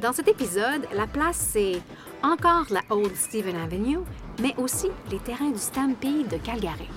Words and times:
Dans 0.00 0.14
cet 0.14 0.28
épisode, 0.28 0.86
la 0.94 1.06
place, 1.06 1.36
c'est 1.36 1.82
encore 2.22 2.64
la 2.70 2.80
Old 2.88 3.14
Stephen 3.14 3.54
Avenue, 3.56 3.98
mais 4.40 4.54
aussi 4.56 4.88
les 5.10 5.18
terrains 5.18 5.50
du 5.50 5.58
Stampede 5.58 6.26
de 6.28 6.38
Calgary. 6.38 6.88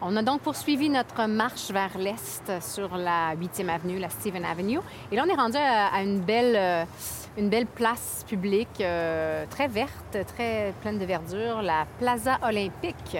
On 0.00 0.16
a 0.16 0.22
donc 0.22 0.40
poursuivi 0.40 0.88
notre 0.88 1.26
marche 1.26 1.70
vers 1.70 1.98
l'est 1.98 2.60
sur 2.60 2.96
la 2.96 3.36
8e 3.36 3.68
avenue, 3.68 3.98
la 3.98 4.08
Stephen 4.08 4.44
Avenue. 4.44 4.78
Et 5.12 5.16
là, 5.16 5.24
on 5.26 5.30
est 5.30 5.34
rendu 5.34 5.58
à, 5.58 6.02
une 6.02 6.20
belle, 6.20 6.56
euh, 6.56 6.84
une 7.38 7.48
belle 7.48 7.66
place 7.66 8.24
publique 8.26 8.80
euh, 8.80 9.44
très 9.48 9.68
verte, 9.68 10.18
très 10.26 10.74
pleine 10.82 10.98
de 10.98 11.04
verdure, 11.04 11.62
la 11.62 11.86
Plaza 11.98 12.38
Olympique. 12.42 13.16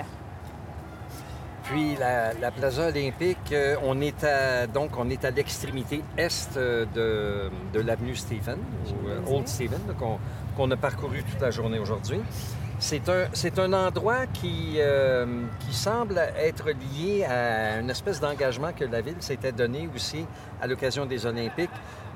Puis 1.63 1.95
la, 1.97 2.33
la 2.35 2.51
Plaza 2.51 2.89
Olympique, 2.89 3.53
euh, 3.53 3.77
on 3.85 4.01
est 4.01 4.25
à, 4.25 4.67
donc 4.67 4.91
on 4.99 5.09
est 5.09 5.25
à 5.25 5.31
l'extrémité 5.31 6.03
est 6.17 6.57
euh, 6.57 6.85
de, 6.95 7.79
de 7.79 7.81
l'avenue 7.81 8.17
Stephen, 8.17 8.59
ou 8.89 9.09
euh, 9.09 9.37
Old 9.37 9.47
Stephen, 9.47 9.81
qu'on 10.57 10.71
a 10.71 10.77
parcouru 10.77 11.23
toute 11.23 11.41
la 11.41 11.53
journée 11.53 11.79
aujourd'hui. 11.79 12.21
C'est 12.81 13.59
un, 13.59 13.73
endroit 13.73 14.27
qui, 14.33 14.77
euh, 14.77 15.27
qui 15.59 15.75
semble 15.75 16.19
être 16.39 16.67
lié 16.71 17.25
à 17.25 17.81
une 17.81 17.91
espèce 17.91 18.21
d'engagement 18.21 18.73
que 18.73 18.85
la 18.85 19.01
ville 19.01 19.17
s'était 19.19 19.51
donné 19.51 19.89
aussi 19.95 20.25
à 20.63 20.67
l'occasion 20.69 21.05
des 21.05 21.27
Olympiques 21.27 21.71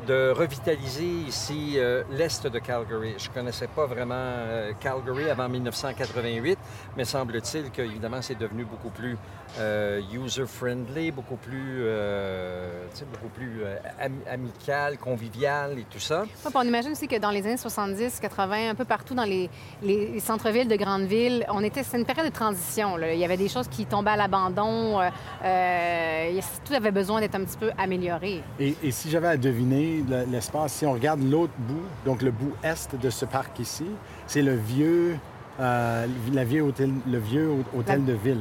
de 0.07 0.31
revitaliser 0.37 1.05
ici 1.29 1.75
euh, 1.77 2.03
l'est 2.11 2.47
de 2.47 2.59
Calgary. 2.59 3.15
Je 3.19 3.29
ne 3.29 3.35
connaissais 3.35 3.69
pas 3.69 3.87
vraiment 3.87 4.15
euh, 4.17 4.73
Calgary 4.81 5.31
avant 5.31 5.49
1988, 5.49 6.59
mais 6.97 7.05
semble-t-il 7.05 7.71
que 7.71 7.83
évidemment 7.83 8.21
c'est 8.23 8.39
devenu 8.39 8.65
beaucoup 8.65 8.91
plus 8.91 9.17
euh, 9.59 10.01
user-friendly, 10.13 11.11
beaucoup 11.13 11.37
plus, 11.37 11.83
euh, 11.83 12.85
tu 12.93 12.99
sais, 13.01 13.05
beaucoup 13.05 13.29
plus 13.29 13.63
euh, 13.63 13.77
am- 14.01 14.21
amical, 14.31 14.97
convivial 14.99 15.79
et 15.79 15.85
tout 15.91 16.01
ça. 16.01 16.23
Ouais, 16.23 16.51
on 16.55 16.63
imagine 16.63 16.93
aussi 16.93 17.07
que 17.07 17.19
dans 17.19 17.31
les 17.31 17.45
années 17.47 17.57
70, 17.59 18.19
80, 18.21 18.71
un 18.71 18.75
peu 18.75 18.85
partout 18.87 19.15
dans 19.15 19.25
les, 19.25 19.51
les- 19.83 20.09
les 20.09 20.21
centres-villes 20.21 20.69
de 20.69 20.77
grandes 20.77 21.05
villes, 21.05 21.45
on 21.51 21.63
était, 21.63 21.83
c'est 21.83 21.99
une 21.99 22.07
période 22.07 22.27
de 22.27 22.33
transition. 22.33 22.97
là. 22.97 23.13
Il 23.13 23.21
y 23.21 23.25
avait 23.25 23.37
des 23.37 23.49
choses 23.49 23.69
qui 23.69 23.85
tombaient 23.87 24.13
à 24.13 24.17
l'abandon. 24.17 25.01
euh, 25.01 25.11
euh, 25.45 26.41
tout 26.65 26.73
avait 26.75 26.91
besoin 26.91 27.21
d'être 27.21 27.35
un 27.35 27.45
petit 27.45 27.57
peu 27.59 27.71
amélioré. 27.77 28.43
Et, 28.59 28.75
et 28.83 28.91
si 28.91 29.11
j'avais 29.11 29.29
à 29.29 29.37
deviner 29.37 29.92
le- 30.09 30.25
l'espace, 30.31 30.73
si 30.73 30.87
on 30.87 30.93
regarde 30.93 31.21
l'autre 31.23 31.53
bout, 31.59 31.83
donc 32.05 32.23
le 32.23 32.31
bout 32.31 32.53
est 32.63 32.95
de 33.01 33.11
ce 33.11 33.25
parc 33.25 33.59
ici, 33.61 33.87
c'est 34.27 34.43
le 34.43 34.55
vieux, 34.55 35.17
euh, 35.61 36.07
la 36.33 36.45
vieille 36.45 36.63
hôtel, 36.63 36.91
le 37.07 37.19
vieux 37.19 37.51
hôtel 37.77 38.05
de 38.05 38.15
ville. 38.15 38.41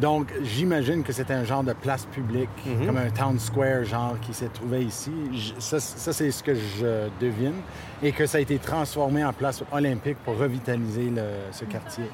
Donc, 0.00 0.28
j'imagine 0.44 1.02
que 1.02 1.12
c'était 1.12 1.34
un 1.34 1.42
genre 1.44 1.64
de 1.64 1.72
place 1.72 2.06
publique, 2.06 2.48
comme 2.86 2.96
un 2.96 3.10
town 3.10 3.38
square, 3.40 3.84
genre, 3.84 4.16
qui 4.20 4.32
s'est 4.32 4.48
trouvé 4.48 4.84
ici. 4.84 5.10
Ça, 5.58 5.80
ça, 5.80 6.12
c'est 6.12 6.30
ce 6.30 6.42
que 6.42 6.54
je 6.54 7.08
devine. 7.20 7.54
Et 8.00 8.12
que 8.12 8.26
ça 8.26 8.38
a 8.38 8.40
été 8.40 8.58
transformé 8.58 9.24
en 9.24 9.32
place 9.32 9.64
olympique 9.72 10.18
pour 10.24 10.38
revitaliser 10.38 11.10
le- 11.10 11.50
ce 11.50 11.64
quartier. 11.64 12.04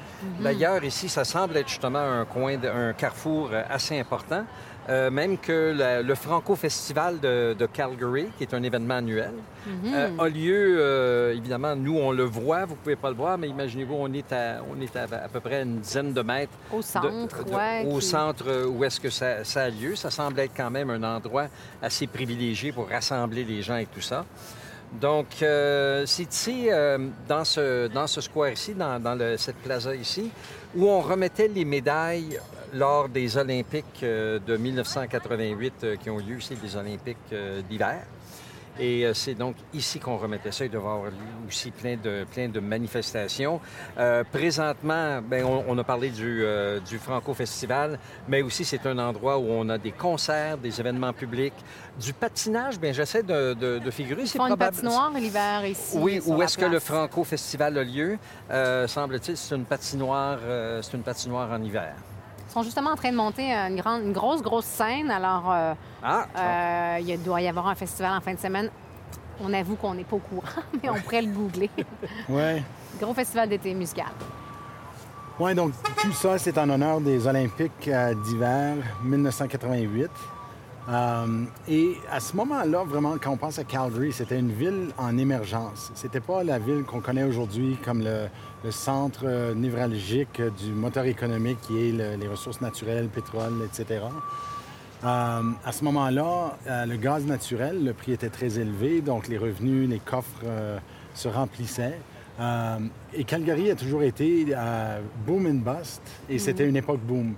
D'ailleurs, 0.41 0.83
ici, 0.83 1.07
ça 1.07 1.23
semble 1.23 1.55
être 1.57 1.69
justement 1.69 1.99
un 1.99 2.25
coin, 2.25 2.57
de- 2.57 2.67
un 2.67 2.93
carrefour 2.93 3.51
assez 3.69 3.99
important. 3.99 4.43
Euh, 4.87 5.09
même 5.09 5.39
que 5.39 5.73
la- 5.75 6.03
le 6.03 6.13
Franco-Festival 6.13 7.19
de, 7.19 7.55
de 7.57 7.65
Calgary, 7.65 8.27
qui 8.37 8.43
est 8.43 8.53
un 8.53 8.61
événement 8.61 8.95
annuel, 8.97 9.31
euh, 9.87 10.09
a 10.19 10.27
lieu, 10.29 10.77
euh, 10.79 11.33
évidemment, 11.35 11.75
nous, 11.75 11.97
on 11.97 12.11
le 12.11 12.23
voit, 12.23 12.65
vous 12.65 12.75
pouvez 12.75 12.95
pas 12.95 13.09
le 13.09 13.15
voir, 13.15 13.35
mais 13.39 13.47
imaginez-vous, 13.49 13.95
on 13.97 14.13
est 14.13 14.31
à, 14.31 14.61
on 14.71 14.79
est 14.79 14.95
à, 14.95 15.03
à 15.25 15.27
peu 15.27 15.39
près 15.39 15.63
une 15.63 15.79
dizaine 15.79 16.13
de 16.13 16.21
mètres 16.21 16.53
Au 16.71 16.83
centre, 16.83 17.43
de- 17.43 17.51
ouais, 17.51 17.83
au 17.89 17.97
qui- 17.97 18.05
centre 18.05 18.67
où 18.67 18.83
est-ce 18.83 18.99
que 18.99 19.09
ça, 19.09 19.43
ça 19.43 19.63
a 19.63 19.69
lieu. 19.69 19.95
Ça 19.95 20.11
semble 20.11 20.39
être 20.39 20.53
quand 20.55 20.69
même 20.69 20.91
un 20.91 21.01
endroit 21.15 21.47
assez 21.81 22.05
privilégié 22.05 22.71
pour 22.71 22.87
rassembler 22.87 23.43
les 23.43 23.63
gens 23.63 23.77
et 23.77 23.87
tout 23.87 24.01
ça. 24.01 24.23
Donc, 25.01 25.25
c'est 25.39 26.31
ici, 26.31 26.67
dans, 27.27 27.43
ce, 27.43 27.87
dans 27.87 28.05
ce 28.07 28.21
square 28.21 28.51
ici, 28.51 28.75
dans, 28.75 28.99
dans 29.01 29.15
le- 29.15 29.35
cette 29.37 29.57
plaza 29.57 29.95
ici, 29.95 30.29
où 30.75 30.87
on 30.87 31.01
remettait 31.01 31.47
les 31.47 31.65
médailles 31.65 32.39
lors 32.73 33.07
des 33.07 33.37
Olympiques 33.37 34.03
euh, 34.03 34.39
de 34.45 34.57
1988 34.57 35.73
euh, 35.83 35.95
qui 35.95 36.09
ont 36.09 36.17
lieu 36.17 36.37
ici, 36.37 36.55
les 36.61 36.75
Olympiques 36.75 37.17
euh, 37.31 37.61
d'hiver. 37.61 38.01
Et 38.79 39.05
euh, 39.05 39.13
c'est 39.13 39.35
donc 39.35 39.55
ici 39.73 39.99
qu'on 39.99 40.17
remettait 40.17 40.51
ça. 40.51 40.65
Il 40.65 40.73
y 40.73 40.75
avoir 40.75 40.99
aussi 41.47 41.71
plein 41.71 41.95
de, 41.95 42.25
plein 42.29 42.49
de 42.49 42.59
manifestations. 42.59 43.61
Euh, 43.97 44.23
présentement, 44.29 45.21
ben, 45.21 45.45
on, 45.45 45.63
on 45.67 45.77
a 45.77 45.83
parlé 45.83 46.09
du, 46.09 46.43
euh, 46.43 46.79
du 46.81 46.97
Franco-Festival, 46.97 47.97
mais 48.27 48.41
aussi 48.41 48.65
c'est 48.65 48.85
un 48.85 48.97
endroit 48.99 49.37
où 49.37 49.45
on 49.49 49.69
a 49.69 49.77
des 49.77 49.91
concerts, 49.91 50.57
des 50.57 50.79
événements 50.79 51.13
publics, 51.13 51.53
du 51.99 52.11
patinage. 52.13 52.79
Bien, 52.79 52.91
j'essaie 52.91 53.23
de, 53.23 53.53
de, 53.53 53.79
de 53.79 53.91
figurer. 53.91 54.25
C'est 54.25 54.37
font 54.37 54.45
une 54.47 54.49
probable- 54.57 54.75
patinoire 54.75 55.11
l'hiver 55.15 55.65
ici. 55.65 55.97
oui, 55.97 56.21
où 56.25 56.41
est-ce 56.41 56.57
que 56.57 56.65
le 56.65 56.71
place. 56.71 56.83
Franco-Festival 56.85 57.77
a 57.77 57.83
lieu? 57.83 58.17
Euh, 58.51 58.87
Semble-t-il, 58.87 59.37
c'est 59.37 59.55
une 59.55 59.65
patinoire, 59.65 60.39
euh, 60.43 60.81
c'est 60.81 60.93
une 60.97 61.03
patinoire 61.03 61.49
en 61.51 61.61
hiver. 61.63 61.93
Ils 62.55 62.59
sont 62.59 62.63
justement 62.63 62.91
en 62.91 62.95
train 62.95 63.11
de 63.11 63.17
monter 63.17 63.51
une, 63.51 63.75
grande, 63.75 64.03
une 64.03 64.13
grosse, 64.13 64.41
grosse 64.41 64.63
scène. 64.63 65.11
Alors, 65.11 65.51
euh, 65.51 65.73
Ah, 66.01 66.25
euh, 66.37 66.99
il 67.05 67.21
doit 67.21 67.41
y 67.41 67.49
avoir 67.49 67.67
un 67.67 67.75
festival 67.75 68.13
en 68.17 68.21
fin 68.21 68.33
de 68.33 68.39
semaine. 68.39 68.69
On 69.41 69.51
avoue 69.51 69.75
qu'on 69.75 69.93
n'est 69.93 70.05
pas 70.05 70.15
au 70.15 70.19
courant, 70.19 70.47
mais 70.81 70.87
on 70.87 70.95
pourrait 71.01 71.23
le 71.23 71.33
googler. 71.33 71.69
Ouais. 72.29 72.63
Gros 72.97 73.13
festival 73.13 73.49
d'été 73.49 73.73
musical. 73.73 74.05
Oui, 75.37 75.53
donc 75.53 75.73
tout 75.97 76.13
ça, 76.13 76.37
c'est 76.37 76.57
en 76.57 76.69
honneur 76.69 77.01
des 77.01 77.27
Olympiques 77.27 77.89
euh, 77.89 78.13
d'hiver 78.23 78.77
1988. 79.03 80.09
Euh, 80.87 81.43
et 81.67 81.93
à 82.11 82.19
ce 82.19 82.35
moment-là, 82.35 82.83
vraiment, 82.83 83.15
quand 83.19 83.31
on 83.31 83.37
pense 83.37 83.57
à 83.57 83.63
Calgary, 83.63 84.11
c'était 84.13 84.37
une 84.39 84.51
ville 84.51 84.89
en 84.99 85.17
émergence. 85.17 85.91
C'était 85.95 86.19
pas 86.19 86.43
la 86.43 86.59
ville 86.59 86.83
qu'on 86.83 87.01
connaît 87.01 87.23
aujourd'hui 87.23 87.77
comme 87.83 88.03
le, 88.03 88.27
le 88.63 88.71
centre 88.71 89.21
euh, 89.25 89.55
névralgique 89.55 90.41
du 90.63 90.71
moteur 90.73 91.05
économique 91.05 91.59
qui 91.61 91.89
est 91.89 91.91
le- 91.91 92.15
les 92.21 92.27
ressources 92.27 92.61
naturelles, 92.61 93.07
pétrole, 93.07 93.53
etc. 93.65 94.01
Euh, 95.03 95.41
à 95.65 95.71
ce 95.71 95.83
moment-là, 95.85 96.55
euh, 96.67 96.85
le 96.85 96.97
gaz 96.97 97.25
naturel, 97.25 97.83
le 97.83 97.93
prix 97.93 98.11
était 98.11 98.29
très 98.29 98.59
élevé, 98.59 99.01
donc 99.01 99.27
les 99.27 99.39
revenus, 99.39 99.89
les 99.89 99.99
coffres 99.99 100.43
se 101.15 101.27
remplissaient. 101.27 101.97
Et 103.13 103.23
Calgary 103.23 103.71
a 103.71 103.75
toujours 103.75 104.03
été 104.03 104.45
boom 105.25 105.45
and 105.47 105.61
bust, 105.71 106.01
et 106.29 106.37
c'était 106.37 106.67
une 106.67 106.75
époque 106.75 106.99
boom. 106.99 107.33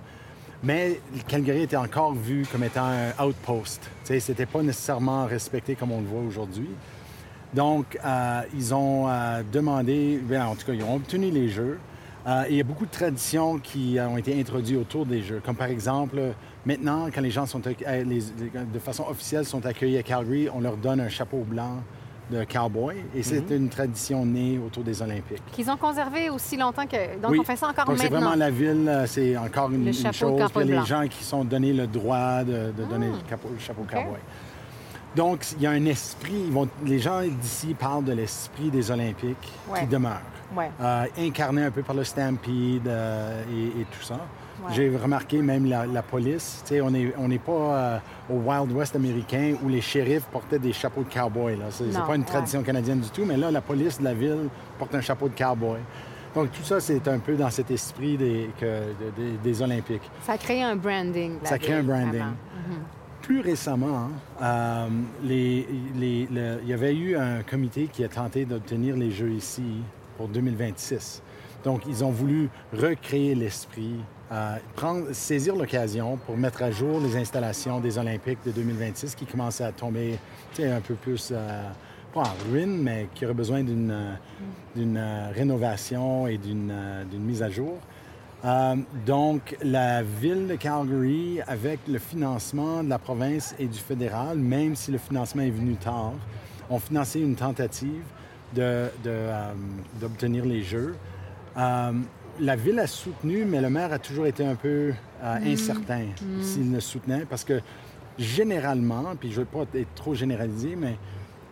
Mais 0.63 0.99
Calgary 1.27 1.63
était 1.63 1.77
encore 1.77 2.13
vu 2.13 2.45
comme 2.51 2.63
étant 2.63 2.85
un 2.85 3.23
outpost. 3.23 3.89
C'était 4.03 4.45
pas 4.45 4.63
nécessairement 4.63 5.25
respecté 5.25 5.75
comme 5.75 5.91
on 5.91 6.01
le 6.01 6.07
voit 6.07 6.21
aujourd'hui. 6.21 6.69
Donc, 7.53 7.97
euh, 8.03 8.41
ils 8.53 8.73
ont 8.73 9.07
euh, 9.07 9.41
demandé, 9.51 10.19
bien, 10.21 10.47
en 10.47 10.55
tout 10.55 10.65
cas, 10.65 10.73
ils 10.73 10.83
ont 10.83 10.95
obtenu 10.95 11.29
les 11.29 11.49
Jeux. 11.49 11.79
Euh, 12.27 12.43
il 12.49 12.57
y 12.57 12.59
a 12.59 12.63
beaucoup 12.63 12.85
de 12.85 12.91
traditions 12.91 13.57
qui 13.57 13.97
ont 14.01 14.17
été 14.17 14.37
introduites 14.37 14.77
autour 14.77 15.05
des 15.05 15.21
Jeux. 15.21 15.41
Comme 15.45 15.55
par 15.55 15.67
exemple, 15.67 16.19
maintenant, 16.65 17.07
quand 17.13 17.21
les 17.21 17.31
gens 17.31 17.45
sont, 17.45 17.59
de 17.59 18.79
façon 18.79 19.05
officielle 19.07 19.45
sont 19.45 19.65
accueillis 19.65 19.97
à 19.97 20.03
Calgary, 20.03 20.49
on 20.53 20.59
leur 20.59 20.75
donne 20.75 20.99
un 20.99 21.09
chapeau 21.09 21.45
blanc 21.47 21.83
de 22.31 22.43
cowboy. 22.43 22.95
Et 23.15 23.23
c'est 23.23 23.43
une 23.51 23.69
tradition 23.69 24.25
née 24.25 24.59
autour 24.65 24.83
des 24.83 25.01
Olympiques. 25.01 25.43
Qu'ils 25.53 25.69
ont 25.69 25.77
conservé 25.77 26.29
aussi 26.29 26.57
longtemps 26.57 26.85
que. 26.85 27.19
Donc, 27.21 27.31
Oui. 27.31 27.39
on 27.39 27.43
fait 27.43 27.55
ça 27.55 27.67
encore 27.69 27.85
Donc, 27.85 27.97
c'est 27.97 28.09
maintenant. 28.09 28.19
vraiment 28.31 28.35
la 28.35 28.49
ville, 28.51 28.87
euh, 28.89 29.05
c'est 29.07 29.37
encore 29.37 29.69
une, 29.71 29.85
Le 29.85 29.91
une 29.97 30.03
de 30.09 30.11
chose. 30.13 30.39
cowboy 30.41 30.65
Puis 30.65 30.75
les 30.75 30.85
gens 30.85 31.07
qui 31.07 31.23
sont 31.23 31.43
donnés 31.45 31.73
le 31.73 31.87
droit 31.87 32.43
de, 32.43 32.71
de 32.77 32.83
donner 32.85 33.07
Ah. 33.13 33.35
le, 33.51 33.59
chapeau 33.59 33.83
OK. 33.83 33.91
cowboy. 33.91 34.19
Donc, 35.15 35.45
il 35.57 35.63
y 35.63 35.67
a 35.67 35.71
un 35.71 35.85
esprit. 35.85 36.33
ils 36.47 36.51
vont- 36.51 36.67
les 36.85 36.99
gens 36.99 37.21
d'ici 37.21 37.73
parlent 37.73 38.03
de 38.03 38.13
l'esprit 38.13 38.69
des 38.69 38.91
Olympiques 38.91 39.51
Ouais. 39.69 39.79
qui 39.81 39.87
demeure. 39.87 40.21
Ouais. 40.55 40.69
Euh, 40.81 41.05
incarné 41.19 41.63
un 41.63 41.71
peu 41.71 41.81
par 41.81 41.95
le 41.95 42.03
Stampede 42.03 42.87
euh, 42.87 43.43
et, 43.51 43.81
et 43.81 43.85
tout 43.85 44.01
ça. 44.03 44.19
Ouais. 44.65 44.73
J'ai 44.73 44.95
remarqué 44.97 45.41
même 45.41 45.65
la, 45.65 45.85
la 45.85 46.01
police. 46.01 46.63
On 46.81 46.89
n'est 46.91 47.13
on 47.17 47.27
n'est 47.27 47.37
pas 47.39 47.51
euh, 47.51 47.97
au 48.29 48.35
Wild 48.39 48.71
West 48.71 48.95
américain 48.95 49.53
où 49.63 49.69
les 49.69 49.81
shérifs 49.81 50.25
portaient 50.31 50.57
des 50.59 50.73
chapeaux 50.73 51.03
de 51.03 51.13
cowboy. 51.13 51.57
c'est 51.69 51.85
Non, 51.85 52.05
pas 52.07 52.15
une 52.15 52.21
ouais. 52.21 52.27
tradition 52.27 52.63
canadienne 52.63 52.99
du 53.01 53.09
tout, 53.09 53.23
mais 53.25 53.37
là, 53.37 53.51
la 53.51 53.61
police 53.61 53.99
de 53.99 54.03
la 54.03 54.13
ville 54.13 54.49
porte 54.79 54.95
un 54.95 55.01
chapeau 55.01 55.29
de 55.29 55.35
cowboy. 55.37 55.79
Donc, 56.35 56.51
tout 56.51 56.63
ça, 56.63 56.79
c'est 56.79 57.07
un 57.07 57.19
peu 57.19 57.35
dans 57.35 57.49
cet 57.49 57.71
esprit 57.71 58.17
des, 58.17 58.49
que- 58.59 58.65
de- 58.65 59.11
des- 59.15 59.37
des 59.37 59.61
Olympiques. 59.61 60.09
Ça 60.23 60.33
a 60.33 60.37
créé 60.37 60.61
un 60.63 60.75
branding. 60.75 61.33
Ça 61.43 61.57
crée 61.57 61.73
un 61.73 61.83
branding. 61.83 62.09
vraiment. 62.09 62.33
Plus 63.21 63.41
récemment, 63.41 64.09
euh, 64.41 64.87
les- 65.23 65.67
les- 65.95 66.27
le- 66.31 66.59
il 66.63 66.69
y 66.69 66.73
avait 66.73 66.95
eu 66.95 67.15
un 67.17 67.41
comité 67.43 67.87
qui 67.91 68.03
a 68.03 68.07
tenté 68.07 68.45
d'obtenir 68.45 68.95
les 68.95 69.11
Jeux 69.11 69.31
ici 69.31 69.81
pour 70.17 70.27
2026. 70.27 71.21
Donc, 71.63 71.81
ils 71.87 72.03
ont 72.03 72.11
voulu 72.11 72.49
recréer 72.71 73.33
l'esprit, 73.35 73.95
euh, 74.31 74.57
prendre, 74.75 75.11
saisir 75.13 75.55
l'occasion 75.55 76.17
pour 76.17 76.37
mettre 76.37 76.63
à 76.63 76.71
jour 76.71 76.99
les 76.99 77.15
installations 77.15 77.79
des 77.79 77.97
Olympiques 77.97 78.39
de 78.45 78.51
2026 78.51 79.15
qui 79.15 79.25
commençaient 79.25 79.63
à 79.63 79.71
tomber 79.71 80.19
un 80.59 80.81
peu 80.81 80.95
plus, 80.95 81.29
euh, 81.31 81.69
pas 82.13 82.21
en 82.21 82.51
ruine, 82.51 82.81
mais 82.81 83.07
qui 83.13 83.25
aurait 83.25 83.33
besoin 83.33 83.63
d'une 83.63 84.17
d'une 84.75 85.01
rénovation 85.33 86.27
et 86.27 86.37
d'une 86.37 86.71
mise 87.19 87.41
à 87.41 87.49
jour. 87.49 87.79
Euh, 88.45 88.75
donc, 89.05 89.57
la 89.63 90.03
ville 90.03 90.47
de 90.47 90.55
Calgary, 90.55 91.41
avec 91.47 91.79
le 91.87 91.97
financement 91.97 92.83
de 92.83 92.89
la 92.89 92.99
province 92.99 93.55
et 93.57 93.65
du 93.65 93.79
fédéral, 93.79 94.37
même 94.37 94.75
si 94.75 94.91
le 94.91 94.99
financement 94.99 95.41
est 95.41 95.49
venu 95.49 95.75
tard, 95.75 96.13
ont 96.69 96.79
financé 96.79 97.19
une 97.19 97.35
tentative 97.35 98.03
d'obtenir 98.53 100.43
de, 100.43 100.49
de, 100.49 100.53
les 100.53 100.63
Jeux. 100.63 100.95
Euh, 101.57 101.93
la 102.39 102.55
ville 102.55 102.79
a 102.79 102.87
soutenu, 102.87 103.45
mais 103.45 103.61
le 103.61 103.69
maire 103.69 103.91
a 103.93 103.99
toujours 103.99 104.25
été 104.25 104.45
un 104.45 104.55
peu 104.55 104.93
euh, 105.23 105.39
mm. 105.39 105.47
incertain 105.47 106.05
mm. 106.21 106.43
s'il 106.43 106.71
le 106.71 106.79
soutenait, 106.79 107.25
parce 107.29 107.43
que 107.43 107.61
généralement, 108.17 109.15
puis 109.19 109.29
je 109.31 109.35
ne 109.35 109.45
veux 109.45 109.45
pas 109.45 109.65
être 109.77 109.93
trop 109.95 110.13
généralisé, 110.13 110.75
mais 110.75 110.97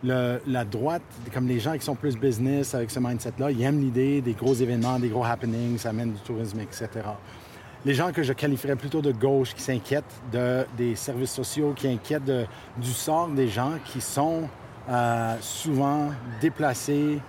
la 0.03 0.65
droite, 0.65 1.01
comme 1.33 1.47
les 1.47 1.59
gens 1.59 1.73
qui 1.73 1.83
sont 1.83 1.95
plus 1.95 2.15
business 2.15 2.75
avec 2.75 2.91
ce 2.91 2.99
mindset-là, 2.99 3.49
ils 3.49 3.61
aiment 3.63 3.81
l'idée 3.81 4.21
des 4.21 4.33
gros 4.33 4.53
événements, 4.53 4.99
des 4.99 5.09
gros 5.09 5.23
happenings, 5.23 5.79
ça 5.79 5.89
amène 5.89 6.11
du 6.11 6.19
tourisme, 6.19 6.59
etc. 6.59 6.87
Les 7.85 7.93
gens 7.93 8.11
que 8.11 8.21
je 8.21 8.33
qualifierais 8.33 8.75
plutôt 8.75 9.01
de 9.01 9.11
gauche, 9.11 9.55
qui 9.55 9.61
s'inquiètent 9.61 10.03
de, 10.31 10.65
des 10.77 10.95
services 10.95 11.31
sociaux, 11.31 11.73
qui 11.75 11.87
inquiètent 11.87 12.31
du 12.77 12.91
sort 12.91 13.29
des 13.29 13.47
gens 13.47 13.73
qui 13.85 14.01
sont 14.01 14.43
euh, 14.89 15.35
souvent 15.41 16.09
déplacés, 16.41 17.19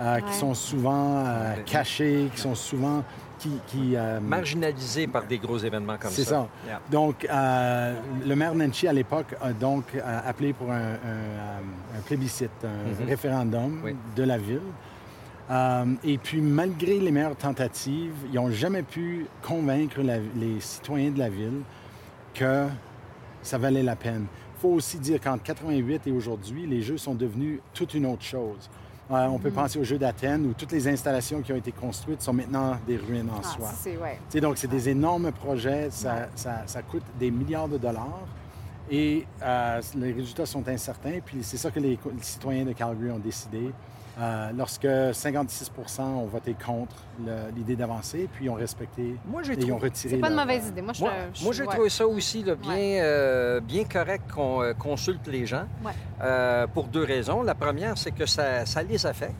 euh, 0.00 0.20
qui 0.20 0.34
sont 0.34 0.54
souvent 0.54 1.24
euh, 1.24 1.54
cachés, 1.64 2.28
qui 2.34 2.40
sont 2.40 2.54
souvent 2.54 3.02
qui... 3.66 3.96
Euh, 3.96 4.20
Marginalisé 4.20 5.06
par 5.06 5.26
des 5.26 5.38
gros 5.38 5.58
événements 5.58 5.96
comme 5.98 6.10
ça. 6.10 6.16
C'est 6.16 6.24
ça. 6.24 6.48
Donc, 6.90 7.24
euh, 7.24 7.94
le 8.26 8.36
maire 8.36 8.54
Nenchi, 8.54 8.88
à 8.88 8.92
l'époque, 8.92 9.34
a 9.40 9.52
donc 9.52 9.84
euh, 9.94 10.20
appelé 10.26 10.52
pour 10.52 10.70
un, 10.70 10.96
plébiscite, 12.06 12.50
un 12.64 13.02
mhm. 13.02 13.08
référendum 13.08 13.82
de 14.14 14.22
la 14.22 14.38
ville. 14.38 14.60
et 16.04 16.18
puis, 16.18 16.40
malgré 16.40 16.98
les 16.98 17.10
meilleures 17.10 17.36
tentatives, 17.36 18.14
ils 18.32 18.36
n'ont 18.36 18.50
jamais 18.50 18.82
pu 18.82 19.26
convaincre 19.42 20.00
les 20.00 20.60
citoyens 20.60 21.10
de 21.10 21.18
la 21.18 21.28
ville 21.28 21.62
que 22.34 22.66
ça 23.42 23.58
valait 23.58 23.82
la 23.82 23.96
peine. 23.96 24.26
Il 24.56 24.60
faut 24.60 24.70
aussi 24.70 24.98
dire 24.98 25.20
qu'entre 25.20 25.42
88 25.42 26.06
et 26.06 26.12
aujourd'hui, 26.12 26.66
les 26.66 26.82
jeux 26.82 26.96
sont 26.96 27.14
devenus 27.14 27.60
toute 27.74 27.94
une 27.94 28.06
autre 28.06 28.22
chose. 28.22 28.70
Euh, 29.10 29.26
on 29.26 29.38
peut 29.38 29.50
mm. 29.50 29.54
penser 29.54 29.78
aux 29.78 29.84
Jeux 29.84 29.98
d'Athènes 29.98 30.46
où 30.46 30.52
toutes 30.52 30.72
les 30.72 30.88
installations 30.88 31.40
qui 31.40 31.52
ont 31.52 31.56
été 31.56 31.70
construites 31.72 32.22
sont 32.22 32.32
maintenant 32.32 32.76
des 32.86 32.96
ruines 32.96 33.30
en 33.30 33.40
ah, 33.40 33.46
soi. 33.46 33.70
C'est, 34.28 34.40
donc, 34.40 34.58
c'est 34.58 34.66
des 34.66 34.88
énormes 34.88 35.30
projets, 35.30 35.88
ça, 35.90 36.28
coûte 36.88 37.04
des 37.18 37.30
milliards 37.30 37.68
de 37.68 37.78
dollars 37.78 38.26
et 38.90 39.26
euh, 39.42 39.80
les 39.96 40.12
résultats 40.12 40.46
sont 40.46 40.66
incertains. 40.68 41.18
Puis 41.24 41.38
c'est 41.42 41.56
ça 41.56 41.70
que 41.70 41.78
les 41.80 41.98
citoyens 42.20 42.64
de 42.64 42.72
Calgary 42.72 43.10
ont 43.10 43.18
décidé. 43.18 43.70
Euh, 44.18 44.50
lorsque 44.56 44.86
56% 44.86 46.00
ont 46.00 46.24
voté 46.24 46.54
contre 46.54 46.96
l'idée 47.54 47.76
d'avancer, 47.76 48.30
puis 48.32 48.48
ont 48.48 48.54
respecté 48.54 49.14
moi, 49.26 49.42
et 49.46 49.70
ont 49.70 49.76
retiré. 49.76 50.14
C'est 50.14 50.20
pas 50.20 50.30
une 50.30 50.36
mauvaise 50.36 50.68
idée. 50.68 50.80
Moi, 50.80 50.92
j'ai 51.52 51.66
trouvé 51.66 51.90
ça 51.90 52.06
aussi 52.06 52.42
bien, 52.42 53.02
euh, 53.02 53.60
bien 53.60 53.84
correct 53.84 54.24
qu'on 54.34 54.62
euh, 54.62 54.72
consulte 54.72 55.26
les 55.26 55.44
gens 55.44 55.66
pour 56.72 56.84
deux 56.84 57.04
raisons. 57.04 57.42
La 57.42 57.54
première, 57.54 57.98
c'est 57.98 58.12
que 58.12 58.24
ça, 58.24 58.64
les 58.88 59.06
affecte. 59.06 59.34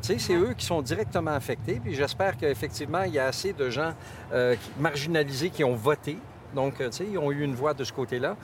c'est 0.00 0.34
eux 0.34 0.54
qui 0.56 0.66
sont 0.66 0.82
directement 0.82 1.32
affectés. 1.32 1.80
Puis 1.82 1.94
j'espère 1.94 2.36
qu'effectivement, 2.36 3.04
il 3.04 3.12
y 3.12 3.20
a 3.20 3.26
assez 3.26 3.52
de 3.52 3.70
gens 3.70 3.92
marginalisés 4.80 5.50
qui 5.50 5.62
ont 5.62 5.76
voté. 5.76 6.18
Donc, 6.56 6.78
tu 6.78 6.84
sais, 6.90 7.06
ils 7.08 7.18
ont 7.18 7.30
eu 7.30 7.44
une 7.44 7.54
voix 7.54 7.72
de 7.72 7.84
ce 7.84 7.92
côté-là. 7.92 8.36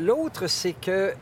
L'autre, 0.00 0.46
c'est 0.46 0.72
que 0.72 1.12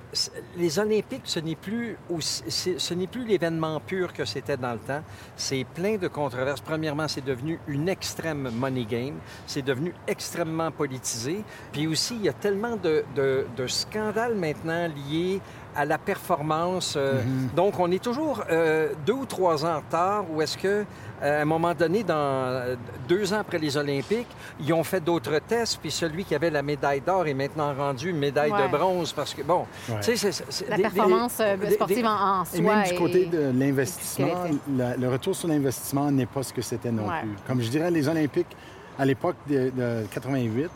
les 0.57 0.79
Olympiques, 0.79 1.23
ce 1.25 1.41
n'est 1.41 1.57
plus, 1.57 1.97
ce 2.21 2.95
n'est 2.95 3.09
plus 3.09 3.27
l'événement 3.27 3.81
pur 3.81 4.13
que 4.13 4.25
c'était 4.25 4.57
dans 4.57 4.73
le 4.73 4.79
temps. 4.79 5.03
C'est 5.37 5.65
plein 5.65 5.97
de 5.97 6.07
controverses. 6.07 6.61
Premièrement, 6.61 7.09
c'est 7.09 7.25
devenu 7.25 7.59
une 7.67 7.89
extrême 7.89 8.51
money 8.55 8.85
game. 8.85 9.17
C'est 9.47 9.63
devenu 9.63 9.93
extrêmement 10.07 10.71
politisé. 10.71 11.43
Puis 11.73 11.89
aussi, 11.89 12.15
il 12.15 12.23
y 12.23 12.29
a 12.29 12.33
tellement 12.33 12.77
de, 12.77 13.05
de 13.17 13.67
scandales 13.67 14.37
maintenant 14.37 14.89
liés 14.89 15.41
à 15.79 15.85
la 15.85 15.97
performance. 15.97 16.95
Euh, 16.97 17.23
mhm. 17.23 17.51
Donc, 17.55 17.79
on 17.79 17.91
est 17.93 18.03
toujours 18.03 18.43
euh, 18.51 18.89
deux 19.07 19.13
ou 19.13 19.27
trois 19.27 19.65
ans 19.65 19.75
en 19.75 19.77
retard, 19.77 20.25
ou 20.31 20.43
est-ce 20.43 20.59
que 20.59 20.85
euh, 21.23 21.39
à 21.39 21.43
un 21.43 21.45
moment 21.45 21.73
donné, 21.73 22.03
dans 22.03 22.77
deux 23.09 23.33
ans 23.33 23.39
après 23.39 23.59
les 23.59 23.77
Olympiques, 23.77 24.29
ils 24.61 24.73
ont 24.73 24.83
fait 24.83 25.01
d'autres 25.01 25.39
tests, 25.39 25.79
puis 25.81 25.91
celui 25.91 26.25
qui 26.25 26.35
avait 26.35 26.51
la 26.51 26.63
médaille 26.63 27.01
d'or 27.01 27.27
est 27.27 27.35
maintenant 27.35 27.73
rendu 27.75 28.13
médaille 28.13 28.51
de 28.51 28.77
bronze 28.77 29.13
parce 29.13 29.35
que, 29.35 29.43
bon, 29.43 29.67
tu 30.03 30.17
sais, 30.17 30.33
c'est... 30.33 30.69
La 30.69 30.77
performance 30.77 31.41
sportive 31.73 32.07
en, 32.07 32.45
soi. 32.45 32.59
Et 32.59 32.61
même 32.61 32.85
du 32.85 32.95
côté 32.95 33.27
de 33.27 33.53
l'investissement, 33.55 34.45
le 34.69 35.09
retour 35.09 35.35
sur 35.35 35.49
l'investissement 35.49 36.11
n'est 36.11 36.27
pas 36.27 36.43
ce 36.43 36.53
que 36.53 36.63
c'était 36.63 36.93
non 36.93 37.09
plus. 37.21 37.31
Comme 37.47 37.61
je 37.61 37.69
dirais, 37.69 37.91
les 37.91 38.09
Olympiques, 38.09 38.57
à 38.99 39.05
l'époque 39.05 39.37
de, 39.49 39.71
88, 40.11 40.71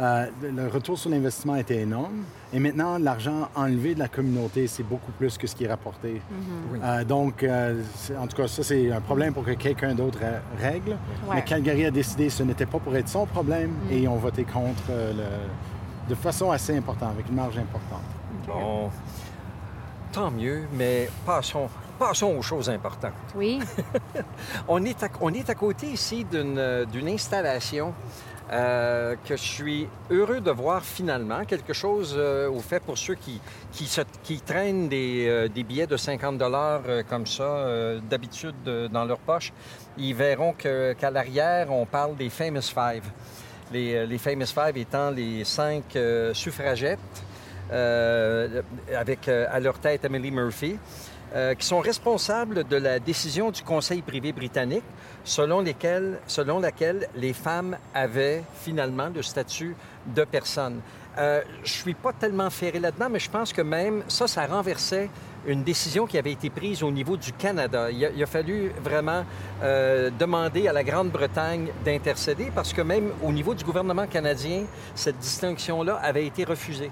euh, 0.00 0.26
le 0.42 0.66
retour 0.66 0.98
sur 0.98 1.08
l'investissement 1.08 1.54
était 1.54 1.78
énorme. 1.78 2.24
Et 2.52 2.58
maintenant, 2.58 2.98
l'argent 2.98 3.48
enlevé 3.54 3.94
de 3.94 4.00
la 4.00 4.08
communauté, 4.08 4.66
c'est 4.66 4.82
beaucoup 4.82 5.12
plus 5.12 5.38
que 5.38 5.46
ce 5.46 5.54
qui 5.54 5.64
est 5.64 5.68
rapporté. 5.68 6.14
Mm-hmm. 6.14 6.80
Euh, 6.82 7.04
donc, 7.04 7.44
euh, 7.44 7.80
en 8.18 8.26
tout 8.26 8.36
cas, 8.36 8.48
ça, 8.48 8.64
c'est 8.64 8.90
un 8.90 9.00
problème 9.00 9.32
pour 9.32 9.44
que 9.44 9.52
quelqu'un 9.52 9.94
d'autre 9.94 10.18
règle. 10.60 10.96
Mais 11.32 11.44
Calgary 11.44 11.86
a 11.86 11.92
décidé 11.92 12.26
que 12.26 12.32
ce 12.32 12.42
n'était 12.42 12.66
pas 12.66 12.80
pour 12.80 12.96
être 12.96 13.08
son 13.08 13.24
problème 13.26 13.70
mm. 13.70 13.92
et 13.92 13.98
ils 14.00 14.08
ont 14.08 14.16
voté 14.16 14.42
contre 14.42 14.90
de 16.08 16.14
façon 16.16 16.50
assez 16.50 16.76
importante, 16.76 17.12
avec 17.12 17.28
une 17.28 17.36
marge 17.36 17.56
importante. 17.56 18.02
Bon, 18.48 18.90
tant 20.10 20.32
mieux, 20.32 20.62
mais 20.76 21.08
passons 21.24 21.68
Passons 22.00 22.34
aux 22.34 22.40
choses 22.40 22.70
importantes. 22.70 23.12
Oui. 23.34 23.60
on, 24.68 24.82
est 24.86 25.02
à, 25.02 25.08
on 25.20 25.34
est 25.34 25.50
à 25.50 25.54
côté 25.54 25.86
ici 25.88 26.24
d'une 26.24 27.08
installation 27.08 27.92
euh, 28.50 29.16
que 29.22 29.36
je 29.36 29.42
suis 29.42 29.86
heureux 30.10 30.40
de 30.40 30.50
voir 30.50 30.82
finalement. 30.82 31.44
Quelque 31.44 31.74
chose 31.74 32.14
euh, 32.16 32.48
au 32.48 32.60
fait 32.60 32.80
pour 32.80 32.96
ceux 32.96 33.16
qui, 33.16 33.38
qui, 33.70 33.86
qui 34.22 34.40
traînent 34.40 34.88
des, 34.88 35.26
euh, 35.28 35.48
des, 35.48 35.62
billets 35.62 35.86
de 35.86 35.98
50 35.98 36.38
dollars 36.38 36.80
comme 37.06 37.26
ça, 37.26 37.66
d'habitude 38.08 38.56
dans 38.90 39.04
leur 39.04 39.18
poche. 39.18 39.52
Ils 39.98 40.14
verront 40.14 40.54
qu'à 40.54 41.10
l'arrière, 41.10 41.70
on 41.70 41.84
parle 41.84 42.16
des 42.16 42.30
Famous 42.30 42.62
Five. 42.62 43.04
Les, 43.70 44.06
les 44.06 44.18
Famous 44.18 44.46
Five 44.46 44.78
étant 44.78 45.10
les 45.10 45.44
cinq 45.44 45.98
suffragettes 46.32 46.98
avec 47.70 49.28
à 49.28 49.60
leur 49.60 49.78
tête 49.78 50.06
Emily 50.06 50.30
Murphy. 50.30 50.78
Euh, 51.32 51.54
qui 51.54 51.64
sont 51.64 51.78
responsables 51.78 52.66
de 52.66 52.74
la 52.74 52.98
décision 52.98 53.52
du 53.52 53.62
Conseil 53.62 54.02
privé 54.02 54.32
britannique 54.32 54.82
selon, 55.22 55.60
laquelle 55.60 57.08
les 57.14 57.32
femmes 57.32 57.76
avaient 57.94 58.42
finalement 58.62 59.08
le 59.14 59.22
statut 59.22 59.76
de 60.08 60.24
personne. 60.24 60.80
Euh, 61.18 61.42
je 61.62 61.70
suis 61.70 61.94
pas 61.94 62.12
tellement 62.12 62.50
ferré 62.50 62.80
là-dedans, 62.80 63.08
mais 63.10 63.20
je 63.20 63.30
pense 63.30 63.52
que 63.52 63.62
même 63.62 64.02
ça, 64.08 64.26
ça 64.26 64.44
renversait 64.44 65.08
une 65.46 65.62
décision 65.62 66.04
qui 66.04 66.18
avait 66.18 66.32
été 66.32 66.50
prise 66.50 66.82
au 66.82 66.90
niveau 66.90 67.16
du 67.16 67.32
Canada. 67.32 67.92
Il 67.92 68.04
a, 68.04 68.10
il 68.10 68.20
a 68.20 68.26
fallu 68.26 68.72
vraiment 68.82 69.24
euh, 69.62 70.10
demander 70.18 70.66
à 70.66 70.72
la 70.72 70.82
Grande-Bretagne 70.82 71.68
d'intercéder 71.84 72.50
parce 72.52 72.72
que 72.72 72.82
même 72.82 73.12
au 73.22 73.30
niveau 73.30 73.54
du 73.54 73.62
gouvernement 73.62 74.08
canadien, 74.08 74.64
cette 74.96 75.18
distinction-là 75.18 75.94
avait 76.02 76.26
été 76.26 76.42
refusée. 76.42 76.90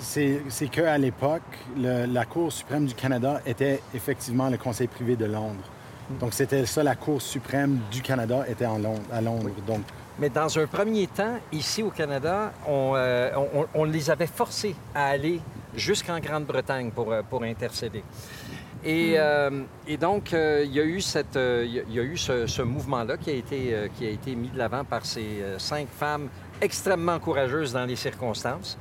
C'est 0.00 0.68
qu'à 0.70 0.98
l'époque, 0.98 1.42
la 1.76 2.24
Cour 2.24 2.52
suprême 2.52 2.86
du 2.86 2.94
Canada 2.94 3.40
était 3.46 3.80
effectivement 3.94 4.48
le 4.48 4.56
Conseil 4.56 4.88
privé 4.88 5.16
de 5.16 5.26
Londres. 5.26 5.64
Donc, 6.18 6.34
c'était 6.34 6.66
ça, 6.66 6.82
la 6.82 6.96
Cour 6.96 7.22
suprême 7.22 7.78
du 7.90 8.02
Canada 8.02 8.44
était 8.48 8.66
en 8.66 8.78
Londres, 8.78 9.02
à 9.12 9.20
Londres. 9.20 9.50
Donc... 9.66 9.82
Mais 10.18 10.28
dans 10.28 10.58
un 10.58 10.66
premier 10.66 11.06
temps, 11.06 11.38
ici 11.52 11.84
au 11.84 11.90
Canada, 11.90 12.52
on, 12.66 12.94
euh, 12.96 13.30
les 13.86 14.10
avait 14.10 14.26
forcés 14.26 14.74
à 14.92 15.06
aller 15.06 15.40
jusqu'en 15.76 16.18
Grande-Bretagne 16.18 16.90
pour, 16.90 17.12
euh, 17.12 17.22
pour 17.22 17.44
intercéder. 17.44 18.02
Et, 18.84 19.14
euh, 19.16 19.50
donc, 20.00 20.32
il 20.32 20.72
y 20.72 20.80
a 20.80 20.84
eu, 20.84 21.00
cette, 21.00 21.36
il 21.36 21.84
y 21.94 22.00
a 22.00 22.02
eu 22.02 22.16
ce, 22.16 22.46
ce 22.48 22.62
mouvement-là 22.62 23.16
qui, 23.18 23.30
a 23.30 23.34
été, 23.34 23.88
qui 23.96 24.06
a 24.06 24.10
été 24.10 24.34
mis 24.34 24.48
de 24.48 24.58
l'avant 24.58 24.84
par 24.84 25.06
ces 25.06 25.44
cinq 25.58 25.86
femmes 25.90 26.28
extrêmement 26.60 27.20
courageuses 27.20 27.72
dans 27.72 27.84
les 27.84 27.96
circonstances. 27.96 28.76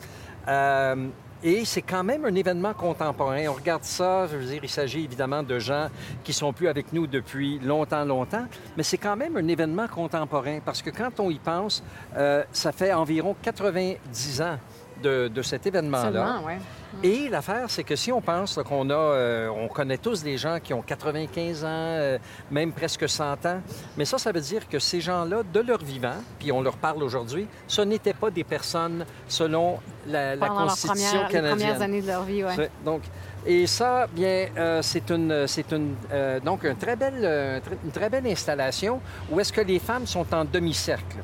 Euh, 0.47 1.07
et 1.41 1.63
c'est 1.63 1.81
quand 1.81 2.03
même 2.03 2.25
un 2.25 2.35
événement 2.35 2.73
contemporain. 2.73 3.45
On 3.47 3.53
regarde 3.53 3.83
ça, 3.83 4.27
je 4.27 4.35
veux 4.35 4.45
dire, 4.45 4.59
il 4.61 4.69
s'agit 4.69 5.05
évidemment 5.05 5.41
de 5.41 5.57
gens 5.57 5.87
qui 6.23 6.33
sont 6.33 6.51
plus 6.51 6.67
avec 6.67 6.91
nous 6.91 7.07
depuis 7.07 7.59
longtemps, 7.59 8.03
longtemps, 8.03 8.45
mais 8.75 8.83
c'est 8.83 8.97
quand 8.97 9.15
même 9.15 9.37
un 9.37 9.47
événement 9.47 9.87
contemporain 9.87 10.59
parce 10.65 10.81
que 10.81 10.89
quand 10.89 11.17
on 11.19 11.29
y 11.29 11.39
pense, 11.39 11.81
euh, 12.17 12.43
ça 12.51 12.73
fait 12.73 12.91
environ 12.91 13.35
90 13.41 14.41
ans 14.41 14.57
de, 15.01 15.41
cet 15.41 15.65
événement-là. 15.65 16.41
Ouais. 16.45 16.57
Et 17.03 17.29
l'affaire, 17.29 17.65
c'est 17.67 17.83
que 17.83 17.95
si 17.95 18.11
on 18.11 18.19
pense 18.21 18.59
qu'on 18.67 18.89
a, 18.89 18.93
euh, 18.93 19.49
on 19.49 19.67
connaît 19.67 19.97
tous 19.97 20.23
des 20.23 20.37
gens 20.37 20.59
qui 20.61 20.73
ont 20.73 20.81
95 20.81 21.63
ans, 21.63 21.67
euh, 21.67 22.17
même 22.51 22.71
presque 22.73 23.07
100 23.07 23.45
ans, 23.45 23.61
mais 23.97 24.05
ça, 24.05 24.17
ça 24.17 24.31
veut 24.31 24.41
dire 24.41 24.67
que 24.67 24.79
ces 24.79 24.99
gens-là, 24.99 25.43
de 25.43 25.59
leur 25.59 25.79
vivant, 25.83 26.15
puis 26.39 26.51
on 26.51 26.61
leur 26.61 26.77
parle 26.77 27.03
aujourd'hui, 27.03 27.47
ce 27.67 27.81
n'étaient 27.81 28.13
pas 28.13 28.29
des 28.31 28.43
personnes 28.43 29.05
selon 29.27 29.79
la, 30.07 30.35
Constitution 30.37 30.93
premières, 30.93 31.27
les 31.27 31.33
canadienne. 31.33 31.57
premières 31.57 31.81
années 31.81 32.01
de 32.01 32.07
leur 32.07 32.23
vie, 32.23 32.43
ouais. 32.43 32.53
C'est- 32.55 32.71
Donc, 32.83 33.01
et 33.45 33.67
ça, 33.67 34.07
bien, 34.11 34.47
euh, 34.57 34.81
c'est 34.81 35.09
une, 35.11 35.47
c'est 35.47 35.71
une, 35.71 35.95
donc 36.43 36.63
une 36.63 36.75
très 36.75 36.95
belle, 36.95 37.61
une 37.85 37.91
très 37.91 38.09
belle 38.09 38.27
installation 38.27 38.99
où 39.31 39.39
est-ce 39.39 39.53
que 39.53 39.61
les 39.61 39.79
femmes 39.79 40.05
sont 40.05 40.25
en 40.33 40.43
demi-cercle. 40.43 41.17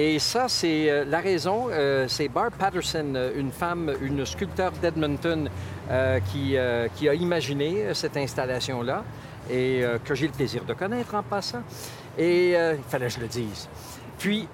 Et 0.00 0.20
ça, 0.20 0.46
c'est 0.46 0.88
euh, 0.88 1.04
la 1.04 1.18
raison. 1.18 1.70
euh, 1.72 2.06
c'est 2.06 2.28
Barb 2.28 2.52
Patterson, 2.56 3.14
euh, 3.16 3.32
une 3.34 3.50
femme, 3.50 3.92
une 4.00 4.24
sculpteur 4.24 4.70
d'Edmonton, 4.80 5.50
qui, 6.30 6.56
a 6.56 7.14
imaginé 7.14 7.94
cette 7.94 8.16
installation-là 8.16 9.02
et 9.50 9.82
que 10.04 10.14
j'ai 10.14 10.26
le 10.26 10.32
plaisir 10.32 10.62
de 10.64 10.74
connaître 10.74 11.14
en 11.14 11.22
passant. 11.22 11.62
Et 12.16 12.50
il 12.50 12.84
fallait 12.88 13.06
que 13.06 13.14
je 13.14 13.20
le 13.20 13.26
dise. 13.26 13.68
Puis, 14.18 14.46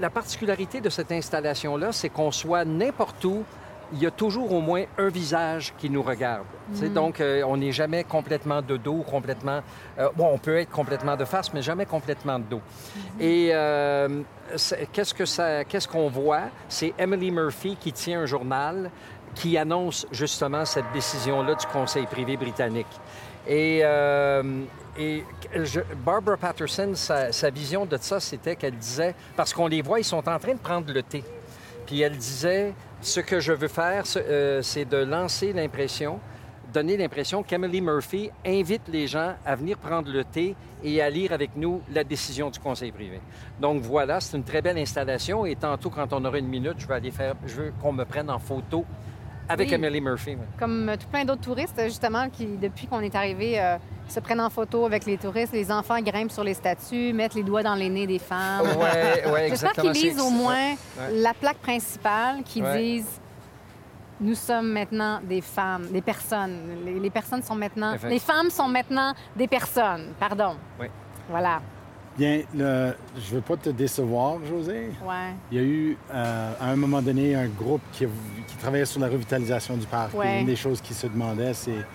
la 0.00 0.10
particularité 0.10 0.80
de 0.80 0.90
cette 0.90 1.12
installation-là, 1.12 1.92
c'est 1.92 2.08
qu'on 2.08 2.32
soit 2.32 2.64
n'importe 2.64 3.24
où, 3.24 3.44
il 3.92 4.00
y 4.02 4.06
a 4.06 4.10
toujours 4.10 4.52
au 4.52 4.60
moins 4.60 4.84
un 4.98 5.08
visage 5.08 5.72
qui 5.78 5.90
nous 5.90 6.02
regarde. 6.02 6.44
Sais, 6.74 6.88
Donc, 6.88 7.20
euh, 7.20 7.42
on 7.46 7.56
n'est 7.56 7.72
jamais 7.72 8.04
complètement 8.04 8.62
de 8.62 8.76
dos, 8.76 9.02
complètement... 9.08 9.60
euh, 9.98 10.08
bon, 10.16 10.28
on 10.32 10.38
peut 10.38 10.56
être 10.58 10.70
complètement 10.70 11.16
de 11.16 11.24
face, 11.24 11.52
mais 11.52 11.62
jamais 11.62 11.86
complètement 11.86 12.38
de 12.38 12.44
dos. 12.44 12.60
Et 13.18 13.50
euh, 13.52 14.22
qu'est-ce 14.92 15.12
que 15.14 15.24
ça, 15.24 15.64
qu'est-ce 15.64 15.88
qu'on 15.88 16.08
voit? 16.08 16.42
C'est 16.68 16.94
Emily 16.98 17.30
Murphy 17.30 17.76
qui 17.80 17.92
tient 17.92 18.20
un 18.20 18.26
journal 18.26 18.90
qui 19.34 19.56
annonce 19.58 20.06
justement 20.12 20.64
cette 20.64 20.90
décision-là 20.92 21.54
du 21.54 21.66
Conseil 21.66 22.06
privé 22.06 22.36
britannique. 22.36 22.86
Et, 23.46 23.80
euh, 23.82 24.42
et 24.98 25.24
je- 25.54 25.80
Barbara 26.04 26.36
Patterson, 26.36 26.92
sa, 26.94 27.32
sa 27.32 27.50
vision 27.50 27.86
de 27.86 27.96
ça, 28.00 28.20
c'était 28.20 28.54
qu'elle 28.54 28.76
disait, 28.76 29.14
parce 29.36 29.52
qu'on 29.54 29.66
les 29.66 29.82
voit, 29.82 29.98
ils 30.00 30.04
sont 30.04 30.28
en 30.28 30.38
train 30.38 30.54
de 30.54 30.58
prendre 30.58 30.92
le 30.92 31.02
thé. 31.02 31.24
Puis 31.86 32.00
elle 32.02 32.16
disait, 32.16 32.74
ce 33.00 33.20
que 33.20 33.40
je 33.40 33.52
veux 33.52 33.68
faire, 33.68 34.04
euh, 34.16 34.62
c'est 34.62 34.84
de 34.84 34.98
lancer 34.98 35.52
l'impression, 35.52 36.20
donner 36.72 36.96
l'impression 36.96 37.42
qu'Emily 37.42 37.80
Murphy 37.80 38.30
invite 38.46 38.82
les 38.88 39.06
gens 39.06 39.34
à 39.44 39.56
venir 39.56 39.78
prendre 39.78 40.10
le 40.10 40.24
thé 40.24 40.54
et 40.84 41.00
à 41.02 41.10
lire 41.10 41.32
avec 41.32 41.50
nous 41.56 41.82
la 41.92 42.04
décision 42.04 42.50
du 42.50 42.58
Conseil 42.58 42.92
privé. 42.92 43.20
Donc 43.60 43.82
voilà, 43.82 44.20
c'est 44.20 44.36
une 44.36 44.44
très 44.44 44.62
belle 44.62 44.78
installation 44.78 45.46
et 45.46 45.56
tantôt, 45.56 45.90
quand 45.90 46.12
on 46.12 46.24
aura 46.24 46.38
une 46.38 46.48
minute, 46.48 46.74
je 46.78 46.86
vais 46.86 46.94
aller 46.94 47.10
faire, 47.10 47.34
je 47.46 47.54
veux 47.54 47.72
qu'on 47.82 47.92
me 47.92 48.04
prenne 48.04 48.30
en 48.30 48.38
photo 48.38 48.84
avec 49.48 49.68
Oui. 49.68 49.74
Emily 49.74 50.00
Murphy. 50.00 50.36
Comme 50.58 50.88
euh, 50.88 50.96
tout 50.96 51.08
plein 51.08 51.24
d'autres 51.24 51.40
touristes, 51.40 51.80
justement, 51.84 52.28
qui, 52.30 52.46
depuis 52.46 52.86
qu'on 52.86 53.00
est 53.00 53.14
arrivé, 53.16 53.60
euh, 53.60 53.78
se 54.10 54.20
prennent 54.20 54.40
en 54.40 54.50
photo 54.50 54.84
avec 54.86 55.06
les 55.06 55.16
touristes. 55.16 55.52
Les 55.52 55.70
enfants 55.70 56.00
grimpent 56.00 56.30
sur 56.32 56.44
les 56.44 56.54
statues, 56.54 57.12
mettent 57.12 57.34
les 57.34 57.42
doigts 57.42 57.62
dans 57.62 57.74
les 57.74 57.88
nez 57.88 58.06
des 58.06 58.18
femmes. 58.18 58.66
Ouais, 58.66 59.30
ouais, 59.30 59.48
J'espère 59.50 59.72
qu'ils 59.72 59.92
lisent 59.92 60.20
au 60.20 60.30
moins 60.30 60.54
ouais. 60.72 60.76
la 61.14 61.32
plaque 61.34 61.58
principale 61.58 62.42
qui 62.44 62.62
Ouais. 62.62 62.78
dise 62.78 63.06
Nous 64.20 64.34
sommes 64.34 64.72
maintenant 64.72 65.20
des 65.22 65.40
femmes, 65.40 65.86
des 65.90 66.02
personnes. 66.02 66.58
Les, 66.84 67.00
les 67.00 67.10
personnes 67.10 67.42
sont 67.42 67.54
maintenant. 67.54 67.94
Effect- 67.94 68.10
Les 68.10 68.18
femmes 68.18 68.50
sont 68.50 68.68
maintenant 68.68 69.14
des 69.34 69.48
personnes. 69.48 70.12
Pardon. 70.18 70.56
Oui. 70.78 70.86
Voilà. 71.30 71.60
Bien, 72.18 72.42
le- 72.54 72.92
je 73.16 73.30
ne 73.30 73.36
veux 73.36 73.40
pas 73.40 73.56
te 73.56 73.70
décevoir, 73.70 74.34
José. 74.44 74.90
Ouais. 75.02 75.32
Il 75.50 75.56
y 75.56 75.60
a 75.60 75.64
eu, 75.64 75.96
euh, 76.12 76.52
à 76.60 76.66
un 76.66 76.76
moment 76.76 77.00
donné, 77.00 77.34
un 77.34 77.46
groupe 77.48 77.80
qui, 77.92 78.04
qui 78.46 78.56
travaillait 78.56 78.84
sur 78.84 79.00
la 79.00 79.06
revitalisation 79.08 79.76
du 79.78 79.86
parc. 79.86 80.12
Ouais. 80.12 80.36
Et 80.36 80.40
une 80.40 80.46
des 80.46 80.56
choses 80.56 80.80
qui 80.82 80.92
se 80.92 81.06
demandait, 81.06 81.54
c'est 81.54 81.86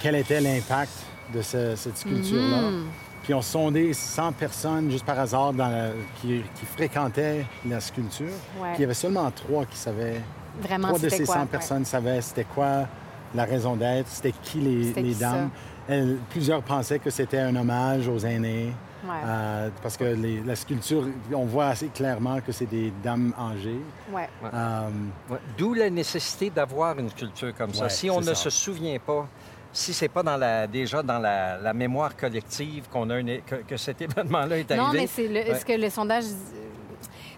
quel 0.00 0.16
était 0.16 0.40
l'impact 0.40 0.90
de 1.32 1.42
ce- 1.42 1.76
cette 1.76 1.96
sculpture-là. 1.98 2.70
Mhm. 2.70 2.86
Puis 3.22 3.32
on 3.32 3.40
sondé 3.40 3.92
100 3.94 4.32
personnes 4.32 4.90
juste 4.90 5.04
par 5.06 5.18
hasard 5.18 5.52
dans 5.54 5.68
la- 5.68 5.90
qui, 6.20 6.42
qui 6.54 6.66
fréquentaient 6.66 7.46
la 7.68 7.80
sculpture. 7.80 8.26
Ouais. 8.60 8.68
Puis 8.72 8.78
il 8.78 8.80
y 8.82 8.84
avait 8.84 8.94
seulement 8.94 9.30
trois 9.30 9.64
qui 9.64 9.76
savaient. 9.78 10.20
Vraiment, 10.60 10.88
Trois 10.88 10.98
de 11.00 11.04
c'était 11.08 11.16
ces 11.16 11.26
100 11.26 11.32
quoi? 11.32 11.42
Ouais. 11.42 11.48
personnes 11.48 11.84
savaient 11.84 12.20
c'était 12.20 12.44
quoi 12.44 12.86
la 13.34 13.44
raison 13.44 13.74
d'être, 13.76 14.08
c'était 14.08 14.32
qui 14.42 14.58
les, 14.60 14.92
qui 14.92 15.14
dames. 15.14 15.50
Elles- 15.88 16.18
plusieurs 16.30 16.62
pensaient 16.62 16.98
que 16.98 17.10
c'était 17.10 17.38
un 17.40 17.56
hommage 17.56 18.06
aux 18.08 18.18
aînés. 18.18 18.72
Ouais. 19.06 19.10
Euh, 19.26 19.68
parce 19.82 19.98
que 19.98 20.04
les- 20.04 20.40
la 20.42 20.56
sculpture, 20.56 21.06
on 21.34 21.44
voit 21.44 21.66
assez 21.66 21.88
clairement 21.88 22.40
que 22.40 22.52
c'est 22.52 22.64
des 22.64 22.90
dames 23.02 23.34
âgées. 23.38 23.80
Ouais. 24.10 24.28
Euh, 24.44 24.88
Ouais. 25.30 25.38
D'où 25.58 25.74
la 25.74 25.90
nécessité 25.90 26.48
d'avoir 26.48 26.98
une 26.98 27.10
culture 27.10 27.54
comme 27.54 27.74
ça. 27.74 27.84
Ouais, 27.84 27.90
si 27.90 28.08
on 28.08 28.20
ne 28.20 28.24
ça. 28.26 28.34
se 28.34 28.48
souvient 28.50 28.98
pas, 29.04 29.26
si 29.74 29.92
c'est 29.92 30.08
pas 30.08 30.22
dans 30.22 30.36
la, 30.38 30.66
déjà 30.66 31.02
dans 31.02 31.18
la, 31.18 31.58
la 31.58 31.72
mémoire 31.74 32.16
collective 32.16 32.88
qu'on 32.90 33.10
a 33.10 33.18
une- 33.18 33.42
que, 33.42 33.56
que 33.56 33.76
cet 33.76 34.00
événement-là 34.08 34.56
est 34.58 34.70
arrivé. 34.70 34.86
Non, 34.86 34.92
mais 34.92 35.06
c'est 35.06 35.28
le- 35.28 35.34
Ouais. 35.52 35.58
ce 35.58 35.64
que 35.64 35.72
le 35.74 35.90
sondage 35.90 36.24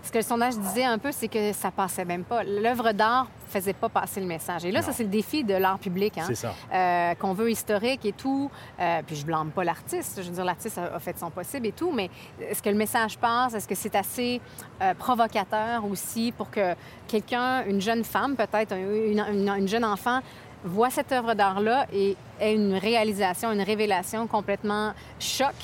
ce 0.02 0.12
que 0.12 0.18
le 0.18 0.24
sondage 0.24 0.56
disait 0.56 0.84
un 0.84 0.98
peu, 0.98 1.10
c'est 1.10 1.26
que 1.26 1.52
ça 1.52 1.72
passait 1.72 2.04
même 2.04 2.22
pas. 2.22 2.44
L'œuvre 2.44 2.92
d'art 2.92 3.26
faisait 3.48 3.72
pas 3.72 3.88
passer 3.88 4.20
le 4.20 4.26
message. 4.26 4.64
Et 4.64 4.70
là, 4.70 4.78
Non. 4.78 4.86
ça, 4.86 4.92
c'est 4.92 5.02
le 5.02 5.08
défi 5.08 5.42
de 5.42 5.54
l'art 5.54 5.80
public. 5.80 6.16
Hein? 6.18 6.24
C'est 6.28 6.36
ça. 6.36 6.54
Euh, 6.72 7.14
qu'on 7.16 7.32
veut 7.32 7.50
historique 7.50 8.04
et 8.04 8.12
tout. 8.12 8.48
Euh, 8.78 9.00
puis 9.04 9.16
je 9.16 9.26
blâme 9.26 9.50
pas 9.50 9.64
l'artiste. 9.64 10.20
Je 10.22 10.28
veux 10.28 10.34
dire, 10.36 10.44
l'artiste 10.44 10.78
a, 10.78 10.94
a 10.94 11.00
fait 11.00 11.18
son 11.18 11.28
possible 11.30 11.66
et 11.66 11.72
tout. 11.72 11.90
Mais 11.90 12.08
est-ce 12.40 12.62
que 12.62 12.68
le 12.68 12.76
message 12.76 13.18
passe? 13.18 13.54
Est-ce 13.54 13.66
que 13.66 13.74
c'est 13.74 13.96
assez 13.96 14.40
euh, 14.80 14.94
provocateur 14.94 15.84
aussi 15.84 16.32
pour 16.36 16.52
que 16.52 16.74
quelqu'un, 17.08 17.64
une 17.66 17.80
jeune 17.80 18.04
femme 18.04 18.36
peut-être, 18.36 18.76
une, 18.76 19.18
une- 19.32 19.48
une 19.48 19.66
jeune 19.68 19.84
enfant, 19.84 20.20
voit 20.66 20.90
cette 20.90 21.10
œuvre 21.12 21.34
d'art-là 21.34 21.86
et 21.92 22.16
ait 22.40 22.54
une 22.54 22.74
réalisation, 22.74 23.52
une 23.52 23.62
révélation 23.62 24.26
complètement 24.26 24.92
choc 25.18 25.54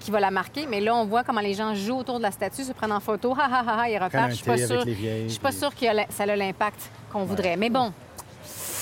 qui 0.00 0.10
va 0.10 0.20
la 0.20 0.30
marquer. 0.30 0.66
Mais 0.68 0.80
là, 0.80 0.94
on 0.94 1.04
voit 1.06 1.24
comment 1.24 1.40
les 1.40 1.54
gens 1.54 1.74
jouent 1.74 1.98
autour 1.98 2.18
de 2.18 2.22
la 2.22 2.30
statue, 2.30 2.64
se 2.64 2.72
prennent 2.72 2.92
en 2.92 3.00
photo, 3.00 3.34
ha 3.38 3.44
ha 3.44 3.64
ha, 3.66 3.80
ha, 3.82 3.88
ils 3.88 3.98
repartent. 3.98 4.30
Je 4.30 4.34
suis 4.36 4.44
pas 4.44 4.56
sûre. 4.58 4.84
les 4.84 4.94
vieilles, 4.94 5.24
Je 5.24 5.32
suis 5.32 5.40
pas 5.40 5.50
puis- 5.50 5.58
sûre 5.58 5.74
que 5.74 5.86
ça 6.10 6.22
a 6.24 6.36
l'impact 6.36 6.90
qu'on 7.12 7.24
voudrait. 7.24 7.56
Mais 7.56 7.70
bon, 7.70 7.92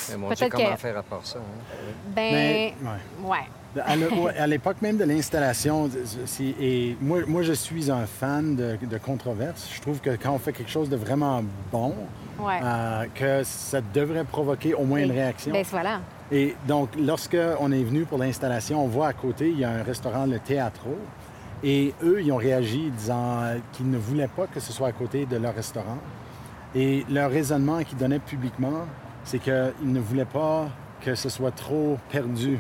Mais 0.09 0.17
Dieu, 0.17 0.27
peut-être 0.29 0.49
comment 0.53 0.71
que- 0.73 0.77
faire 0.77 0.97
à 0.99 1.03
part 1.03 1.25
ça? 1.27 1.39
hein? 1.39 1.43
ben, 2.09 2.33
Mais, 2.33 2.75
ouais. 2.83 3.31
ouais. 3.31 3.39
À 3.77 3.97
ouais, 3.97 4.37
à 4.37 4.47
l'époque 4.49 4.83
même 4.83 4.97
de 4.97 5.05
l'installation, 5.05 5.89
et 6.61 6.97
moi, 7.01 7.21
moi, 7.29 7.43
je 7.43 7.53
suis 7.53 7.89
un 7.91 8.05
fan 8.07 8.57
de, 8.57 8.77
de 8.85 8.99
controverse. 8.99 9.71
Je 9.75 9.81
trouve 9.81 10.01
que 10.01 10.11
quand 10.17 10.33
on 10.33 10.39
fait 10.39 10.53
quelque 10.53 10.71
chose 10.71 10.89
de 10.89 10.97
vraiment 10.97 11.43
bon, 11.71 11.95
Ouais. 12.41 12.59
euh, 12.65 13.05
que 13.15 13.43
ça 13.45 13.81
devrait 13.93 14.25
provoquer 14.25 14.73
au 14.75 14.85
moins 14.85 15.01
une 15.01 15.09
Ben, 15.09 15.15
réaction. 15.19 15.53
Ben 15.53 15.65
voilà. 15.71 16.01
Et 16.33 16.57
donc, 16.67 16.89
lorsque 16.99 17.37
on 17.61 17.71
est 17.71 17.83
venu 17.85 18.07
pour 18.07 18.17
l'installation, 18.19 18.83
on 18.83 18.89
voit 18.89 19.09
à 19.09 19.13
côté, 19.13 19.51
il 19.51 19.59
y 19.59 19.65
a 19.65 19.71
un 19.71 19.83
restaurant, 19.83 20.25
le 20.27 20.39
Teatro. 20.41 20.97
Et 21.63 21.93
eux, 22.03 22.23
ils 22.23 22.33
ont 22.33 22.37
réagi 22.39 22.91
disant 22.97 23.43
euh, 23.43 23.59
qu'ils 23.73 23.91
ne 23.91 23.99
voulaient 23.99 24.27
pas 24.35 24.47
que 24.47 24.59
ce 24.59 24.73
soit 24.73 24.89
à 24.89 24.93
côté 24.93 25.27
de 25.27 25.37
leur 25.37 25.55
restaurant. 25.55 25.99
Et 26.75 27.05
leur 27.11 27.31
raisonnement 27.31 27.83
qu'ils 27.85 27.99
donnaient 27.99 28.19
publiquement, 28.21 28.87
c'est 29.23 29.39
qu'ils 29.39 29.73
ne 29.83 30.01
voulaient 30.01 30.25
pas 30.25 30.69
que 31.03 31.15
ce 31.15 31.29
soit 31.29 31.51
trop 31.53 31.99
perdu 32.11 32.59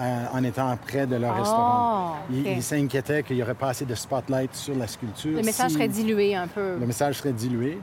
euh, 0.00 0.24
en 0.32 0.42
étant 0.44 0.74
près 0.76 1.06
de 1.06 1.16
leur 1.16 1.32
Oh, 1.36 1.38
restaurant. 1.40 2.16
Ils, 2.30 2.46
ils 2.46 2.62
s'inquiétaient 2.62 3.22
qu'il 3.22 3.36
n'y 3.36 3.42
aurait 3.42 3.54
pas 3.54 3.68
assez 3.70 3.84
de 3.84 3.94
spotlight 3.94 4.54
sur 4.54 4.74
la 4.74 4.86
sculpture. 4.86 5.36
Le 5.36 5.42
message 5.42 5.68
Si- 5.70 5.74
serait 5.74 5.88
dilué 5.88 6.34
un 6.34 6.46
peu. 6.48 6.76
le 6.80 6.86
message 6.86 7.16
serait 7.18 7.32
dilué. 7.32 7.78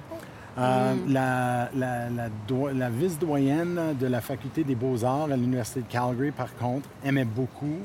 Euh, 0.57 0.93
Mm. 0.95 1.13
la, 1.13 1.69
la- 1.75 2.09
la 2.09 2.29
doi- 2.47 2.74
la 2.74 2.89
vice-doyenne 2.89 3.95
de 4.00 4.07
la 4.07 4.21
faculté 4.21 4.63
des 4.63 4.74
beaux-arts 4.74 5.29
à 5.31 5.36
l'Université 5.38 5.81
de 5.81 5.86
Calgary, 5.88 6.31
par 6.31 6.55
contre, 6.55 6.89
aimait 7.05 7.25
beaucoup 7.25 7.77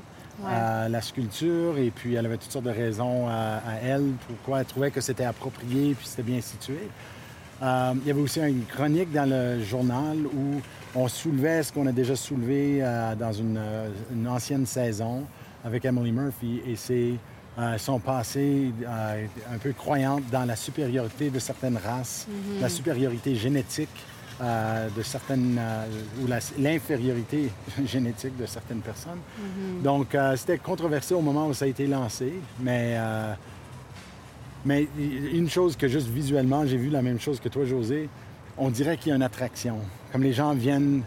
Ouais. 0.43 0.49
euh, 0.51 0.89
la 0.89 1.03
sculpture 1.03 1.77
et 1.77 1.91
puis 1.91 2.15
elle 2.15 2.25
avait 2.25 2.39
toutes 2.39 2.51
sortes 2.51 2.65
de 2.65 2.71
raisons 2.71 3.29
à, 3.29 3.57
à 3.69 3.75
elle 3.85 4.13
pourquoi 4.27 4.61
elle 4.61 4.65
trouvait 4.65 4.91
que 4.91 5.03
c'était 5.03 5.27
approprié 5.27 5.95
puis 5.95 6.07
c'était 6.07 6.23
bien 6.23 6.41
situé. 6.41 6.89
Euh, 7.63 7.95
il 8.03 8.09
y 8.09 8.11
avait 8.11 8.21
aussi 8.21 8.41
une 8.41 8.65
chronique 8.65 9.13
dans 9.13 9.29
le 9.29 9.63
journal 9.63 10.17
où 10.27 10.61
on 10.97 11.07
soulevait 11.07 11.63
ce 11.63 11.73
qu'on 11.73 11.87
a 11.87 11.93
déjà 11.93 12.17
soulevé 12.17 12.79
euh, 12.81 13.15
dans 13.15 13.33
une, 13.33 13.57
euh, 13.57 13.89
une 14.13 14.27
ancienne 14.27 14.67
saison 14.67 15.25
avec 15.65 15.85
Emily 15.85 16.11
Murphy 16.11 16.61
et 16.67 16.75
c'est 16.75 17.13
euh, 17.59 17.79
son 17.79 18.01
passé 18.01 18.73
un 18.89 19.59
peu 19.59 19.73
croyante 19.73 20.25
dans 20.33 20.45
la 20.45 20.57
supériorité 20.57 21.31
de 21.31 21.39
certaines 21.39 21.77
races, 21.77 22.27
la 22.61 22.69
supériorité 22.69 23.35
génétique 23.35 23.91
de 24.41 25.03
certaines 25.03 25.61
ou 26.21 26.27
l'infériorité 26.59 27.49
génétique 27.87 28.37
de 28.37 28.47
certaines 28.47 28.81
personnes. 28.81 29.21
Donc 29.85 30.15
euh, 30.17 30.35
c'était 30.37 30.59
controversé 30.59 31.15
au 31.15 31.21
moment 31.21 31.47
où 31.47 31.55
ça 31.55 31.67
a 31.67 31.69
été 31.69 31.87
lancé, 31.87 32.33
mais 32.59 32.97
mais 34.65 34.87
une 35.33 35.49
chose 35.49 35.77
que 35.77 35.89
juste 35.89 36.09
visuellement, 36.09 36.65
j'ai 36.67 36.77
vu 36.77 36.89
la 36.89 37.03
même 37.03 37.19
chose 37.21 37.41
que 37.41 37.49
toi, 37.49 37.65
José, 37.65 38.09
on 38.59 38.71
dirait 38.71 38.97
qu'il 38.97 39.11
y 39.11 39.13
a 39.13 39.17
une 39.17 39.23
attraction. 39.23 39.79
Comme 40.13 40.23
les 40.23 40.33
gens 40.33 40.53
viennent 40.53 41.03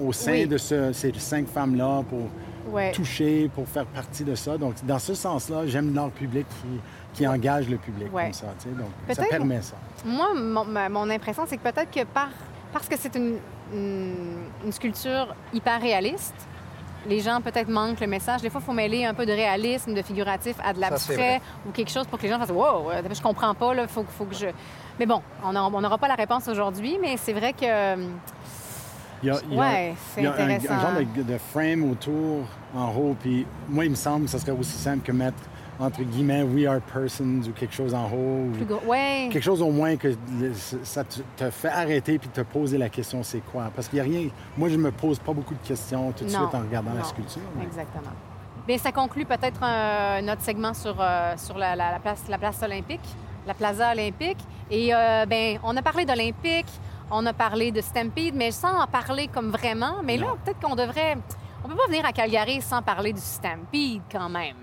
au, 0.00 0.08
au 0.08 0.12
sein 0.12 0.32
Oui. 0.32 0.46
de 0.46 0.58
ce- 0.58 0.92
ces 0.92 1.12
cinq 1.18 1.46
femmes-là 1.48 2.02
pour 2.08 2.28
Ouais. 2.72 2.90
toucher, 2.92 3.48
pour 3.54 3.66
faire 3.68 3.86
partie 3.86 4.24
de 4.24 4.34
ça. 4.34 4.58
Donc, 4.58 4.74
dans 4.84 4.98
ce 4.98 5.14
sens-là, 5.14 5.66
j'aime 5.66 5.94
l'art 5.94 6.10
public 6.10 6.46
qui, 6.60 6.80
qui 7.14 7.26
engage 7.26 7.68
le 7.68 7.76
public 7.76 8.12
Ouais. 8.12 8.24
comme 8.24 8.32
ça. 8.32 8.46
tu 8.60 8.68
sais. 8.68 8.74
Donc, 8.74 8.88
ça 9.16 9.22
permet 9.24 9.62
ça. 9.62 9.76
Moi, 10.04 10.34
mon, 10.34 11.08
impression, 11.10 11.44
c'est 11.46 11.56
que 11.56 11.62
peut-être 11.62 11.90
que 11.90 12.04
par, 12.04 12.28
parce 12.72 12.88
que 12.88 12.96
c'est 12.98 13.14
une, 13.14 13.36
une, 13.72 14.14
une 14.64 14.72
sculpture 14.72 15.34
hyper 15.54 15.80
réaliste. 15.80 16.34
Les 17.08 17.20
gens 17.20 17.40
peut-être 17.40 17.68
manquent 17.68 18.00
le 18.00 18.06
message. 18.06 18.40
Des 18.42 18.50
fois, 18.50 18.60
il 18.60 18.66
faut 18.66 18.72
mêler 18.72 19.04
un 19.04 19.14
peu 19.14 19.24
de 19.26 19.32
réalisme, 19.32 19.94
de 19.94 20.02
figuratif 20.02 20.56
à 20.64 20.72
de 20.72 20.80
l'abstrait 20.80 21.40
ou 21.66 21.70
quelque 21.70 21.90
chose 21.90 22.06
pour 22.06 22.18
que 22.18 22.24
les 22.24 22.30
gens 22.30 22.38
fassent 22.38 22.50
Wow, 22.50 22.90
euh, 22.90 23.02
je 23.12 23.22
comprends 23.22 23.54
pas, 23.54 23.72
il 23.74 23.86
faut, 23.88 24.04
faut 24.08 24.24
que 24.24 24.34
je. 24.34 24.46
Mais 24.98 25.06
bon, 25.06 25.20
on 25.44 25.52
n'aura 25.52 25.98
pas 25.98 26.08
la 26.08 26.14
réponse 26.16 26.48
aujourd'hui, 26.48 26.98
mais 27.00 27.16
c'est 27.16 27.32
vrai 27.32 27.52
que. 27.52 27.96
Il 29.22 29.28
y 29.28 29.30
a, 29.30 29.36
il 29.50 29.54
y 29.54 29.56
a- 29.56 29.60
Ouais, 29.60 29.94
c'est 30.14 30.20
il 30.20 30.24
y 30.24 30.26
a 30.26 30.30
un, 30.30 30.34
intéressant. 30.34 30.74
un 30.74 30.80
genre 30.80 31.00
de, 31.16 31.22
de 31.22 31.38
frame 31.38 31.90
autour 31.90 32.44
en 32.74 32.88
haut. 32.94 33.16
Puis 33.20 33.46
moi, 33.68 33.84
il 33.84 33.90
me 33.90 33.96
semble 33.96 34.26
que 34.26 34.30
ce 34.30 34.38
serait 34.38 34.52
aussi 34.52 34.76
simple 34.76 35.02
que 35.04 35.12
mettre 35.12 35.38
entre 35.78 36.02
guillemets 36.02 36.42
We 36.42 36.66
are 36.66 36.80
persons 36.80 37.40
ou 37.48 37.52
quelque 37.52 37.74
chose 37.74 37.94
en 37.94 38.06
haut. 38.06 38.50
Plus 38.54 38.64
gros. 38.64 38.80
Ouais. 38.86 39.28
Quelque 39.32 39.44
chose 39.44 39.60
au 39.62 39.70
moins 39.70 39.96
que 39.96 40.08
le- 40.08 40.52
ça 40.54 41.04
te, 41.04 41.20
te 41.36 41.50
fait 41.50 41.68
arrêter 41.68 42.18
puis 42.18 42.28
te 42.28 42.40
poser 42.42 42.78
la 42.78 42.88
question 42.88 43.22
c'est 43.22 43.40
quoi? 43.40 43.70
Parce 43.74 43.88
qu'il 43.88 44.00
n'y 44.02 44.08
a 44.16 44.18
rien. 44.18 44.28
Moi, 44.56 44.68
je 44.68 44.76
me 44.76 44.90
pose 44.90 45.18
pas 45.18 45.32
beaucoup 45.32 45.54
de 45.54 45.66
questions 45.66 46.12
tout 46.12 46.24
de 46.24 46.30
Non, 46.30 46.38
suite 46.40 46.54
en 46.54 46.60
regardant 46.60 46.94
la 46.94 47.04
sculpture. 47.04 47.42
mais- 47.58 47.64
Exactement. 47.64 48.12
Bien, 48.66 48.78
ça 48.78 48.90
conclut 48.90 49.24
peut-être 49.26 49.60
euh, 49.62 50.20
notre 50.22 50.42
segment 50.42 50.74
sur, 50.74 50.96
euh, 51.00 51.34
sur 51.36 51.56
la, 51.56 51.76
la- 51.76 51.92
la 51.92 51.98
place, 52.00 52.24
la 52.28 52.38
place 52.38 52.60
olympique, 52.62 53.00
la 53.46 53.54
plaza 53.54 53.92
olympique. 53.92 54.38
Et 54.70 54.92
euh, 54.92 55.24
ben, 55.26 55.58
on 55.62 55.76
a 55.76 55.82
parlé 55.82 56.04
d'Olympique, 56.04 56.66
on 57.10 57.24
a 57.26 57.32
parlé 57.32 57.70
de 57.70 57.80
Stampede, 57.80 58.34
mais 58.34 58.50
sans 58.50 58.80
en 58.82 58.86
parler 58.88 59.28
comme 59.32 59.50
vraiment. 59.52 60.02
Mais 60.02 60.16
là, 60.16 60.26
peut-être 60.44 60.58
qu'on 60.60 60.74
devrait. 60.74 61.16
On 61.64 61.68
peut 61.68 61.76
pas 61.76 61.86
venir 61.86 62.04
à 62.04 62.12
Calgary 62.12 62.60
sans 62.60 62.82
parler 62.82 63.12
du 63.12 63.20
Stampede 63.20 64.00
quand 64.10 64.28
même. 64.28 64.56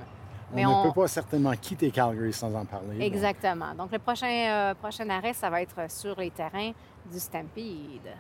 On 0.56 0.84
ne 0.84 0.88
peut 0.90 1.02
pas 1.02 1.08
certainement 1.08 1.54
quitter 1.60 1.92
Calgary 1.92 2.34
sans 2.34 2.54
en 2.54 2.66
parler. 2.66 2.94
donc. 2.94 3.02
Exactement. 3.02 3.74
Donc, 3.76 3.92
le 3.92 4.00
prochain, 4.00 4.28
euh, 4.28 4.74
prochain 4.76 5.10
arrêt, 5.10 5.34
ça 5.34 5.50
va 5.50 5.62
être 5.62 5.90
sur 5.90 6.20
les 6.20 6.32
terrains 6.32 6.72
du 7.12 7.20
Stampede. 7.20 8.12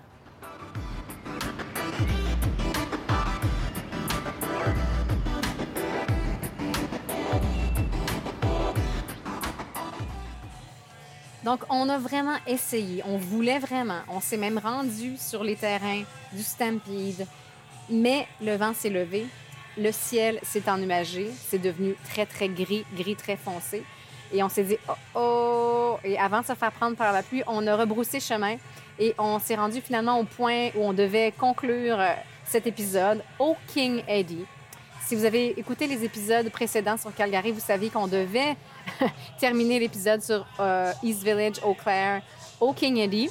Donc, 11.44 11.60
on 11.70 11.90
a 11.90 11.98
vraiment 11.98 12.38
essayé, 12.48 13.04
on 13.06 13.18
voulait 13.18 13.60
vraiment, 13.60 14.00
on 14.08 14.22
s'est 14.22 14.38
même 14.38 14.58
rendu 14.58 15.18
sur 15.18 15.44
les 15.44 15.58
terrains 15.58 16.04
du 16.32 16.42
Stampede, 16.42 17.28
mais 17.90 18.26
le 18.42 18.56
vent 18.56 18.74
s'est 18.74 18.90
levé, 18.90 19.28
le 19.78 19.92
ciel 19.92 20.40
s'est 20.44 20.70
ennuagé, 20.70 21.32
c'est 21.48 21.62
devenu 21.62 21.96
très, 22.10 22.26
très 22.26 22.50
gris, 22.50 22.86
gris 22.96 23.16
très 23.16 23.38
foncé. 23.38 23.84
Et 24.32 24.42
on 24.42 24.50
s'est 24.50 24.64
dit, 24.64 24.78
oh, 24.90 24.94
oh! 25.16 25.98
Et 26.04 26.18
avant 26.18 26.42
de 26.42 26.46
se 26.46 26.54
faire 26.54 26.72
prendre 26.72 26.98
par 26.98 27.14
la 27.14 27.24
pluie, 27.24 27.44
on 27.48 27.66
a 27.68 27.76
rebroussé 27.76 28.20
chemin 28.20 28.58
et 29.00 29.14
on 29.18 29.40
s'est 29.40 29.56
rendu 29.56 29.82
finalement 29.82 30.20
au 30.20 30.24
point 30.24 30.70
où 30.76 30.84
on 30.84 30.94
devait 30.94 31.32
conclure 31.38 32.00
euh, 32.00 32.14
cet 32.46 32.68
épisode 32.68 33.24
au 33.40 33.56
King 33.68 34.04
Eddie. 34.08 34.46
Si 35.06 35.16
vous 35.16 35.26
avez 35.26 35.60
écouté 35.60 35.86
les 35.88 36.04
épisodes 36.04 36.50
précédents 36.50 36.98
sur 36.98 37.14
Calgary, 37.14 37.52
vous 37.52 37.60
saviez 37.60 37.90
qu'on 37.90 38.08
devait 38.08 38.56
terminer 39.40 39.80
l'épisode 39.80 40.22
sur 40.22 40.46
euh, 40.60 40.92
East 41.04 41.24
Village, 41.24 41.56
Eau 41.64 41.74
Claire, 41.74 42.22
au 42.60 42.74
King 42.74 42.98
Eddie. 42.98 43.30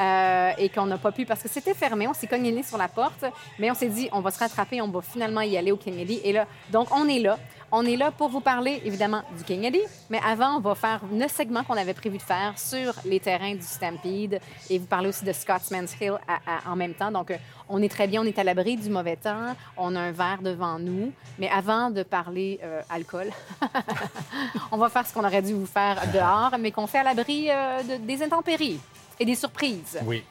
Euh, 0.00 0.50
et 0.58 0.68
qu'on 0.68 0.86
n'a 0.86 0.98
pas 0.98 1.12
pu 1.12 1.24
parce 1.26 1.42
que 1.42 1.48
c'était 1.48 1.74
fermé. 1.74 2.06
On 2.08 2.14
s'est 2.14 2.26
cogné 2.26 2.62
sur 2.62 2.78
la 2.78 2.88
porte, 2.88 3.24
mais 3.58 3.70
on 3.70 3.74
s'est 3.74 3.88
dit 3.88 4.08
on 4.12 4.20
va 4.20 4.30
se 4.30 4.38
rattraper, 4.38 4.80
on 4.80 4.88
va 4.88 5.00
finalement 5.02 5.42
y 5.42 5.56
aller 5.56 5.72
au 5.72 5.78
Eddie. 5.86 6.20
Et 6.24 6.32
là, 6.32 6.46
donc 6.70 6.88
on 6.94 7.06
est 7.08 7.18
là. 7.20 7.38
On 7.72 7.86
est 7.86 7.96
là 7.96 8.10
pour 8.10 8.28
vous 8.30 8.40
parler 8.40 8.82
évidemment 8.84 9.22
du 9.46 9.52
Eddie, 9.64 9.78
mais 10.08 10.18
avant, 10.26 10.56
on 10.56 10.60
va 10.60 10.74
faire 10.74 11.02
le 11.12 11.28
segment 11.28 11.62
qu'on 11.62 11.76
avait 11.76 11.94
prévu 11.94 12.16
de 12.18 12.22
faire 12.22 12.58
sur 12.58 12.92
les 13.04 13.20
terrains 13.20 13.54
du 13.54 13.62
Stampede 13.62 14.40
et 14.68 14.78
vous 14.78 14.86
parler 14.86 15.08
aussi 15.10 15.24
de 15.24 15.32
Scotsman's 15.32 15.94
Hill 16.00 16.14
en 16.66 16.74
même 16.74 16.94
temps. 16.94 17.12
Donc, 17.12 17.30
euh, 17.30 17.36
on 17.68 17.80
est 17.80 17.88
très 17.88 18.08
bien, 18.08 18.22
on 18.22 18.24
est 18.24 18.36
à 18.40 18.42
l'abri 18.42 18.76
du 18.76 18.90
mauvais 18.90 19.14
temps, 19.14 19.54
on 19.76 19.94
a 19.94 20.00
un 20.00 20.10
verre 20.10 20.40
devant 20.42 20.80
nous, 20.80 21.12
mais 21.38 21.48
avant 21.48 21.90
de 21.90 22.02
parler 22.02 22.58
euh, 22.64 22.80
alcool, 22.90 23.30
on 24.72 24.76
va 24.76 24.88
faire 24.88 25.06
ce 25.06 25.14
qu'on 25.14 25.24
aurait 25.24 25.42
dû 25.42 25.52
vous 25.54 25.66
faire 25.66 26.00
dehors, 26.12 26.56
mais 26.58 26.72
qu'on 26.72 26.88
fait 26.88 26.98
à 26.98 27.04
l'abri 27.04 27.46
de- 27.46 27.98
des 28.04 28.20
intempéries 28.24 28.80
et 29.20 29.24
des 29.24 29.34
surprises. 29.36 29.98
Oui. 30.04 30.24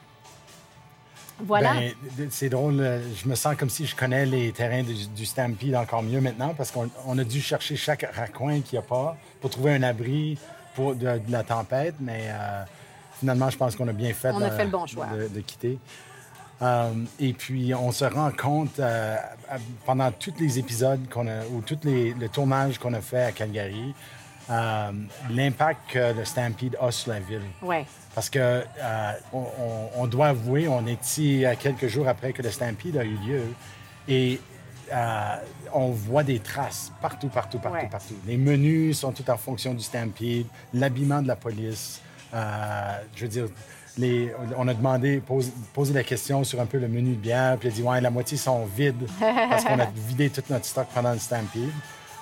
Voilà. 1.42 1.72
Ben, 2.18 2.28
c'est 2.30 2.50
drôle, 2.50 2.80
euh, 2.80 3.00
je 3.14 3.26
me 3.26 3.34
sens 3.34 3.56
comme 3.56 3.70
si 3.70 3.86
je 3.86 3.96
connais 3.96 4.26
les 4.26 4.52
terrains 4.52 4.82
du, 4.82 5.06
du 5.06 5.24
Stampede 5.24 5.74
encore 5.74 6.02
mieux 6.02 6.20
maintenant 6.20 6.52
parce 6.52 6.70
qu'on 6.70 6.90
on 7.06 7.16
a 7.16 7.24
dû 7.24 7.40
chercher 7.40 7.76
chaque 7.76 8.06
raccoin 8.14 8.60
qu'il 8.60 8.78
n'y 8.78 8.84
a 8.84 8.86
pas 8.86 9.16
pour 9.40 9.48
trouver 9.48 9.72
un 9.72 9.82
abri 9.82 10.36
pour 10.74 10.94
de, 10.94 11.18
de 11.18 11.32
la 11.32 11.42
tempête, 11.42 11.94
mais 11.98 12.26
euh, 12.28 12.62
finalement, 13.18 13.48
je 13.48 13.56
pense 13.56 13.74
qu'on 13.74 13.88
a 13.88 13.92
bien 13.92 14.12
fait, 14.12 14.32
On 14.32 14.42
a 14.42 14.50
fait 14.50 14.64
le 14.64 14.70
bon 14.70 14.86
choix. 14.86 15.06
de, 15.06 15.28
de 15.28 15.40
quitter. 15.40 15.78
Euh, 16.62 16.92
et 17.18 17.32
puis, 17.32 17.74
on 17.74 17.90
se 17.90 18.04
rend 18.04 18.30
compte 18.32 18.78
euh, 18.78 19.16
pendant 19.86 20.12
tous 20.12 20.34
les 20.38 20.58
épisodes 20.58 21.00
qu'on 21.08 21.26
a, 21.26 21.46
ou 21.46 21.62
tous 21.62 21.78
les, 21.84 22.12
le 22.12 22.28
tournage 22.28 22.78
qu'on 22.78 22.92
a 22.92 23.00
fait 23.00 23.22
à 23.24 23.32
Calgary, 23.32 23.94
euh, 24.50 24.90
l'impact 25.30 25.80
que 25.92 26.12
le 26.14 26.24
Stampede 26.24 26.76
a 26.80 26.90
sur 26.90 27.12
la 27.12 27.20
ville. 27.20 27.42
ouais. 27.62 27.86
Parce 28.14 28.28
que 28.28 28.38
euh, 28.40 29.12
on, 29.32 29.38
on- 29.38 29.88
on 30.02 30.06
doit 30.08 30.28
avouer, 30.28 30.66
on 30.66 30.84
est 30.86 31.00
ici 31.04 31.44
euh, 31.46 31.54
quelques 31.58 31.86
jours 31.86 32.08
après 32.08 32.32
que 32.32 32.42
le 32.42 32.50
Stampede 32.50 32.96
a 32.96 33.04
eu 33.04 33.16
lieu 33.26 33.42
et 34.08 34.40
euh, 34.92 35.36
on 35.72 35.90
voit 35.90 36.24
des 36.24 36.40
traces 36.40 36.90
partout, 37.00 37.28
partout, 37.28 37.58
partout, 37.60 37.76
Ouais. 37.78 37.88
partout. 37.88 38.16
Les 38.26 38.36
menus 38.36 38.98
sont 38.98 39.12
tout 39.12 39.28
en 39.30 39.36
fonction 39.36 39.72
du 39.74 39.84
Stampede, 39.84 40.46
l'habillement 40.74 41.22
de 41.22 41.28
la 41.28 41.36
police. 41.36 42.00
je 42.32 43.22
veux 43.22 43.28
dire, 43.28 43.46
les, 43.98 44.32
on 44.56 44.66
a 44.66 44.74
demandé, 44.74 45.20
pose- 45.20 45.52
posé 45.72 45.92
la 45.92 46.02
question 46.02 46.42
sur 46.42 46.60
un 46.60 46.66
peu 46.66 46.78
le 46.78 46.88
menu 46.88 47.10
de 47.10 47.20
bière, 47.20 47.56
puis 47.58 47.68
il 47.68 47.72
a 47.72 47.74
dit 47.74 47.82
ouais, 47.82 48.00
la 48.00 48.10
moitié 48.10 48.36
sont 48.36 48.64
vides 48.66 49.06
parce 49.20 49.64
qu'on 49.64 49.78
a 49.78 49.86
vidé 50.08 50.30
tout 50.30 50.42
notre 50.50 50.64
stock 50.64 50.88
pendant 50.94 51.12
le 51.12 51.18
Stampede. 51.20 51.70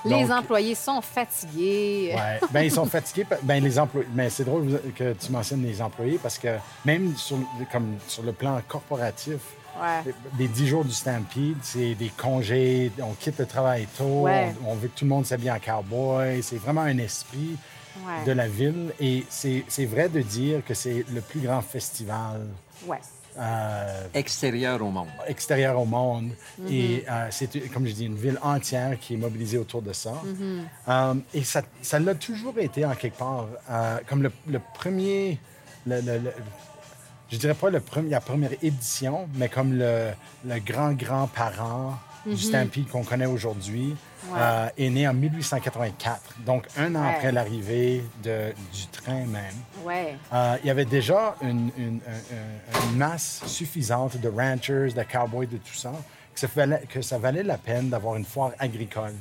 Les 0.05 0.23
Donc, 0.27 0.31
employés 0.31 0.75
sont 0.75 1.01
fatigués. 1.01 2.13
Ouais. 2.15 2.41
Ben, 2.51 2.63
ils 2.63 2.71
sont 2.71 2.87
fatigués. 2.87 3.27
Ben, 3.43 3.63
les 3.63 3.79
employés. 3.79 4.07
Mais 4.15 4.31
c'est 4.31 4.45
drôle 4.45 4.81
que 4.97 5.13
tu 5.15 5.33
mentionnes 5.33 5.63
les 5.65 5.83
employés 5.83 6.19
parce 6.23 6.39
que 6.39 6.57
même 6.85 7.17
sur, 7.17 7.39
comme 7.73 7.97
sur 8.07 8.23
le 8.23 8.33
plan 8.33 8.61
corporatif, 8.67 9.39
Ouais. 9.81 10.13
les 10.37 10.49
10 10.49 10.67
jours 10.67 10.85
du 10.85 10.91
Stampede, 10.93 11.57
c'est 11.63 11.95
des 11.95 12.09
congés, 12.09 12.91
on 13.01 13.13
quitte 13.13 13.39
le 13.39 13.47
travail 13.47 13.87
tôt, 13.97 14.23
Ouais. 14.23 14.53
on, 14.67 14.73
on 14.73 14.75
veut 14.75 14.89
que 14.89 14.99
tout 14.99 15.05
le 15.05 15.11
monde 15.11 15.25
s'habille 15.25 15.53
en 15.53 15.61
cowboy. 15.61 16.43
C'est 16.43 16.57
vraiment 16.57 16.81
un 16.81 16.99
esprit 16.99 17.57
de 18.27 18.33
la 18.33 18.49
ville. 18.49 18.93
Et 19.01 19.25
c'est 19.29 19.65
c'est 19.69 19.85
vrai 19.85 20.09
de 20.09 20.21
dire 20.21 20.65
que 20.65 20.75
c'est 20.75 21.05
le 21.13 21.21
plus 21.21 21.41
grand 21.41 21.63
festival 21.63 22.41
Euh, 23.39 24.07
Extérieur 24.15 24.83
au 24.83 24.91
monde. 24.91 25.09
extérieur 25.29 25.79
au 25.81 25.85
monde. 25.85 26.31
Mm-hmm. 26.61 26.73
Et 26.73 27.05
euh, 27.09 27.27
c'est, 27.31 27.71
comme 27.73 27.87
je 27.87 27.93
dis, 27.93 28.07
une 28.07 28.17
ville 28.17 28.39
entière 28.43 28.99
qui 28.99 29.15
est 29.15 29.17
mobilisée 29.17 29.59
autour 29.59 29.81
de 29.83 29.93
ça. 29.93 30.15
Mm-hmm. 30.25 30.61
Euh, 30.89 31.15
et 31.35 31.45
ça, 31.45 31.63
ça 31.81 31.99
l'a 32.01 32.15
toujours 32.17 32.59
été, 32.59 32.85
en 32.85 32.95
quelque 32.95 33.17
part, 33.19 33.47
euh, 33.71 33.99
comme 34.09 34.23
le, 34.25 34.33
le 34.49 34.61
premier... 34.75 35.39
le- 35.87 36.01
le- 36.01 36.19
le- 36.19 36.33
je 37.31 37.37
dirais 37.37 37.55
pas 37.55 37.69
le 37.71 37.81
premier, 37.81 38.09
la 38.11 38.21
première 38.21 38.53
édition, 38.63 39.29
mais 39.35 39.49
comme 39.49 39.75
le, 39.75 40.09
le 40.47 40.59
grand-grand-parent 40.61 41.99
du 42.27 42.37
Stampede 42.37 42.89
qu'on 42.89 43.05
connaît 43.05 43.27
aujourd'hui, 43.27 43.91
Mm-hmm. 43.91 44.08
Ouais. 44.31 44.39
euh, 44.41 44.69
est 44.77 44.91
né 44.91 45.07
en 45.09 45.15
1884. 45.15 46.21
Donc, 46.45 46.67
un 46.77 46.95
an 46.95 47.03
Ouais. 47.03 47.15
après 47.15 47.33
l'arrivée 47.33 48.05
du 48.23 48.87
train 48.93 49.25
même. 49.27 49.55
Ouais. 49.85 50.17
Euh, 50.33 50.57
il 50.63 50.67
y 50.67 50.71
avait 50.71 50.85
déjà 50.85 51.35
une, 51.43 51.71
une- 51.77 52.01
un- 52.07 52.79
un- 52.81 52.91
une 52.91 52.97
masse 52.97 53.43
suffisante 53.47 54.17
de 54.19 54.29
ranchers, 54.29 54.93
de 54.95 55.03
cowboys, 55.05 55.47
de 55.47 55.57
tout 55.59 55.75
ça, 55.75 55.93
que 56.35 56.41
ça 56.41 56.49
valait, 56.55 56.83
que 56.89 57.03
ça 57.03 57.19
valait 57.19 57.43
la 57.43 57.59
peine 57.59 57.89
d'avoir 57.91 58.17
une 58.17 58.25
foire 58.25 58.53
agricole. 58.59 59.15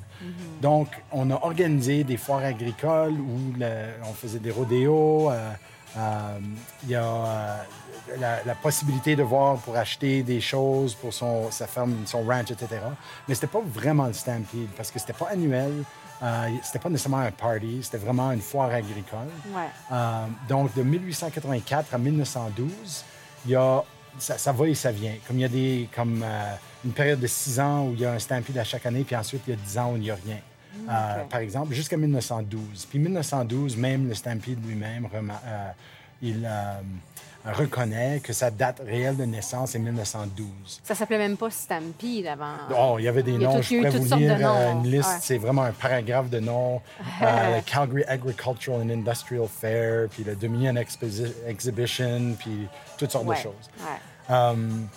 Donc, 0.62 0.88
on 1.12 1.30
a 1.32 1.36
organisé 1.36 2.04
des 2.04 2.18
foires 2.18 2.44
agricoles 2.44 3.14
où 3.20 3.54
le- 3.58 3.94
on 4.10 4.14
faisait 4.14 4.40
des 4.40 4.52
rodéos. 4.52 5.32
euh, 5.32 5.52
il 6.84 6.90
y 6.90 6.96
a 6.96 7.04
euh, 7.04 7.58
la, 8.20 8.44
la 8.44 8.56
possibilité 8.56 9.16
de 9.16 9.24
voir 9.24 9.58
pour 9.58 9.76
acheter 9.76 10.24
des 10.24 10.42
choses 10.42 10.94
pour 10.94 11.14
son, 11.14 11.50
sa 11.52 11.68
ferme, 11.68 11.96
son 12.06 12.24
ranch, 12.24 12.52
etc. 12.52 12.82
Mais 13.28 13.36
c'était 13.36 13.48
pas 13.48 13.62
vraiment 13.66 14.06
le 14.08 14.14
Stampede 14.14 14.70
parce 14.76 14.92
que 14.92 15.00
c'était 15.00 15.14
pas 15.14 15.30
annuel. 15.32 15.84
Euh, 16.24 16.50
c'était 16.64 16.80
pas 16.80 16.90
nécessairement 16.90 17.20
un 17.20 17.32
party, 17.32 17.80
c'était 17.84 17.98
vraiment 17.98 18.32
une 18.32 18.42
foire 18.42 18.72
agricole. 18.72 19.30
Ouais. 19.50 19.70
Euh, 19.92 20.26
donc, 20.50 20.74
de 20.74 20.82
1884 20.82 21.94
à 21.94 21.98
1912, 21.98 23.06
il 23.46 23.52
y 23.52 23.56
a, 23.56 23.84
ça, 24.18 24.38
ça 24.38 24.52
va 24.52 24.68
et 24.68 24.74
ça 24.74 24.92
vient. 24.92 25.14
Comme 25.28 25.38
il 25.38 25.42
y 25.42 25.46
a 25.46 25.50
des, 25.50 25.90
comme, 25.96 26.24
euh, 26.24 26.56
une 26.86 26.92
période 26.92 27.20
de 27.20 27.28
six 27.28 27.60
ans 27.60 27.86
où 27.86 27.94
il 27.94 28.00
y 28.00 28.06
a 28.06 28.14
un 28.14 28.20
Stampede 28.20 28.58
à 28.58 28.64
chaque 28.64 28.86
année, 28.86 29.04
puis 29.04 29.16
ensuite, 29.16 29.44
il 29.48 29.52
y 29.52 29.54
a 29.54 29.58
dix 29.58 29.78
ans 29.78 29.92
où 29.92 29.96
il 29.98 30.04
n'y 30.04 30.12
a 30.12 30.16
rien. 30.16 30.38
Euh, 30.90 31.24
ok. 31.24 31.30
par 31.30 31.40
exemple, 31.40 31.74
jusqu'à 31.74 31.98
1912. 31.98 32.86
Puis 32.90 33.00
1912, 33.00 33.78
même 33.78 34.08
le 34.08 34.14
Stampede 34.14 34.66
lui-même, 34.66 35.08
euh, 35.14 35.70
il 36.22 36.46
euh, 36.46 36.74
reconnaît 37.54 38.20
que 38.22 38.34
sa 38.34 38.52
date 38.52 38.82
réelle 38.86 39.16
de 39.18 39.24
naissance 39.24 39.76
est 39.76 39.80
1912. 39.80 40.82
Ça 40.84 40.96
s'appelait 40.96 41.18
même 41.18 41.38
pas 41.38 41.50
Stampede 41.50 42.28
avant. 42.28 42.54
Oh, 42.78 42.96
il 43.00 43.04
y 43.06 43.08
avait 43.08 43.24
des 43.24 43.38
noms, 43.38 43.56
tout- 43.58 43.62
je 43.62 43.74
il 43.76 43.82
y 43.82 43.86
a 43.86 43.90
eu 43.90 43.92
pourrais 43.92 44.00
vous 44.06 44.16
lire 44.16 44.34
euh, 44.36 44.74
noms. 44.74 44.84
une 44.84 44.92
liste, 44.92 45.10
Ouais. 45.10 45.18
c'est 45.22 45.38
vraiment 45.38 45.64
un 45.64 45.72
paragraphe 45.72 46.30
de 46.30 46.40
noms. 46.40 46.82
Le 47.22 47.62
Calgary 47.62 48.04
Agricultural 48.06 48.82
and 48.82 48.90
Industrial 48.90 49.48
Fair, 49.48 50.08
puis 50.10 50.24
le 50.24 50.36
Dominion 50.36 50.74
Exposi- 50.76 51.34
Exhibition, 51.48 52.36
puis 52.40 52.68
toutes 52.98 53.12
sortes 53.12 53.26
Ouais. 53.26 53.38
de 53.38 53.42
choses. 53.42 53.70
Ouais. 53.80 54.36
Um, 54.36 54.88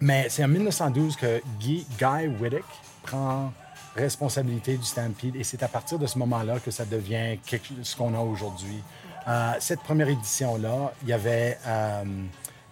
Mais 0.00 0.26
c'est 0.30 0.42
en 0.44 0.48
1912 0.48 1.14
que 1.16 1.40
Guy, 1.60 1.86
Guy 1.98 2.26
Whittick 2.40 2.64
prend 3.04 3.52
responsabilité 3.94 4.76
du 4.76 4.84
Stampede 4.84 5.36
et 5.36 5.44
c'est 5.44 5.62
à 5.62 5.68
partir 5.68 5.98
de 5.98 6.06
ce 6.06 6.18
moment-là 6.18 6.58
que 6.60 6.70
ça 6.70 6.84
devient 6.84 7.38
ce 7.82 7.96
qu'on 7.96 8.14
a 8.14 8.20
aujourd'hui. 8.20 8.82
Euh, 9.28 9.52
cette 9.60 9.80
première 9.80 10.08
édition-là, 10.08 10.92
il 11.02 11.08
y 11.08 11.12
avait 11.12 11.58
euh, 11.66 12.02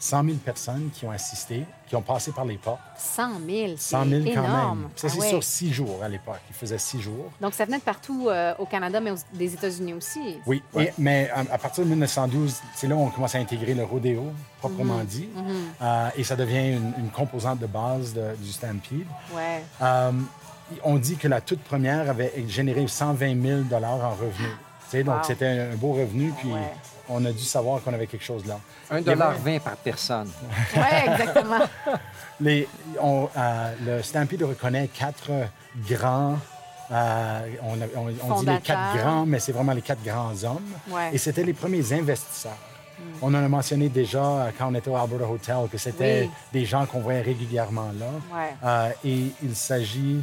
100 0.01 0.25
000 0.25 0.37
personnes 0.39 0.89
qui 0.93 1.05
ont 1.05 1.11
assisté, 1.11 1.65
qui 1.87 1.95
ont 1.95 2.03
passé 2.03 2.33
par 2.33 2.45
les 2.47 2.57
portes. 2.57 2.81
100 2.99 3.23
000, 3.47 3.73
100 3.77 4.05
000 4.07 4.23
quand 4.25 4.31
énorme. 4.45 4.81
même. 4.81 4.89
Ça, 4.97 5.07
Ah 5.09 5.13
c'est 5.13 5.21
ouais. 5.21 5.29
sur 5.29 5.45
six 5.45 5.73
jours 5.73 6.03
à 6.03 6.09
l'époque. 6.09 6.41
Ils 6.49 6.57
faisaient 6.57 6.79
six 6.79 7.01
jours. 7.01 7.31
Donc, 7.41 7.53
ça 7.55 7.67
venait 7.67 7.79
de 7.79 7.83
partout 7.85 8.29
euh, 8.29 8.55
au 8.59 8.65
Canada, 8.67 8.99
mais 8.99 9.11
aux- 9.13 9.17
des 9.35 9.53
États-Unis 9.55 9.93
aussi. 9.95 10.39
Oui, 10.47 10.63
et- 10.77 10.91
mais 10.99 11.31
à, 11.31 11.41
à 11.53 11.59
partir 11.59 11.85
de 11.85 11.91
1912, 11.91 12.57
c'est 12.75 12.89
là 12.89 12.97
où 12.97 13.01
on 13.01 13.11
commence 13.11 13.35
à 13.35 13.39
intégrer 13.39 13.75
le 13.75 13.85
rodéo, 13.85 14.33
proprement 14.59 14.99
Mhm. 14.99 15.05
dit. 15.07 15.29
Euh, 15.83 16.09
et 16.17 16.25
ça 16.25 16.35
devient 16.35 16.73
une, 16.77 16.95
une 16.99 17.11
composante 17.11 17.59
de 17.61 17.67
base 17.67 18.13
de- 18.15 18.35
du 18.37 18.51
Stampede. 18.51 19.07
Ouais. 19.35 19.63
On 20.85 20.97
dit 20.97 21.17
que 21.17 21.29
la 21.29 21.41
toute 21.41 21.61
première 21.61 22.09
avait 22.11 22.33
généré 22.49 22.87
120 22.87 23.43
000 23.43 23.61
en 23.85 24.11
revenus. 24.11 25.05
Donc, 25.05 25.07
Wow. 25.17 25.23
c'était 25.25 25.47
un, 25.47 25.77
beau 25.77 25.93
revenu, 25.93 26.33
puis 26.39 26.53
Ouais. 26.53 26.59
on 27.09 27.25
a 27.25 27.31
dû 27.33 27.45
savoir 27.45 27.81
qu'on 27.83 27.95
avait 27.95 28.09
quelque 28.09 28.25
chose 28.25 28.45
là. 28.47 28.59
Un 28.91 28.99
Il 28.99 29.07
y 29.07 29.09
avait- 29.09 29.15
dollar 29.17 29.35
vingt 29.39 29.61
par 29.61 29.77
personne. 29.77 30.29
Oui, 30.77 30.83
exactement. 31.13 31.61
Les, 32.41 32.67
on, 33.01 33.29
euh, 33.37 33.75
le 33.87 34.03
Stampede 34.03 34.43
reconnaît 34.43 34.89
quatre 34.89 35.31
grands. 35.89 36.39
euh, 36.93 37.41
on, 37.63 37.81
a- 37.81 37.87
on- 37.97 38.33
on 38.35 38.41
dit 38.41 38.47
les 38.47 38.59
quatre 38.61 38.97
grands, 38.97 39.25
mais 39.27 39.39
c'est 39.39 39.53
vraiment 39.53 39.73
les 39.75 39.83
quatre 39.83 40.03
grands 40.03 40.33
hommes. 40.43 40.73
Ouais. 40.91 41.11
Et 41.13 41.19
c'était 41.19 41.45
les 41.45 41.53
premiers 41.53 41.93
investisseurs. 41.93 42.57
On 43.23 43.29
en 43.33 43.45
a 43.45 43.49
mentionné 43.49 43.89
déjà 43.89 44.19
euh, 44.23 44.51
quand 44.59 44.67
on 44.71 44.75
était 44.75 44.91
au 44.91 44.97
Alberta 44.97 45.31
Hotel 45.31 45.57
que 45.71 45.79
c'était 45.79 46.23
Oui. 46.25 46.31
des 46.53 46.65
gens 46.67 46.85
qu'on 46.87 46.99
voyait 47.01 47.23
régulièrement 47.23 47.93
là. 47.99 48.07
Ouais. 48.37 48.55
Euh, 48.65 48.91
et 49.05 49.27
il 49.43 49.55
s'agit 49.55 50.21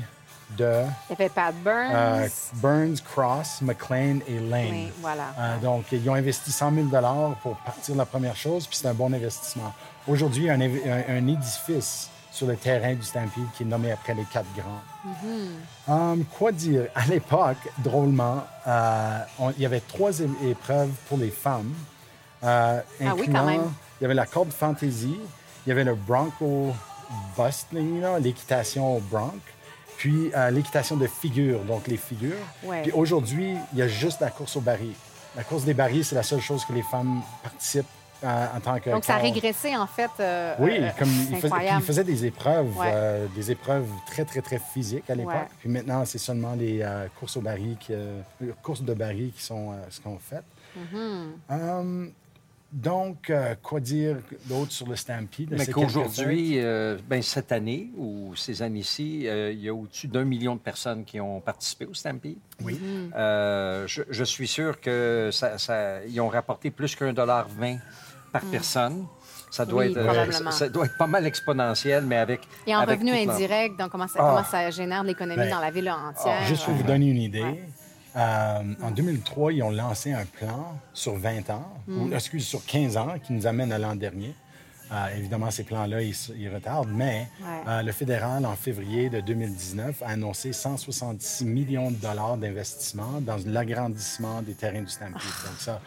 de 0.51 0.83
Il 1.09 1.11
y 1.11 1.13
avait 1.13 1.29
Pat 1.29 1.53
Burns. 1.63 1.91
euh, 1.93 2.27
Burns, 2.55 3.01
Cross, 3.01 3.61
McLean 3.61 4.19
et 4.27 4.39
Lane. 4.39 4.67
Oui, 4.71 4.91
voilà. 5.01 5.23
Euh, 5.37 5.57
donc, 5.59 5.85
ils 5.91 6.09
ont 6.09 6.13
investi 6.13 6.51
100 6.51 6.71
000 6.73 6.87
pour 7.43 7.57
partir 7.57 7.95
la 7.95 8.05
première 8.05 8.35
chose, 8.35 8.65
puis 8.67 8.77
c'est 8.77 8.87
un 8.87 8.93
bon 8.93 9.13
investissement. 9.13 9.73
Aujourd'hui, 10.07 10.43
il 10.43 10.47
y 10.47 10.49
a 10.49 10.53
un, 10.53 10.59
évi- 10.59 10.89
un- 10.89 11.17
un 11.17 11.27
édifice 11.27 12.09
sur 12.31 12.47
le 12.47 12.55
terrain 12.55 12.93
du 12.93 13.01
Stampede 13.03 13.43
qui 13.55 13.63
est 13.63 13.65
nommé 13.65 13.91
après 13.91 14.13
les 14.13 14.23
quatre 14.25 14.47
grands. 14.55 14.81
Hum, 15.87 16.23
quoi 16.37 16.51
dire? 16.51 16.83
À 16.95 17.05
l'époque, 17.07 17.57
drôlement, 17.79 18.43
euh, 18.67 19.19
on- 19.39 19.51
il 19.51 19.61
y 19.61 19.65
avait 19.65 19.79
trois 19.81 20.11
épreuves 20.45 20.91
pour 21.09 21.17
les 21.17 21.31
femmes. 21.31 21.73
Ah 22.43 22.81
oui, 23.01 23.07
incluant- 23.07 23.39
quand 23.39 23.45
même. 23.45 23.71
Il 23.99 24.03
y 24.03 24.05
avait 24.05 24.13
la 24.13 24.27
corde 24.27 24.51
fantasy, 24.51 25.17
il 25.65 25.69
y 25.69 25.71
avait 25.71 25.83
le 25.83 25.95
bronco 25.95 26.73
busting, 27.35 28.03
l'équitation 28.21 28.97
au 28.97 28.99
bronc, 28.99 29.33
puis 29.97 30.31
euh, 30.35 30.49
l'équitation 30.51 30.95
de 30.95 31.07
figures, 31.07 31.59
donc 31.65 31.87
les 31.87 31.97
figures. 31.97 32.35
Ouais. 32.63 32.83
Puis 32.83 32.91
aujourd'hui, 32.91 33.55
il 33.73 33.79
y 33.79 33.81
a 33.81 33.87
juste 33.87 34.21
la 34.21 34.29
course 34.29 34.55
au 34.55 34.61
baril. 34.61 34.93
La 35.35 35.43
course 35.43 35.63
des 35.65 35.73
barils, 35.73 36.05
c'est 36.05 36.15
la 36.15 36.23
seule 36.23 36.41
chose 36.41 36.63
que 36.65 36.73
les 36.73 36.81
femmes 36.83 37.21
participent 37.43 37.85
euh, 38.23 38.47
en 38.55 38.59
tant 38.59 38.79
que. 38.79 38.89
Donc, 38.89 39.05
ça 39.05 39.15
a 39.15 39.17
régressé, 39.17 39.75
en 39.75 39.85
fait. 39.85 40.09
euh, 40.19 40.55
Oui, 40.59 40.77
euh, 40.79 40.89
comme 40.97 41.09
ils 41.29 41.35
incroyable. 41.35 41.81
ils 41.81 41.85
faisaient 41.85 42.03
des 42.03 42.25
épreuves, 42.25 42.75
Ouais. 42.77 43.27
des 43.35 43.51
épreuves 43.51 43.87
très, 44.07 44.25
très, 44.25 44.41
très 44.41 44.59
physiques 44.59 45.09
à 45.09 45.15
l'époque. 45.15 45.33
Ouais. 45.33 45.47
Puis 45.59 45.69
maintenant, 45.69 46.03
c'est 46.05 46.17
seulement 46.17 46.53
les 46.53 46.83
courses 47.19 47.37
au 47.37 47.41
baril, 47.41 47.75
qui, 47.79 47.93
courses 48.63 48.81
de 48.81 48.93
baril 48.93 49.31
qui 49.31 49.43
sont 49.43 49.73
ce 49.89 49.99
qu'on 50.01 50.17
fait. 50.17 50.43
Euh, 51.51 52.07
donc, 52.71 53.29
euh, 53.29 53.55
quoi 53.63 53.79
dire 53.79 54.17
d'autre 54.45 54.71
sur 54.71 54.87
le 54.87 54.95
Stampede? 54.95 55.49
Mais 55.51 55.65
qu'aujourd'hui, 55.67 56.59
euh, 56.59 56.97
ben, 57.07 57.21
cette 57.21 57.51
année 57.51 57.89
ou 57.97 58.35
ces 58.35 58.61
années-ci, 58.61 59.27
euh, 59.27 59.51
il 59.53 59.61
y 59.61 59.69
a 59.69 59.73
au-dessus 59.73 60.07
d'un 60.07 60.25
million 60.25 60.55
de 60.55 60.59
personnes 60.61 61.05
qui 61.05 61.19
ont 61.21 61.39
participé 61.39 61.85
au 61.85 61.93
Stampede. 61.93 62.37
Oui. 62.63 62.79
Euh, 63.15 63.85
je, 63.87 64.03
je 64.09 64.23
suis 64.23 64.47
sûr 64.47 64.79
que 64.81 65.29
ça, 65.31 65.57
ça- 65.57 66.03
ils 66.05 66.19
ont 66.19 66.27
rapporté 66.29 66.69
plus 66.71 66.95
qu'un 66.95 67.13
dollar 67.13 67.47
vingt 67.47 67.77
par 68.31 68.41
personne. 68.51 69.05
Ça 69.49 69.65
doit, 69.65 69.85
Mm. 69.85 69.93
Oui, 69.95 69.97
être, 69.97 70.51
ça 70.53 70.67
doit 70.67 70.85
être 70.85 70.97
pas 70.97 71.07
mal 71.07 71.25
exponentiel, 71.25 72.05
mais 72.05 72.17
avec. 72.17 72.41
Et 72.67 72.75
en 72.75 72.79
avec 72.79 72.99
revenu 72.99 73.13
indirect, 73.13 73.79
donc 73.79 73.89
comment 73.91 74.07
ça, 74.09 74.19
Ah. 74.21 74.29
comment 74.35 74.43
ça 74.43 74.69
génère 74.71 75.03
de 75.03 75.07
l'économie 75.07 75.37
Ben, 75.39 75.49
dans 75.49 75.61
la 75.61 75.71
ville 75.71 75.89
entière? 75.89 76.43
Juste 76.45 76.65
pour 76.65 76.73
vous 76.73 76.83
donner 76.83 77.09
une 77.09 77.21
idée, 77.21 77.41
Ouais. 77.43 77.69
Euh, 78.17 78.73
en 78.81 78.91
2003, 78.91 79.53
ils 79.53 79.63
ont 79.63 79.69
lancé 79.71 80.11
un 80.11 80.25
plan 80.25 80.79
sur 80.93 81.15
20 81.15 81.49
ans, 81.49 81.67
Mm. 81.87 82.01
ou 82.01 82.13
excuse, 82.13 82.45
sur 82.45 82.65
15 82.65 82.97
ans, 82.97 83.15
qui 83.23 83.33
nous 83.33 83.47
amène 83.47 83.71
à 83.71 83.77
l'an 83.77 83.95
dernier. 83.95 84.33
Euh, 84.91 85.17
évidemment, 85.17 85.51
ces 85.51 85.63
plans-là, 85.63 86.01
ils, 86.01 86.49
retardent, 86.53 86.89
mais 86.91 87.27
Ouais. 87.41 87.47
euh, 87.67 87.81
le 87.81 87.91
fédéral, 87.91 88.45
en 88.45 88.55
février 88.55 89.09
de 89.09 89.19
2019, 89.19 90.01
a 90.01 90.07
annoncé 90.09 90.53
166 90.53 91.43
millions 91.45 91.91
de 91.91 91.97
dollars 91.97 92.37
d'investissement 92.37 93.19
dans 93.21 93.37
l'agrandissement 93.45 94.41
des 94.41 94.53
terrains 94.53 94.81
du 94.81 94.89
Stampede. 94.89 95.13
Donc 95.13 95.59
ça, 95.59 95.81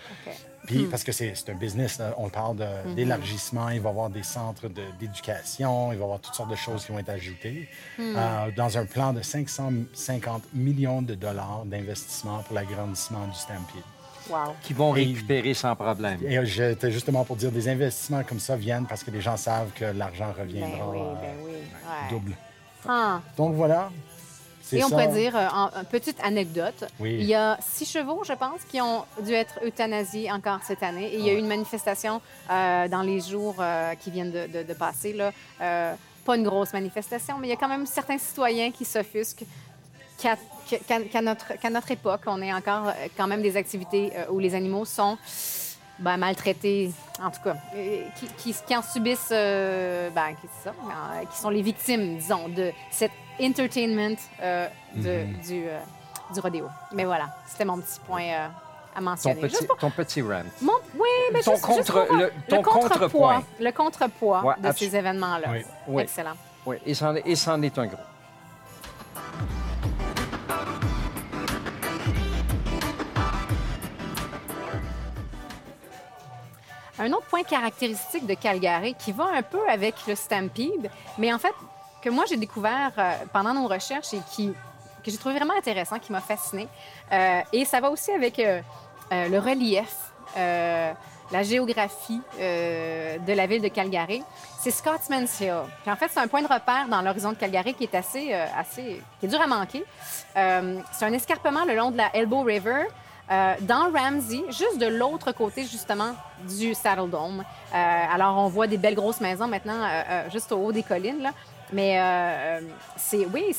puis, 0.66 0.84
parce 0.84 1.02
que 1.02 1.12
c'est 1.12 1.32
un 1.48 1.54
business, 1.54 1.98
là, 1.98 2.14
on 2.18 2.28
parle 2.28 2.56
de- 2.56 2.94
d'élargissement, 2.94 3.70
il 3.70 3.80
va 3.80 3.88
y 3.88 3.92
avoir 3.92 4.10
des 4.10 4.22
centres 4.22 4.68
de- 4.68 4.82
d'éducation, 5.00 5.92
il 5.92 5.96
va 5.96 6.00
y 6.02 6.04
avoir 6.04 6.20
toutes 6.20 6.34
sortes 6.34 6.50
de 6.50 6.54
choses 6.56 6.84
qui 6.84 6.92
vont 6.92 6.98
être 6.98 7.08
ajoutées. 7.08 7.68
Euh, 7.98 8.50
dans 8.54 8.76
un 8.76 8.84
plan 8.84 9.12
de 9.14 9.22
550 9.22 10.42
millions 10.52 11.02
de 11.02 11.14
dollars 11.14 11.62
d'investissement 11.64 12.42
pour 12.42 12.54
l'agrandissement 12.54 13.26
du 13.26 13.34
Stampede. 13.34 13.82
Wow. 14.30 14.54
Qui 14.62 14.72
vont 14.72 14.94
Et- 14.94 15.04
récupérer 15.04 15.54
sans 15.54 15.74
problème. 15.74 16.18
Et 16.24 16.38
euh, 16.38 16.44
j'étais 16.44 16.90
justement 16.90 17.24
pour 17.24 17.36
dire, 17.36 17.50
des 17.50 17.68
investissements 17.68 18.22
comme 18.22 18.40
ça 18.40 18.56
viennent 18.56 18.86
parce 18.86 19.02
que 19.02 19.10
les 19.10 19.20
gens 19.20 19.36
savent 19.36 19.70
que 19.74 19.84
l'argent 19.86 20.32
Ben 20.36 20.42
reviendra 20.44 20.88
oui, 20.90 20.98
euh, 21.00 21.14
ben 21.20 21.34
oui. 21.44 21.50
ouais. 21.52 22.10
double. 22.10 22.32
Ah. 22.88 23.20
Donc 23.36 23.54
voilà. 23.54 23.90
Et 24.72 24.84
on 24.84 24.88
ça. 24.88 24.90
pourrait 24.90 25.08
dire, 25.08 25.36
euh, 25.36 25.48
en, 25.52 25.68
petite 25.90 26.18
anecdote, 26.22 26.84
Oui. 27.00 27.16
il 27.18 27.26
y 27.26 27.34
a 27.34 27.58
six 27.60 27.86
chevaux, 27.90 28.22
je 28.24 28.32
pense, 28.34 28.60
qui 28.70 28.80
ont 28.80 29.04
dû 29.24 29.32
être 29.32 29.58
euthanasiés 29.64 30.30
encore 30.30 30.60
cette 30.62 30.84
année. 30.84 31.06
Et 31.12 31.18
il 31.18 31.26
y 31.26 31.30
a 31.30 31.32
eu 31.32 31.38
une 31.38 31.48
manifestation 31.48 32.20
euh, 32.48 32.86
dans 32.86 33.02
les 33.02 33.20
jours 33.20 33.56
euh, 33.58 33.94
qui 33.96 34.12
viennent 34.12 34.30
de, 34.30 34.46
de- 34.46 34.62
de 34.62 34.74
passer. 34.74 35.12
Là. 35.12 35.32
Euh, 35.60 35.92
pas 36.24 36.36
une 36.36 36.44
grosse 36.44 36.72
manifestation, 36.72 37.36
mais 37.40 37.48
il 37.48 37.50
y 37.50 37.54
a 37.54 37.56
quand 37.56 37.66
même 37.68 37.84
certains 37.86 38.18
citoyens 38.18 38.70
qui 38.70 38.84
s'offusquent 38.84 39.42
qu'à 40.22 41.20
notre, 41.22 41.52
notre 41.70 41.90
époque, 41.90 42.20
on 42.26 42.40
ait 42.42 42.52
encore 42.52 42.88
euh, 42.88 42.92
quand 43.16 43.26
même 43.26 43.42
des 43.42 43.56
activités 43.56 44.12
euh, 44.16 44.24
où 44.30 44.38
les 44.38 44.54
animaux 44.54 44.85
sont 44.85 45.16
ben, 45.98 46.16
maltraités, 46.16 46.90
en 47.22 47.30
tout 47.30 47.42
cas, 47.42 47.56
qui, 48.16 48.26
qui, 48.38 48.54
qui 48.66 48.76
en 48.76 48.83
subissent, 48.83 49.28
euh, 49.33 50.09
ben, 50.11 50.28
qui, 50.40 50.48
ça, 50.64 50.72
qui 51.30 51.38
sont 51.38 51.50
les 51.50 51.62
victimes, 51.62 52.16
disons, 52.16 52.48
de 52.48 52.70
cet 52.90 53.11
entertainment 53.40 54.16
euh, 54.42 54.66
de- 54.94 55.24
du, 55.46 55.64
euh, 55.66 55.78
du 56.33 56.40
rodéo. 56.40 56.66
Mais 56.92 57.04
voilà, 57.04 57.26
c'était 57.46 57.64
mon 57.66 57.78
petit 57.78 58.00
point 58.06 58.22
à 58.33 58.50
Ton 58.96 59.02
mentionner. 59.02 59.40
petit, 59.42 59.50
Juste 59.56 59.66
pour- 59.66 59.76
ton 59.76 59.90
petit 59.90 60.22
rant. 60.22 60.42
mon- 60.62 60.72
oui, 60.94 61.09
mais 61.33 61.42
Ton 61.42 61.52
juste, 61.56 61.66
juste 61.66 61.90
contre- 61.90 61.92
pour 61.92 62.06
voir 62.06 62.18
le- 62.20 62.33
ton 62.48 62.62
contrepoids, 62.62 63.42
le 63.61 63.70
contrepoids 63.72 64.42
Ouais, 64.44 64.54
de 64.59 64.76
ces 64.76 64.96
événements-là. 64.96 65.48
Oui. 65.52 65.64
Oui. 65.87 66.02
Excellent. 66.02 66.35
Oui, 66.66 66.76
et 66.87 66.94
c'en 66.94 67.62
est 67.62 67.78
un 67.78 67.87
gros. 67.87 67.96
Un 77.00 77.12
autre 77.12 77.26
point 77.26 77.42
caractéristique 77.42 78.26
de 78.26 78.34
Calgary 78.34 78.94
qui 78.94 79.12
va 79.12 79.24
un 79.24 79.42
peu 79.42 79.66
avec 79.68 79.94
le 80.06 80.14
Stampede, 80.14 80.90
mais 81.16 81.32
en 81.32 81.38
fait, 81.38 81.54
que 82.02 82.10
moi 82.10 82.24
j'ai 82.28 82.36
découvert 82.36 82.92
euh, 82.98 83.12
pendant 83.32 83.54
nos 83.54 83.66
recherches 83.66 84.12
et 84.12 84.20
qui, 84.30 84.52
que 85.02 85.10
j'ai 85.10 85.16
trouvé 85.16 85.36
vraiment 85.36 85.56
intéressant, 85.56 85.98
qui 85.98 86.12
m'a 86.12 86.20
fasciné. 86.20 86.68
Euh, 87.10 87.40
et 87.54 87.64
ça 87.64 87.80
va 87.80 87.90
aussi 87.90 88.10
avec 88.12 88.38
euh, 88.38 88.60
le 89.10 89.38
relief, 89.38 89.96
la 90.36 91.42
géographie 91.42 92.20
de 92.38 93.32
la 93.32 93.46
ville 93.46 93.62
de 93.62 93.68
Calgary. 93.68 94.22
C'est 94.58 94.70
Scotsman's 94.70 95.40
Hill. 95.40 95.62
Puis 95.82 95.90
en 95.90 95.96
fait, 95.96 96.08
c'est 96.12 96.20
un 96.20 96.28
point 96.28 96.42
de 96.42 96.52
repère 96.52 96.86
dans 96.88 97.02
l'horizon 97.02 97.30
de 97.30 97.36
Calgary 97.36 97.74
qui 97.74 97.84
est 97.84 97.94
assez, 97.94 98.32
assez, 98.32 99.02
qui 99.18 99.26
est 99.26 99.28
dur 99.28 99.40
à 99.40 99.46
manquer. 99.46 99.84
C'est 100.34 101.04
un 101.04 101.12
escarpement 101.12 101.64
le 101.64 101.74
long 101.74 101.90
de 101.90 101.96
la 101.96 102.14
Elbow 102.14 102.42
River. 102.42 102.84
Euh, 103.30 103.54
dans 103.60 103.92
Ramsey, 103.92 104.42
juste 104.48 104.78
de 104.78 104.86
l'autre 104.86 105.30
côté 105.30 105.62
justement 105.64 106.16
du 106.48 106.74
Saddle 106.74 107.08
Dome. 107.08 107.44
Euh, 107.72 107.74
alors 108.12 108.36
on 108.38 108.48
voit 108.48 108.66
des 108.66 108.76
belles 108.76 108.96
grosses 108.96 109.20
maisons 109.20 109.46
maintenant 109.46 109.80
euh, 109.84 110.28
juste 110.30 110.50
au 110.50 110.56
haut 110.56 110.72
des 110.72 110.82
collines 110.82 111.22
là. 111.22 111.32
Mais 111.72 112.00
c'est 112.96 113.26
oui, 113.32 113.56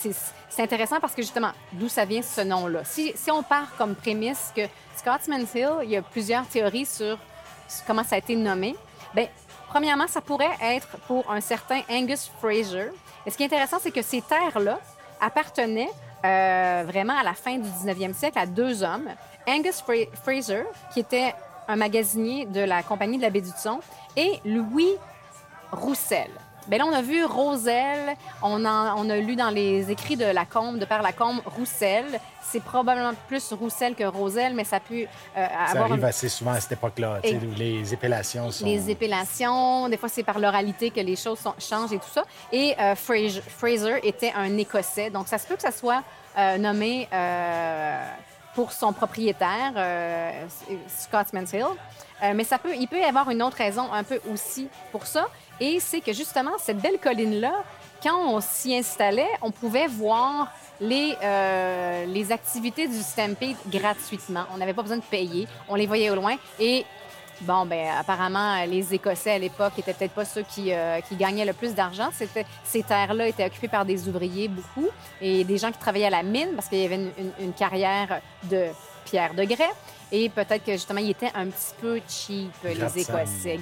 c'est 0.49 0.61
intéressant 0.61 0.99
parce 0.99 1.13
que 1.15 1.21
justement, 1.21 1.51
d'où 1.71 1.87
ça 1.87 2.03
vient 2.03 2.21
ce 2.21 2.41
nom-là? 2.41 2.83
Si, 2.83 3.13
si 3.15 3.31
on 3.31 3.41
part 3.41 3.73
comme 3.77 3.95
prémisse 3.95 4.51
que 4.53 4.63
Scotsman's 4.97 5.55
Hill, 5.55 5.75
il 5.83 5.91
y 5.91 5.95
a 5.95 6.01
plusieurs 6.01 6.45
théories 6.45 6.85
sur 6.85 7.17
comment 7.87 8.03
ça 8.03 8.15
a 8.15 8.17
été 8.17 8.35
nommé. 8.35 8.75
Bien, 9.15 9.27
premièrement, 9.69 10.07
ça 10.09 10.19
pourrait 10.19 10.57
être 10.61 10.89
pour 11.07 11.31
un 11.31 11.39
certain 11.39 11.83
Angus 11.89 12.29
Fraser. 12.41 12.89
Et 13.25 13.31
ce 13.31 13.37
qui 13.37 13.43
est 13.43 13.45
intéressant, 13.45 13.77
c'est 13.79 13.91
que 13.91 14.01
ces 14.01 14.21
terres-là 14.21 14.81
appartenaient 15.21 15.91
vraiment 16.21 17.17
à 17.17 17.23
la 17.23 17.33
fin 17.33 17.57
du 17.57 17.69
19e 17.69 18.13
siècle 18.13 18.37
à 18.37 18.45
deux 18.45 18.83
hommes. 18.83 19.07
Angus 19.47 19.81
Fra- 19.81 20.09
Fraser, 20.23 20.63
qui 20.93 20.99
était 20.99 21.33
un 21.67 21.75
magasinier 21.75 22.45
de 22.45 22.61
la 22.61 22.83
Compagnie 22.83 23.17
de 23.17 23.21
la 23.23 23.29
baie 23.29 23.41
du 23.41 23.49
et 24.17 24.39
Louis 24.45 24.89
Roussel. 25.71 26.29
Bien 26.67 26.77
là, 26.77 26.85
on 26.87 26.93
a 26.93 27.01
vu 27.01 27.25
Roselle, 27.25 28.15
on, 28.43 28.63
en- 28.65 28.93
on 28.97 29.09
a 29.09 29.17
lu 29.17 29.35
dans 29.35 29.49
les 29.49 29.89
écrits 29.89 30.15
de 30.15 30.25
Lacombe, 30.25 30.77
de 30.77 30.85
Père 30.85 31.01
Lacombe, 31.01 31.41
Roussel. 31.45 32.05
C'est 32.43 32.61
probablement 32.61 33.13
plus 33.27 33.51
Roussel 33.53 33.95
que 33.95 34.03
Roselle, 34.03 34.53
mais 34.53 34.63
ça 34.63 34.79
peut 34.79 35.05
euh, 35.37 35.47
Ça 35.71 35.81
arrive 35.81 36.05
assez 36.05 36.29
souvent 36.29 36.51
à 36.51 36.59
cette 36.59 36.73
époque-là, 36.73 37.19
Et- 37.23 37.35
où 37.35 37.51
les 37.57 37.91
épilations 37.93 38.51
sont... 38.51 38.65
les 38.65 38.91
épilations. 38.91 39.89
Des 39.89 39.97
fois, 39.97 40.07
c'est 40.09 40.23
par 40.23 40.37
l'oralité 40.37 40.91
que 40.91 40.99
les 40.99 41.15
choses 41.15 41.39
sont- 41.39 41.55
changent 41.57 41.93
et 41.93 41.97
tout 41.99 42.11
ça. 42.13 42.25
Et 42.51 42.75
euh, 42.79 42.93
Fraser, 42.95 43.41
Fraser 43.41 43.99
était 44.03 44.31
un 44.35 44.55
Écossais. 44.57 45.09
Donc, 45.09 45.27
ça 45.29 45.39
se 45.39 45.47
peut 45.47 45.55
que 45.55 45.61
ça 45.63 45.71
soit 45.71 46.03
euh, 46.37 46.57
nommé 46.59 47.07
euh, 47.11 48.05
pour 48.55 48.71
son 48.71 48.93
propriétaire, 48.93 49.73
euh, 49.75 50.45
Scotsman's 50.87 51.53
Hill. 51.53 51.65
Euh, 52.23 52.33
mais 52.35 52.43
ça 52.43 52.57
peut, 52.57 52.75
il 52.77 52.87
peut 52.87 52.99
y 52.99 53.03
avoir 53.03 53.29
une 53.29 53.41
autre 53.41 53.57
raison 53.57 53.91
un 53.91 54.03
peu 54.03 54.19
aussi 54.31 54.67
pour 54.91 55.07
ça. 55.07 55.27
Et 55.59 55.79
c'est 55.79 56.01
que 56.01 56.13
justement, 56.13 56.51
cette 56.59 56.77
belle 56.77 56.99
colline-là, 56.99 57.63
quand 58.03 58.17
on 58.17 58.41
s'y 58.41 58.75
installait, 58.75 59.29
on 59.41 59.51
pouvait 59.51 59.87
voir 59.87 60.51
les, 60.79 61.15
euh, 61.23 62.05
les 62.05 62.31
activités 62.31 62.87
du 62.87 62.99
Stampede 63.01 63.55
gratuitement. 63.67 64.45
On 64.53 64.57
n'avait 64.57 64.73
pas 64.73 64.81
besoin 64.81 64.97
de 64.97 65.03
payer. 65.03 65.47
On 65.69 65.75
les 65.75 65.87
voyait 65.87 66.09
au 66.09 66.15
loin. 66.15 66.35
Et 66.59 66.85
Bon, 67.41 67.65
ben 67.65 67.87
apparemment, 67.99 68.63
les 68.65 68.93
Écossais 68.93 69.31
à 69.31 69.39
l'époque 69.39 69.73
étaient 69.77 69.93
peut-être 69.93 70.13
pas 70.13 70.25
ceux 70.25 70.43
qui, 70.43 70.71
euh, 70.73 70.99
qui 71.01 71.15
gagnaient 71.15 71.45
le 71.45 71.53
plus 71.53 71.73
d'argent. 71.73 72.09
Ces 72.63 72.83
terres-là 72.83 73.27
étaient 73.27 73.45
occupées 73.45 73.67
par 73.67 73.83
des 73.85 74.07
ouvriers 74.07 74.47
beaucoup 74.47 74.87
et 75.19 75.43
des 75.43 75.57
gens 75.57 75.71
qui 75.71 75.79
travaillaient 75.79 76.05
à 76.05 76.09
la 76.11 76.23
mine 76.23 76.49
parce 76.55 76.67
qu'il 76.67 76.79
y 76.79 76.85
avait 76.85 76.95
une, 76.95 77.11
une- 77.17 77.45
une 77.45 77.53
carrière 77.53 78.21
de 78.43 78.65
pierre 79.05 79.33
de 79.33 79.43
grès. 79.43 79.71
Et 80.13 80.27
peut-être 80.29 80.63
que 80.65 80.73
justement, 80.73 80.99
ils 80.99 81.11
étaient 81.11 81.31
un 81.33 81.45
petit 81.47 81.73
peu 81.81 81.99
cheap, 82.07 82.51
les. 82.63 82.99
Écossais. 82.99 83.57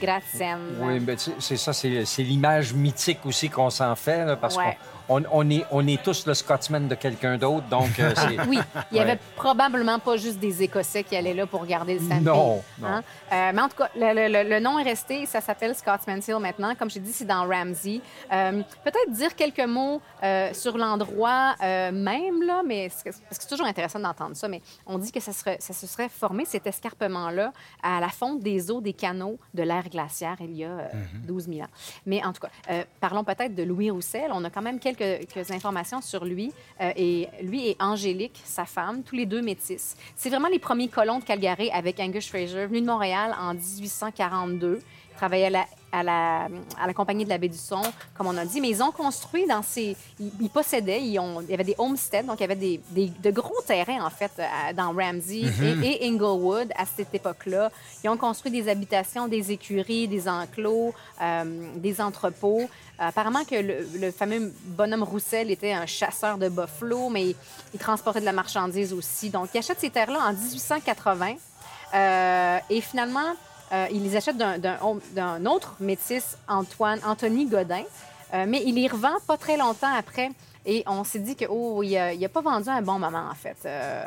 Oui, 0.81 0.99
ben, 0.99 1.15
c'est 1.39 1.57
ça, 1.57 1.71
c'est 1.73 2.03
c'est 2.05 2.23
l'image 2.23 2.73
mythique 2.73 3.23
aussi 3.25 3.49
qu'on 3.49 3.69
s'en 3.69 3.95
fait, 3.95 4.25
là, 4.25 4.35
parce 4.35 4.57
Ouais. 4.57 4.75
qu'on 4.75 4.98
on, 5.09 5.23
on 5.31 5.49
est, 5.49 5.65
on 5.71 5.85
est 5.87 6.01
tous 6.03 6.25
le 6.25 6.33
Scotsman 6.33 6.87
de 6.87 6.95
quelqu'un 6.95 7.37
d'autre, 7.37 7.67
donc 7.67 7.99
euh, 7.99 8.13
c'est... 8.15 8.39
Oui, 8.47 8.59
il 8.91 8.93
n'y 8.95 8.99
avait 8.99 9.09
Ouais. 9.13 9.19
probablement 9.35 9.97
pas 9.99 10.17
juste 10.17 10.37
des 10.39 10.61
Écossais 10.63 11.03
qui 11.03 11.15
allaient 11.15 11.33
là 11.33 11.45
pour 11.47 11.61
regarder 11.61 11.95
le 11.95 11.99
Stampede. 11.99 12.23
Non, 12.23 12.61
non. 12.79 12.87
hein. 12.87 13.03
Euh, 13.33 13.51
mais 13.53 13.61
en 13.61 13.69
tout 13.69 13.77
cas, 13.77 13.89
le, 13.95 14.13
le- 14.13 14.43
le- 14.43 14.49
le 14.49 14.59
nom 14.59 14.77
est 14.79 14.83
resté. 14.83 15.25
Ça 15.25 15.41
s'appelle 15.41 15.73
Scotsman's 15.75 16.27
Hill 16.27 16.37
maintenant. 16.39 16.75
Comme 16.75 16.89
j'ai 16.89 16.99
dit, 16.99 17.11
c'est 17.11 17.25
dans 17.25 17.47
Ramsey. 17.47 18.01
Euh, 18.31 18.61
Peut-être 18.83 19.11
dire 19.11 19.35
quelques 19.35 19.59
mots 19.67 20.01
sur 20.53 20.77
l'endroit 20.77 21.55
même, 21.59 22.43
là, 22.43 22.61
mais 22.65 22.89
c'est- 22.89 23.03
parce 23.05 23.37
que 23.39 23.43
c'est 23.43 23.47
toujours 23.49 23.65
intéressant 23.65 23.99
d'entendre 23.99 24.35
ça. 24.35 24.47
Mais 24.47 24.61
on 24.85 24.97
dit 24.97 25.11
que 25.11 25.19
ça, 25.19 25.33
serait, 25.33 25.57
ça 25.59 25.73
se 25.73 25.87
serait 25.87 26.09
formé, 26.09 26.45
cet 26.45 26.67
escarpement-là, 26.67 27.51
à 27.81 27.99
la 27.99 28.09
fonte 28.09 28.41
des 28.41 28.69
eaux 28.71 28.81
des 28.81 28.93
canaux 28.93 29.37
de 29.53 29.63
l'ère 29.63 29.89
glaciaire 29.89 30.35
il 30.41 30.55
y 30.55 30.63
a 30.65 30.69
euh, 30.69 30.87
12 31.27 31.47
000 31.47 31.61
ans. 31.61 31.65
Mais 32.05 32.23
en 32.23 32.33
tout 32.33 32.41
cas, 32.41 32.83
parlons 32.99 33.23
peut-être 33.23 33.55
de 33.55 33.63
Louis 33.63 33.89
Roussel. 33.89 34.29
On 34.33 34.43
a 34.43 34.49
quand 34.49 34.61
même 34.61 34.79
quelques, 34.79 34.98
quelques 34.99 35.51
informations 35.51 36.01
sur 36.01 36.25
lui. 36.25 36.51
Euh, 36.81 36.91
et 36.95 37.27
lui 37.41 37.67
et 37.67 37.77
Angélique, 37.79 38.41
sa 38.43 38.65
femme, 38.65 39.03
tous 39.03 39.15
les 39.15 39.25
deux 39.25 39.41
métis. 39.41 39.95
C'est 40.15 40.29
vraiment 40.29 40.49
les 40.49 40.59
premiers 40.59 40.89
colons 40.89 41.19
de 41.19 41.23
Calgary 41.23 41.69
avec 41.71 41.99
Angus 41.99 42.27
Fraser, 42.27 42.67
venu 42.67 42.81
de 42.81 42.85
Montréal 42.85 43.35
en 43.39 43.53
1842. 43.53 44.79
Ils 45.19 45.27
travaillaient 45.27 45.47
à 45.47 45.49
la, 45.49 45.65
à 45.91 46.03
la, 46.03 46.47
à 46.81 46.87
la 46.87 46.93
compagnie 46.93 47.25
de 47.25 47.29
la 47.29 47.37
baie 47.37 47.49
du 47.49 47.57
Son, 47.57 47.81
comme 48.17 48.27
on 48.27 48.37
a 48.37 48.45
dit, 48.45 48.61
mais 48.61 48.69
ils 48.69 48.81
ont 48.81 48.91
construit 48.91 49.45
dans 49.45 49.61
ces... 49.61 49.97
Ils, 50.17 50.31
ils 50.39 50.49
possédaient, 50.49 51.01
ils 51.03 51.19
ont, 51.19 51.41
il 51.41 51.49
y 51.49 51.53
avait 51.53 51.65
des 51.65 51.75
homesteads, 51.77 52.23
donc 52.23 52.37
il 52.39 52.43
y 52.43 52.45
avait 52.45 52.55
des, 52.55 52.79
des- 52.91 53.09
de 53.21 53.31
gros 53.31 53.59
terrains, 53.67 54.01
en 54.05 54.09
fait, 54.09 54.31
à- 54.39 54.71
dans 54.71 54.93
Ramsey 54.93 55.41
et, 55.83 56.05
et 56.05 56.07
Inglewood 56.07 56.71
à 56.77 56.85
cette 56.85 57.13
époque-là. 57.13 57.69
Ils 58.01 58.09
ont 58.09 58.15
construit 58.15 58.49
des 58.49 58.69
habitations, 58.69 59.27
des 59.27 59.51
écuries, 59.51 60.07
des 60.07 60.29
enclos, 60.29 60.93
euh, 61.21 61.43
des 61.75 61.99
entrepôts. 61.99 62.69
Apparemment 62.97 63.43
que 63.43 63.55
le, 63.55 63.85
le 63.99 64.11
fameux 64.11 64.53
bonhomme 64.67 65.03
Roussel 65.03 65.51
était 65.51 65.73
un 65.73 65.85
chasseur 65.85 66.37
de 66.37 66.47
buffalo, 66.47 67.09
mais 67.09 67.23
il, 67.31 67.35
il 67.73 67.79
transportait 67.79 68.21
de 68.21 68.25
la 68.25 68.31
marchandise 68.31 68.93
aussi. 68.93 69.29
Donc, 69.29 69.49
il 69.53 69.57
achète 69.57 69.81
ces 69.81 69.89
terres-là 69.89 70.19
en 70.29 70.31
1880. 70.31 71.33
Euh, 71.93 72.57
et 72.69 72.79
finalement, 72.81 73.33
euh, 73.71 73.87
il 73.91 74.03
les 74.03 74.15
achète 74.15 74.37
d'un- 74.37 75.45
autre 75.45 75.75
métis, 75.79 76.37
Antoine, 76.47 76.99
Anthony 77.05 77.45
Godin. 77.47 77.83
Euh, 78.33 78.45
mais 78.47 78.61
il 78.65 78.75
les 78.75 78.87
revend 78.87 79.17
pas 79.25 79.37
très 79.37 79.57
longtemps 79.57 79.91
après. 79.97 80.29
Et 80.65 80.83
on 80.85 81.03
s'est 81.03 81.19
dit 81.19 81.35
que 81.35 81.45
oh, 81.49 81.81
il 81.81 81.93
n'a 82.19 82.29
pas 82.29 82.41
vendu 82.41 82.69
un 82.69 82.81
bon 82.81 82.99
moment, 82.99 83.23
en 83.31 83.33
fait, 83.33 83.55
euh, 83.65 84.03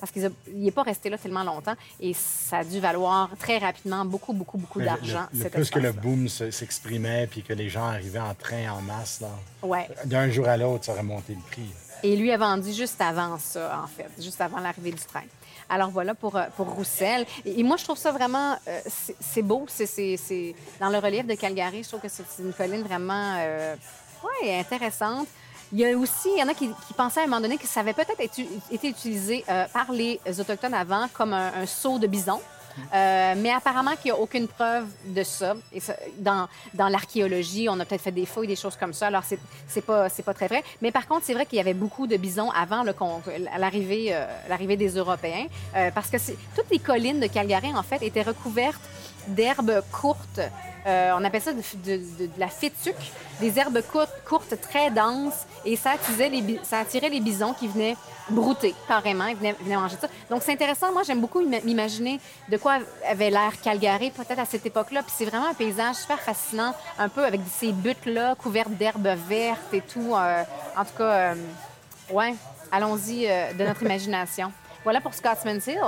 parce 0.00 0.10
qu'il 0.10 0.28
n'est 0.54 0.70
pas 0.72 0.82
resté 0.82 1.08
là 1.10 1.18
tellement 1.18 1.44
longtemps. 1.44 1.74
Et 2.00 2.14
ça 2.14 2.58
a 2.58 2.64
dû 2.64 2.80
valoir 2.80 3.28
très 3.38 3.58
rapidement 3.58 4.04
beaucoup, 4.04 4.32
beaucoup, 4.32 4.58
beaucoup 4.58 4.80
d'argent. 4.80 5.26
le- 5.32 5.48
plus 5.50 5.70
que 5.70 5.78
le 5.78 5.92
boom 5.92 6.26
se- 6.28 6.50
s'exprimait 6.50 7.28
puis 7.28 7.42
que 7.42 7.52
les 7.52 7.68
gens 7.68 7.84
arrivaient 7.86 8.18
en 8.18 8.34
train 8.34 8.70
en 8.72 8.80
masse, 8.80 9.20
là, 9.20 9.28
Ouais. 9.62 9.88
d'un 10.06 10.30
jour 10.30 10.48
à 10.48 10.56
l'autre, 10.56 10.86
ça 10.86 10.92
aurait 10.92 11.02
monté 11.04 11.34
le 11.34 11.42
prix. 11.50 11.70
Et 12.02 12.16
lui 12.16 12.32
a 12.32 12.38
vendu 12.38 12.72
juste 12.72 13.00
avant 13.00 13.38
ça, 13.38 13.80
en 13.84 13.86
fait, 13.86 14.08
juste 14.18 14.40
avant 14.40 14.58
l'arrivée 14.58 14.92
du 14.92 15.02
train. 15.04 15.22
Alors 15.70 15.90
voilà 15.90 16.14
pour, 16.16 16.34
euh, 16.36 16.46
pour 16.56 16.66
Roussel. 16.66 17.24
Et, 17.46 17.62
moi, 17.62 17.76
je 17.76 17.84
trouve 17.84 17.96
ça 17.96 18.10
vraiment, 18.10 18.56
euh, 18.66 18.80
c'est 19.20 19.42
beau. 19.42 19.66
C'est- 19.68 20.54
dans 20.80 20.90
le 20.90 20.98
relief 20.98 21.26
de 21.26 21.34
Calgary, 21.34 21.84
je 21.84 21.88
trouve 21.88 22.00
que 22.00 22.08
c'est 22.08 22.24
une 22.40 22.52
colline 22.52 22.82
vraiment, 22.82 23.36
euh, 23.38 23.76
ouais, 24.24 24.58
intéressante. 24.58 25.28
Il 25.72 25.78
y 25.78 25.86
a 25.86 25.96
aussi, 25.96 26.28
il 26.34 26.40
y 26.40 26.42
en 26.42 26.48
a 26.48 26.54
qui, 26.54 26.68
qui 26.88 26.94
pensaient 26.94 27.20
à 27.20 27.22
un 27.22 27.26
moment 27.26 27.40
donné 27.40 27.56
que 27.56 27.68
ça 27.68 27.80
avait 27.80 27.92
peut-être 27.92 28.20
été, 28.20 28.88
utilisé 28.88 29.44
par 29.72 29.92
les 29.92 30.18
Autochtones 30.40 30.74
avant 30.74 31.06
comme 31.14 31.32
un, 31.32 31.52
un 31.62 31.98
de 31.98 32.06
bison. 32.08 32.40
Euh, 32.92 33.34
mais 33.36 33.50
apparemment 33.50 33.92
qu'il 33.92 34.12
n'y 34.12 34.18
a 34.18 34.20
aucune 34.20 34.48
preuve 34.48 34.86
de 35.06 35.22
ça. 35.22 35.54
Et 35.72 35.80
dans 36.18 36.48
dans 36.74 36.88
l'archéologie, 36.88 37.68
on 37.68 37.78
a 37.80 37.84
peut-être 37.84 38.02
fait 38.02 38.12
des 38.12 38.26
fouilles, 38.26 38.48
des 38.48 38.56
choses 38.56 38.76
comme 38.76 38.92
ça. 38.92 39.06
Alors, 39.08 39.24
c'est 39.24 39.38
c'est 39.68 39.84
pas, 39.84 40.08
pas 40.08 40.34
très 40.34 40.48
vrai. 40.48 40.62
Mais 40.82 40.90
par 40.90 41.06
contre, 41.06 41.24
c'est 41.24 41.34
vrai 41.34 41.46
qu'il 41.46 41.58
y 41.58 41.60
avait 41.60 41.74
beaucoup 41.74 42.06
de 42.06 42.16
bisons 42.16 42.50
avant 42.50 42.84
euh, 42.86 43.38
l'arrivée 43.58 44.76
des 44.76 44.90
Européens. 44.96 45.46
Euh, 45.76 45.90
parce 45.94 46.10
que 46.10 46.16
toutes 46.56 46.70
les 46.70 46.78
collines 46.78 47.20
de 47.20 47.26
Calgary, 47.26 47.72
en 47.74 47.82
fait, 47.82 48.02
étaient 48.02 48.22
recouvertes 48.22 48.80
d'herbes 49.28 49.82
courtes. 49.92 50.40
On 50.86 51.24
appelle 51.24 51.42
ça 51.42 51.52
de 51.52 52.00
la 52.38 52.48
fétuque, 52.48 53.12
des 53.38 53.58
herbes 53.58 53.82
courtes, 53.92 54.14
courtes 54.24 54.58
très 54.62 54.90
denses, 54.90 55.46
et 55.64 55.76
ça 55.76 55.92
les, 56.18 56.60
ça 56.62 56.80
attirait 56.80 57.08
les 57.08 57.20
bisons 57.20 57.52
qui 57.54 57.68
venaient 57.68 57.96
brouter 58.28 58.74
carrément, 58.86 59.26
ils 59.26 59.36
venaient, 59.36 59.56
venaient 59.60 59.76
manger 59.76 59.96
ça. 60.00 60.08
Donc 60.30 60.42
c'est 60.44 60.52
intéressant, 60.52 60.92
moi 60.92 61.02
j'aime 61.02 61.20
beaucoup 61.20 61.42
ima- 61.42 61.62
m'imaginer 61.64 62.20
de 62.48 62.56
quoi 62.56 62.78
avait 63.08 63.30
l'air 63.30 63.52
Calgary 63.62 64.10
peut-être 64.10 64.38
à 64.38 64.44
cette 64.44 64.64
époque-là, 64.64 65.02
puis 65.02 65.12
c'est 65.16 65.24
vraiment 65.24 65.48
un 65.48 65.54
paysage 65.54 65.96
super 65.96 66.20
fascinant, 66.20 66.74
un 66.98 67.08
peu 67.08 67.24
avec 67.24 67.40
ces 67.58 67.72
buttes-là 67.72 68.34
couvertes 68.36 68.70
d'herbes 68.70 69.16
vertes 69.28 69.72
et 69.72 69.80
tout. 69.80 70.14
euh, 70.14 70.42
en 70.76 70.84
tout 70.84 70.96
cas, 70.96 71.04
euh, 71.04 71.34
ouais, 72.10 72.34
allons-y 72.70 73.26
euh, 73.28 73.52
de 73.52 73.64
notre 73.64 73.82
imagination. 73.82 74.52
Voilà 74.84 75.00
pour 75.00 75.12
Scotsman's 75.14 75.66
Hill. 75.66 75.80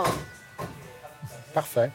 Parfait. 1.54 1.90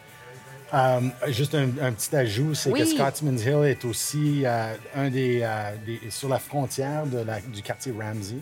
Euh, 0.73 0.99
juste 1.27 1.55
un, 1.55 1.69
un 1.81 1.93
petit 1.93 2.13
ajout, 2.15 2.53
c'est 2.53 2.69
Oui. 2.71 2.79
que 2.81 2.85
Scotsman's 2.85 3.41
Hill 3.43 3.63
est 3.63 3.85
aussi 3.85 4.41
euh, 4.45 4.73
un 4.95 5.09
des, 5.09 5.39
euh, 5.41 5.71
des- 5.85 6.09
sur 6.11 6.27
la 6.27 6.39
frontière 6.39 7.05
de 7.05 7.19
la- 7.19 7.39
du 7.39 7.61
quartier 7.61 7.93
Ramsey. 7.97 8.35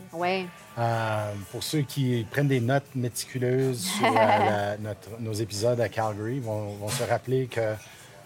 Pour 1.52 1.64
ceux 1.64 1.82
qui 1.82 2.26
prennent 2.32 2.48
des 2.48 2.60
notes 2.62 2.88
méticuleuses 2.96 3.84
sur 3.98 4.12
la- 4.14 4.78
notre- 4.78 5.20
nos 5.20 5.34
épisodes 5.34 5.80
à 5.80 5.88
Calgary, 5.88 6.40
vont, 6.40 6.74
vont 6.76 6.90
se 6.90 7.04
rappeler 7.04 7.46
que 7.48 7.74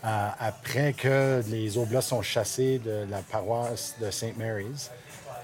après 0.02 0.94
que 0.94 1.44
les 1.50 1.78
Oblats 1.78 2.02
sont 2.02 2.22
chassés 2.22 2.80
de 2.80 3.06
la 3.10 3.18
paroisse 3.20 3.96
de 4.02 4.10
St. 4.10 4.38
Mary's 4.38 4.92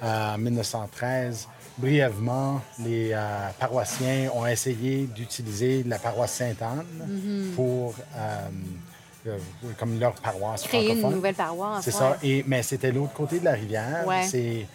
en 0.01 0.37
1913, 0.37 1.47
brièvement, 1.77 2.61
les 2.79 3.11
euh, 3.13 3.49
paroissiens 3.59 4.29
ont 4.33 4.45
essayé 4.45 5.05
d'utiliser 5.05 5.83
la 5.83 5.99
paroisse 5.99 6.33
Sainte-Anne 6.33 6.85
pour 7.55 7.95
euh, 8.15 8.47
euh, 9.27 9.38
comme 9.77 9.99
leur 9.99 10.13
paroisse 10.13 10.63
Créer 10.63 10.91
une 10.93 11.09
nouvelle 11.09 11.35
paroisse. 11.35 11.83
C'est 11.85 11.93
ouais. 11.93 11.99
ça. 11.99 12.17
Et, 12.23 12.43
mais 12.47 12.63
c'était 12.63 12.91
l'autre 12.91 13.13
côté 13.13 13.39
de 13.39 13.45
la 13.45 13.53
rivière. 13.53 14.05
Ouais. 14.07 14.23
C'est, 14.23 14.65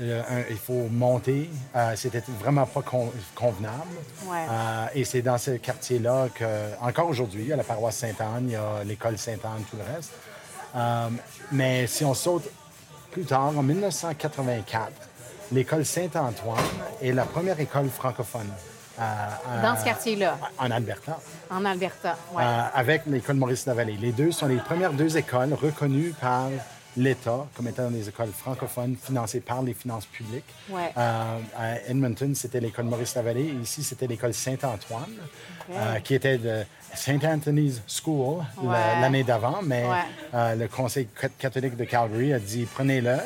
euh, 0.00 0.22
il 0.50 0.56
faut 0.56 0.88
monter. 0.90 1.50
C'était 1.94 2.22
vraiment 2.40 2.66
pas 2.66 2.82
con- 2.82 3.12
convenable. 3.34 3.94
Ouais. 4.26 4.46
Et 4.94 5.04
c'est 5.04 5.22
dans 5.22 5.38
ce 5.38 5.52
quartier-là 5.52 6.28
que, 6.34 6.44
encore 6.80 7.08
aujourd'hui, 7.08 7.42
il 7.42 7.48
y 7.48 7.52
a 7.52 7.56
la 7.56 7.64
paroisse 7.64 7.96
Sainte-Anne, 7.96 8.46
il 8.48 8.52
y 8.52 8.56
a 8.56 8.82
l'école 8.84 9.18
Sainte-Anne, 9.18 9.62
tout 9.70 9.76
le 9.76 9.94
reste. 9.94 10.12
Mais 11.52 11.86
si 11.86 12.04
on 12.04 12.14
saute 12.14 12.50
plus 13.12 13.24
tard, 13.24 13.56
en 13.56 13.62
1984, 13.62 14.90
l'école 15.52 15.84
Saint-Antoine 15.84 16.58
est 17.02 17.12
la 17.12 17.24
première 17.24 17.58
école 17.60 17.88
francophone. 17.88 18.48
Dans 19.62 19.76
ce 19.76 19.84
quartier-là, 19.84 20.38
En 20.58 20.70
Alberta. 20.70 21.18
en 21.50 21.64
Alberta. 21.64 22.16
Ouais. 22.32 22.44
Euh, 22.44 22.62
avec 22.74 23.02
l'école 23.06 23.36
Maurice-Lavallée. 23.36 23.96
Les 24.00 24.12
deux 24.12 24.30
sont 24.30 24.46
les 24.46 24.58
premières 24.58 24.92
deux 24.92 25.16
écoles 25.16 25.52
reconnues 25.54 26.14
par 26.20 26.48
l'État 26.96 27.44
comme 27.56 27.66
étant 27.66 27.90
des 27.90 28.08
écoles 28.08 28.30
francophones 28.30 28.94
financées 29.02 29.40
par 29.40 29.62
les 29.62 29.74
finances 29.74 30.06
publiques. 30.06 30.44
Ouais. 30.70 30.92
Euh, 30.96 31.38
à 31.58 31.80
Edmonton, 31.88 32.32
c'était 32.36 32.60
l'école 32.60 32.84
Maurice-Lavallée. 32.84 33.56
Ici, 33.60 33.82
c'était 33.82 34.06
l'école 34.06 34.32
Saint-Antoine, 34.32 35.10
euh, 35.72 35.98
qui 35.98 36.14
était 36.14 36.38
de 36.38 36.62
St. 36.94 37.24
Anthony's 37.24 37.82
School 37.88 38.44
Ouais. 38.62 39.00
l'année 39.00 39.24
d'avant. 39.24 39.58
Mais 39.64 39.82
Ouais. 39.84 39.96
euh, 40.34 40.54
le 40.54 40.68
Conseil 40.68 41.08
cat- 41.20 41.30
catholique 41.36 41.76
de 41.76 41.82
Calgary 41.84 42.32
a 42.32 42.38
dit 42.38 42.64
prenez-le. 42.72 43.16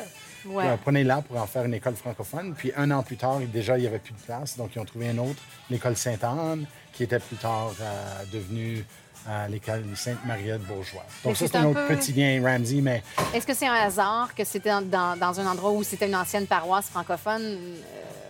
Ouais. 0.45 0.65
Prenez-la 0.83 1.21
pour 1.21 1.37
en 1.41 1.45
faire 1.47 1.65
une 1.65 1.73
école 1.73 1.95
francophone. 1.95 2.53
Puis 2.57 2.71
un 2.77 2.89
an 2.91 3.03
plus 3.03 3.17
tard, 3.17 3.39
déjà, 3.51 3.77
il 3.77 3.81
n'y 3.81 3.87
avait 3.87 3.99
plus 3.99 4.13
de 4.13 4.19
place. 4.19 4.57
Donc, 4.57 4.71
ils 4.75 4.79
ont 4.79 4.85
trouvé 4.85 5.09
une 5.09 5.19
autre, 5.19 5.41
l'école 5.69 5.95
Sainte-Anne, 5.97 6.65
qui 6.93 7.03
était 7.03 7.19
plus 7.19 7.37
tard 7.37 7.71
euh, 7.81 8.23
devenue 8.31 8.85
euh, 9.27 9.47
l'école 9.47 9.83
Sainte-Marie 9.95 10.45
de 10.47 10.57
Bourgeois. 10.57 11.03
Mais 11.23 11.29
Donc, 11.31 11.37
ça, 11.37 11.45
c'est 11.47 11.55
un 11.57 11.65
autre 11.65 11.85
petit 11.87 12.13
lien, 12.13 12.41
Ramsey, 12.43 12.81
mais 12.81 13.03
Est-ce 13.33 13.45
que 13.45 13.53
c'est 13.53 13.67
un 13.67 13.73
hasard 13.73 14.33
que 14.33 14.43
c'était 14.45 14.69
dans, 14.69 14.81
dans- 14.81 15.17
dans 15.17 15.39
un 15.39 15.45
endroit 15.45 15.71
où 15.71 15.83
c'était 15.83 16.07
une 16.07 16.15
ancienne 16.15 16.47
paroisse 16.47 16.85
francophone? 16.89 17.41
Euh, 17.43 17.75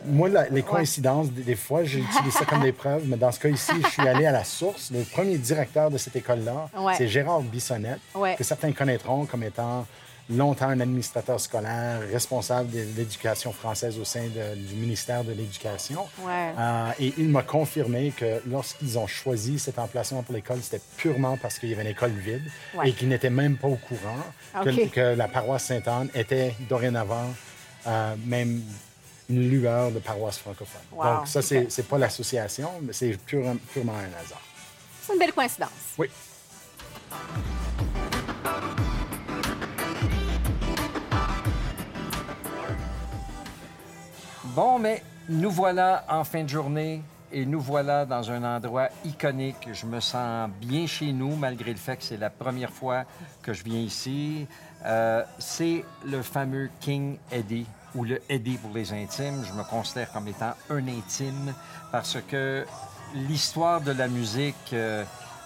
Moi, 0.06 0.30
la- 0.30 0.50
les 0.50 0.64
coïncidences, 0.64 1.30
des, 1.30 1.44
des 1.44 1.56
fois, 1.56 1.84
j'utilise 1.84 2.34
ça 2.34 2.44
comme 2.46 2.62
des 2.64 2.72
preuves, 2.72 3.04
mais 3.06 3.18
dans 3.18 3.32
ce 3.32 3.40
cas 3.40 3.50
ici, 3.50 3.72
je 3.84 3.88
suis 3.90 4.08
allé 4.08 4.26
à 4.26 4.32
la 4.32 4.44
source. 4.44 4.90
Le 4.92 5.04
premier 5.04 5.38
directeur 5.38 5.92
de 5.92 5.98
cette 6.00 6.16
école-là, 6.16 6.70
Ouais. 6.78 6.94
c'est 6.98 7.08
Gérard 7.08 7.42
Bissonnette, 7.42 8.00
Ouais. 8.16 8.36
que 8.36 8.44
certains 8.44 8.72
connaîtront 8.72 9.26
comme 9.26 9.44
étant 9.44 9.86
longtemps 10.30 10.70
un 10.70 10.80
administrateur 10.80 11.40
scolaire, 11.40 12.02
responsable 12.12 12.70
de 12.72 12.80
l'éducation 12.96 13.52
française 13.52 13.98
au 13.98 14.06
sein 14.06 14.26
de- 14.28 14.56
du 14.56 14.76
ministère 14.76 15.24
de 15.24 15.32
l'Éducation. 15.32 16.08
Ouais. 16.20 16.54
Euh, 16.58 16.92
et 17.00 17.14
il 17.18 17.30
m'a 17.30 17.42
confirmé 17.42 18.12
que 18.16 18.42
lorsqu'ils 18.48 18.98
ont 19.00 19.08
choisi 19.08 19.58
cet 19.58 19.80
emplacement 19.80 20.22
pour 20.22 20.36
l'école, 20.36 20.60
c'était 20.62 20.82
purement 20.98 21.36
parce 21.38 21.58
qu'il 21.58 21.70
y 21.70 21.74
avait 21.74 21.82
une 21.82 21.90
école 21.90 22.12
vide 22.12 22.44
Ouais. 22.76 22.90
et 22.90 22.94
qu'ils 22.94 23.08
n'étaient 23.10 23.30
même 23.32 23.58
pas 23.58 23.68
au 23.68 23.78
courant 23.78 24.64
que, 24.64 24.70
OK. 24.86 24.92
que 24.92 25.16
la 25.16 25.28
paroisse 25.28 25.66
Sainte-Anne 25.66 26.10
était 26.14 26.54
dorénavant 26.70 27.34
euh, 27.88 28.16
même 28.26 28.62
une 29.30 29.50
lueur 29.50 29.92
de 29.92 30.00
paroisse 30.00 30.38
francophone. 30.38 30.82
Wow. 30.92 31.04
Donc 31.04 31.28
ça, 31.28 31.42
c'est 31.42 31.60
OK. 31.60 31.66
c'est 31.70 31.88
pas 31.88 31.98
l'association, 31.98 32.70
mais 32.82 32.94
c'est 32.94 33.18
pure- 33.26 33.56
purement 33.74 33.94
un 33.94 34.20
hasard. 34.24 34.42
C'est 35.06 35.14
une 35.14 35.20
belle 35.20 35.34
coïncidence. 35.34 35.70
Oui. 35.98 36.08
Bon, 44.62 44.78
mais 44.78 45.02
nous 45.30 45.52
voilà 45.52 46.04
en 46.10 46.26
fin 46.26 46.44
de 46.44 46.50
journée 46.50 47.02
et 47.32 47.46
nous 47.46 47.62
voilà 47.62 48.06
dans 48.06 48.30
un 48.30 48.44
endroit 48.44 48.90
iconique. 49.06 49.70
Je 49.72 49.86
me 49.86 50.02
sens 50.02 50.50
bien 50.60 50.86
chez 50.86 51.14
nous, 51.14 51.38
malgré 51.38 51.72
le 51.72 51.78
fait 51.78 51.96
que 51.96 52.04
c'est 52.04 52.18
la 52.18 52.30
première 52.30 52.74
fois 52.74 53.06
que 53.42 53.54
je 53.54 53.64
viens 53.64 53.80
ici. 53.80 54.48
Euh, 54.84 55.24
c'est 55.38 55.86
le 56.06 56.22
fameux 56.22 56.70
King 56.82 57.16
Eddie, 57.32 57.68
ou 57.96 58.04
le 58.04 58.22
Eddie 58.28 58.58
pour 58.58 58.72
les 58.74 58.92
intimes. 58.92 59.46
Je 59.46 59.54
me 59.54 59.64
considère 59.64 60.12
comme 60.12 60.28
étant 60.28 60.52
un 60.70 60.86
intime 60.90 61.54
parce 61.94 62.18
que 62.28 62.66
l'histoire 63.16 63.80
de 63.80 63.94
la 63.94 64.10
musique 64.10 64.74
euh, 64.74 65.06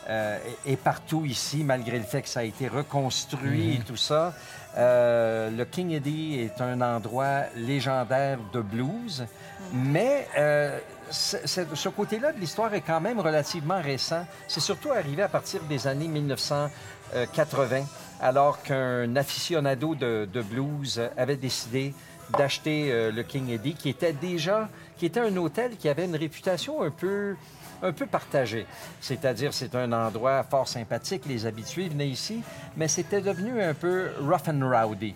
euh, 0.10 0.38
est 0.66 0.76
partout 0.76 1.24
ici, 1.26 1.64
malgré 1.64 1.98
le 1.98 2.04
fait 2.04 2.22
que 2.22 2.28
ça 2.28 2.42
a 2.42 2.44
été 2.44 2.68
reconstruit 2.68 3.76
et 3.76 3.80
tout 3.80 3.96
ça. 3.96 4.34
Euh, 4.76 5.50
le 5.50 5.64
King 5.64 5.92
Eddie 5.92 6.40
est 6.40 6.60
un 6.62 6.82
endroit 6.82 7.44
légendaire 7.56 8.40
de 8.52 8.60
blues, 8.60 9.26
mais 9.72 10.28
euh, 10.38 10.78
ce 11.10 11.90
côté-là 11.90 12.34
de 12.34 12.40
l'histoire 12.40 12.74
est 12.74 12.82
quand 12.82 13.00
même 13.00 13.20
relativement 13.20 13.82
récent. 13.82 14.26
C'est 14.48 14.60
surtout 14.60 14.92
arrivé 14.92 15.22
à 15.22 15.30
partir 15.30 15.62
des 15.64 15.88
années 15.88 16.10
1980, 16.10 17.86
alors 18.20 18.62
qu'un 18.62 19.16
aficionado 19.16 19.96
de, 19.96 20.28
de 20.32 20.42
blues 20.42 21.02
avait 21.16 21.38
décidé 21.38 21.94
d'acheter 22.38 23.12
le 23.12 23.24
King 23.24 23.50
Eddie, 23.52 23.76
qui 23.76 23.90
était 23.90 24.14
déjà, 24.14 24.68
qui 24.98 25.06
était 25.06 25.20
un 25.20 25.38
hôtel 25.38 25.78
qui 25.78 25.88
avait 25.88 26.06
une 26.06 26.16
réputation 26.16 26.82
un 26.82 26.90
peu 26.90 27.36
un 27.84 27.92
peu 27.92 28.06
partagée. 28.06 28.66
C'est-à-dire, 29.02 29.54
c'est 29.54 29.76
un 29.76 29.92
endroit 29.92 30.44
fort 30.44 30.68
sympathique, 30.68 31.24
les 31.28 31.46
habitués 31.46 31.90
venaient 31.90 32.10
ici, 32.10 32.42
mais 32.78 32.88
c'était 32.88 33.22
devenu 33.22 33.62
un 33.62 33.74
peu 33.74 34.10
rough 34.22 34.48
and 34.48 34.68
rowdy. 34.68 35.14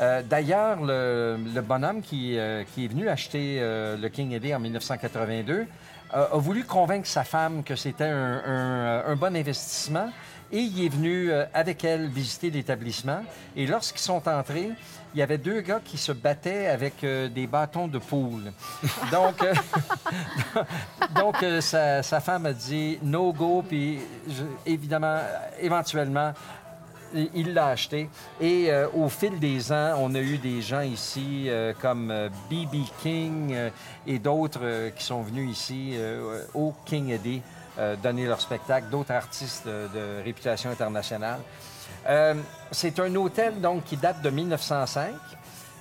Euh, 0.00 0.22
D'ailleurs, 0.22 0.78
le, 0.80 1.60
bonhomme 1.60 2.02
qui, 2.02 2.38
euh, 2.38 2.64
qui 2.74 2.84
est 2.84 2.88
venu 2.88 3.08
acheter 3.08 3.58
euh, 3.60 3.96
le 3.96 4.08
King 4.08 4.32
Eddie 4.32 4.54
en 4.54 4.60
1982 4.60 5.66
euh, 6.14 6.26
a 6.32 6.36
voulu 6.36 6.64
convaincre 6.64 7.06
sa 7.06 7.24
femme 7.24 7.62
que 7.62 7.76
c'était 7.76 8.04
un, 8.04 9.14
bon 9.16 9.36
investissement 9.36 10.10
et 10.52 10.58
il 10.58 10.84
est 10.84 10.88
venu 10.88 11.32
avec 11.52 11.84
elle 11.84 12.08
visiter 12.08 12.50
l'établissement. 12.50 13.22
Et 13.56 13.66
lorsqu'ils 13.66 14.02
sont 14.02 14.28
entrés, 14.28 14.70
il 15.14 15.20
y 15.20 15.22
avait 15.22 15.38
deux 15.38 15.60
gars 15.60 15.80
qui 15.84 15.96
se 15.96 16.10
battaient 16.10 16.66
avec 16.66 17.04
euh, 17.04 17.28
des 17.28 17.46
bâtons 17.46 17.86
de 17.86 17.98
poule. 17.98 18.52
Donc, 19.12 19.42
euh, 19.44 19.54
donc 21.14 21.40
euh, 21.42 21.60
sa, 21.60 22.02
sa 22.02 22.20
femme 22.20 22.46
a 22.46 22.52
dit 22.52 22.98
no 23.02 23.32
go, 23.32 23.62
puis 23.66 24.00
évidemment, 24.66 25.18
éventuellement, 25.60 26.32
il- 27.14 27.54
l'a 27.54 27.68
acheté. 27.68 28.10
Et 28.40 28.70
au 28.92 29.08
fil 29.08 29.38
des 29.38 29.70
ans, 29.70 29.94
on 30.00 30.12
a 30.16 30.18
eu 30.18 30.36
des 30.38 30.60
gens 30.62 30.80
ici 30.80 31.48
comme 31.80 32.12
B.B. 32.50 32.78
King 33.00 33.54
et 34.04 34.18
d'autres 34.18 34.90
qui 34.96 35.04
sont 35.04 35.22
venus 35.22 35.48
ici 35.56 35.96
au 36.54 36.74
King 36.84 37.10
Eddie 37.10 37.40
donner 38.02 38.26
leur 38.26 38.40
spectacle, 38.40 38.88
d'autres 38.90 39.12
artistes 39.12 39.64
de 39.68 40.24
réputation 40.24 40.70
internationale. 40.70 41.38
Euh, 42.08 42.34
c'est 42.70 42.98
un 43.00 43.14
hôtel 43.14 43.60
donc 43.60 43.84
qui 43.84 43.96
date 43.96 44.22
de 44.22 44.30
1905. 44.30 45.14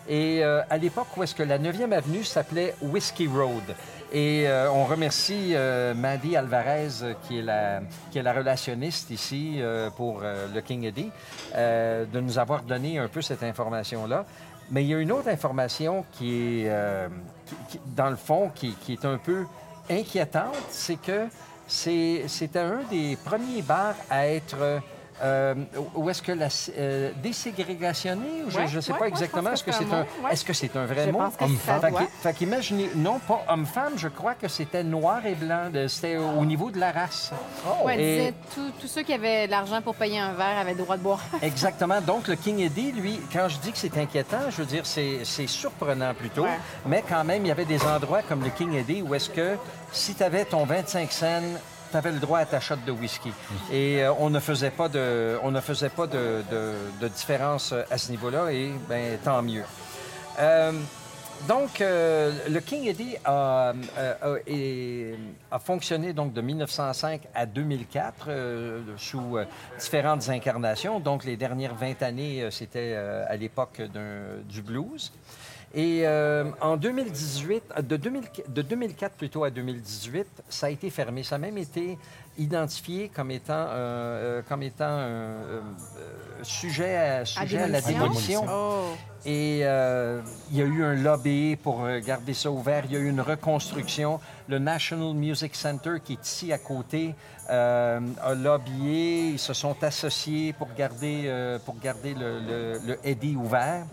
Et 0.07 0.43
euh, 0.43 0.61
à 0.69 0.77
l'époque 0.77 1.07
où 1.15 1.23
est-ce 1.23 1.35
que 1.35 1.43
la 1.43 1.57
9e 1.57 1.91
avenue 1.93 2.23
s'appelait 2.23 2.75
Whiskey 2.81 3.27
Road. 3.27 3.75
Et 4.11 4.47
euh, 4.47 4.69
on 4.69 4.85
remercie 4.85 5.55
Mandy 5.95 6.37
Alvarez, 6.37 7.15
qui 7.27 7.39
est 7.39 7.41
la, 7.41 7.81
qui 8.11 8.19
est 8.19 8.21
la 8.21 8.33
relationniste 8.33 9.09
ici 9.09 9.59
pour 9.97 10.21
le 10.21 10.61
King 10.61 10.83
Eddie, 10.83 11.09
de 11.55 12.19
nous 12.19 12.37
avoir 12.37 12.61
donné 12.61 12.99
un 12.99 13.07
peu 13.07 13.23
cette 13.23 13.41
information-là. 13.41 14.25
Mais 14.69 14.83
il 14.83 14.89
y 14.89 14.93
a 14.93 14.99
une 14.99 15.11
autre 15.11 15.29
information 15.29 16.05
qui 16.11 16.61
est, 16.61 16.71
dans 17.95 18.11
le 18.11 18.15
fond, 18.15 18.51
qui, 18.53 18.75
est 18.89 19.05
un 19.05 19.17
peu 19.17 19.45
inquiétante, 19.89 20.53
c'est 20.69 21.01
que 21.01 21.25
c'était 21.65 22.59
un 22.59 22.81
des 22.91 23.17
premiers 23.23 23.63
bars 23.63 23.95
à 24.11 24.27
être... 24.27 24.81
euh, 25.21 25.55
où 25.95 26.09
est-ce 26.09 26.21
que 26.21 26.31
la 26.31 26.47
euh, 26.77 27.11
déségrégationné 27.21 28.43
ou 28.45 28.49
je 28.49 28.57
Ouais, 28.57 28.65
ne 28.73 28.81
sais 28.81 28.91
ouais, 28.93 28.99
pas 28.99 29.07
exactement 29.07 29.51
est-ce 29.51 29.63
que 29.63 29.71
c'est 29.71 29.91
un 29.93 30.05
est-ce 30.31 30.45
que 30.45 30.53
c'est 30.53 30.75
un 30.75 30.85
vrai 30.85 31.05
Je 31.05 31.11
mot? 31.11 31.21
Homme-femme. 31.21 31.91
fait 32.21 32.33
qu'imaginez, 32.33 32.89
non 32.95 33.19
pas 33.19 33.43
homme-femme, 33.49 33.93
je 33.97 34.07
crois 34.07 34.33
que 34.35 34.47
c'était 34.47 34.83
noir 34.83 35.25
et 35.25 35.35
blanc, 35.35 35.69
c'était 35.87 36.17
au 36.17 36.43
niveau 36.45 36.71
de 36.71 36.79
la 36.79 36.91
race. 36.91 37.31
Ouais, 37.83 37.95
Et- 37.95 38.17
disait 38.17 38.33
tous 38.81 38.87
ceux 38.87 39.03
qui 39.03 39.13
avaient 39.13 39.47
l'argent 39.47 39.81
pour 39.81 39.95
payer 39.95 40.19
un 40.19 40.33
verre 40.33 40.57
avaient 40.59 40.73
le 40.73 40.79
droit 40.79 40.97
de 40.97 41.03
boire. 41.03 41.21
Exactement. 41.41 42.01
Donc, 42.01 42.27
le 42.27 42.35
King 42.35 42.59
Eddie, 42.59 42.91
lui, 42.91 43.19
quand 43.31 43.47
je 43.49 43.57
dis 43.59 43.71
que 43.71 43.77
c'est 43.77 43.97
inquiétant, 43.97 44.49
je 44.49 44.57
veux 44.57 44.65
dire, 44.65 44.85
c'est 44.85 45.19
c'est 45.23 45.47
surprenant 45.47 46.13
plutôt. 46.13 46.43
Ouais. 46.43 46.59
Mais 46.85 47.03
quand 47.07 47.23
même, 47.23 47.45
il 47.45 47.49
y 47.49 47.51
avait 47.51 47.65
des 47.65 47.81
endroits 47.83 48.21
comme 48.27 48.43
le 48.43 48.49
King 48.49 48.73
Eddie 48.73 49.01
où 49.01 49.13
est-ce 49.15 49.29
que 49.29 49.55
si 49.91 50.15
tu 50.15 50.23
avais 50.23 50.45
ton 50.45 50.65
25 50.65 51.11
cents, 51.11 51.27
tu 51.93 51.97
avais 51.97 52.11
le 52.11 52.19
droit 52.19 52.39
à 52.39 52.45
ta 52.47 52.59
shot 52.59 52.77
de 52.87 52.91
whisky. 52.91 53.31
Et 53.71 54.01
euh, 54.03 54.11
on 54.17 54.31
ne 54.31 54.39
faisait 54.39 54.71
pas 54.71 54.89
de, 54.89 55.37
on 55.43 55.51
ne 55.51 55.61
faisait 55.61 55.89
pas 55.89 56.07
de, 56.07 56.41
différence 57.15 57.71
euh, 57.71 57.83
à 57.91 57.99
ce 57.99 58.09
niveau-là 58.09 58.51
et 58.51 58.71
ben 58.89 59.15
tant 59.23 59.43
mieux. 59.43 59.63
Euh, 60.39 60.71
donc, 61.47 61.79
le 61.81 62.59
King 62.61 62.87
Eddie 62.87 63.17
a, 63.25 63.73
a- 65.51 65.59
fonctionné 65.59 66.13
donc 66.13 66.31
de 66.33 66.41
1905 66.41 67.21
à 67.35 67.45
2004 67.45 68.25
euh, 68.29 68.81
sous 68.97 69.37
différentes 69.77 70.27
incarnations. 70.29 70.99
Donc, 70.99 71.25
les 71.25 71.35
dernières 71.35 71.75
20 71.75 72.01
années, 72.01 72.47
c'était 72.49 72.95
à 72.95 73.35
l'époque 73.35 73.81
du 74.49 74.61
blues. 74.61 75.11
Et 75.75 76.01
euh, 76.03 76.45
en 76.61 76.77
2018, 76.77 77.63
euh, 77.77 77.81
de, 77.81 77.97
2000 77.97 78.21
de 78.47 78.61
2004 78.61 79.13
plutôt 79.13 79.43
à 79.43 79.49
2018, 79.49 80.27
ça 80.47 80.67
a 80.67 80.69
été 80.69 80.91
fermé. 80.91 81.23
Ça 81.23 81.35
a 81.35 81.37
même 81.39 81.57
été 81.57 81.97
identifié 82.37 83.09
comme 83.09 83.31
étant, 83.31 83.53
euh, 83.53 84.39
euh, 84.39 84.41
comme 84.47 84.63
étant 84.63 84.85
euh, 84.87 85.61
sujet, 86.41 86.95
à, 86.95 87.25
sujet 87.25 87.59
à 87.59 87.67
la 87.67 87.81
démolition? 87.81 88.45
Oh. 88.49 88.95
Et 89.25 89.59
il 89.59 90.57
y 90.57 90.61
a 90.61 90.65
eu 90.65 90.83
un 90.83 90.95
lobby 90.95 91.55
pour 91.55 91.87
garder 92.05 92.33
ça 92.33 92.51
ouvert. 92.51 92.83
Il 92.85 92.91
y 92.91 92.97
a 92.97 92.99
eu 92.99 93.09
une 93.09 93.21
reconstruction. 93.21 94.19
Le 94.47 94.59
National 94.59 95.13
Music 95.13 95.55
Center, 95.55 95.95
qui 96.03 96.13
est 96.13 96.25
ici 96.25 96.51
à 96.53 96.57
côté, 96.57 97.15
euh, 97.49 97.99
a 98.21 98.33
lobbyé, 98.33 99.29
ils 99.31 99.39
se 99.39 99.53
sont 99.53 99.75
associés 99.83 100.53
pour 100.53 100.67
garder, 100.77 101.23
euh, 101.25 101.59
pour 101.59 101.75
garder 101.79 102.13
le, 102.13 102.39
le, 102.39 102.79
le 102.85 102.99
Eddy 103.03 103.35
ouvert. 103.35 103.85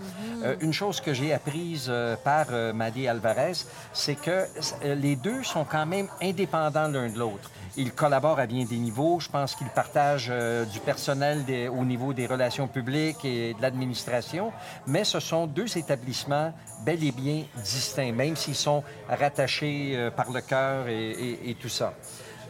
Euh, 0.44 0.54
une 0.60 0.72
chose 0.72 1.00
que 1.00 1.12
j'ai 1.12 1.32
apprise 1.32 1.92
par 2.24 2.46
Maddy 2.74 3.08
Alvarez, 3.08 3.52
c'est 3.92 4.14
que 4.16 4.44
les 4.84 5.16
deux 5.16 5.42
sont 5.42 5.64
quand 5.64 5.86
même 5.86 6.08
indépendants 6.22 6.88
l'un 6.88 7.08
de 7.08 7.18
l'autre. 7.18 7.50
Ils 7.76 7.92
collaborent 7.92 8.40
à 8.40 8.46
bien 8.46 8.64
des 8.64 8.76
niveaux. 8.78 9.20
Je 9.20 9.28
pense 9.28 9.54
qu'ils 9.54 9.68
partagent 9.68 10.26
euh, 10.30 10.64
du 10.64 10.80
personnel 10.80 11.44
des- 11.44 11.68
au 11.68 11.84
niveau 11.84 12.12
des 12.12 12.26
relations 12.26 12.66
publiques 12.66 13.24
et 13.24 13.54
de 13.54 13.62
l'administration, 13.62 14.52
mais 14.88 15.04
ce 15.04 15.20
sont 15.20 15.46
deux 15.46 15.78
établissements 15.78 16.52
bel 16.84 17.02
et 17.04 17.12
bien 17.12 17.44
distincts, 17.62 18.10
même 18.12 18.34
s'ils 18.34 18.56
sont 18.56 18.82
rattachés 19.08 19.92
euh, 19.94 20.10
par 20.10 20.30
le 20.32 20.39
cœur 20.40 20.88
et, 20.88 21.10
et- 21.10 21.50
et 21.50 21.54
tout 21.54 21.68
ça. 21.68 21.92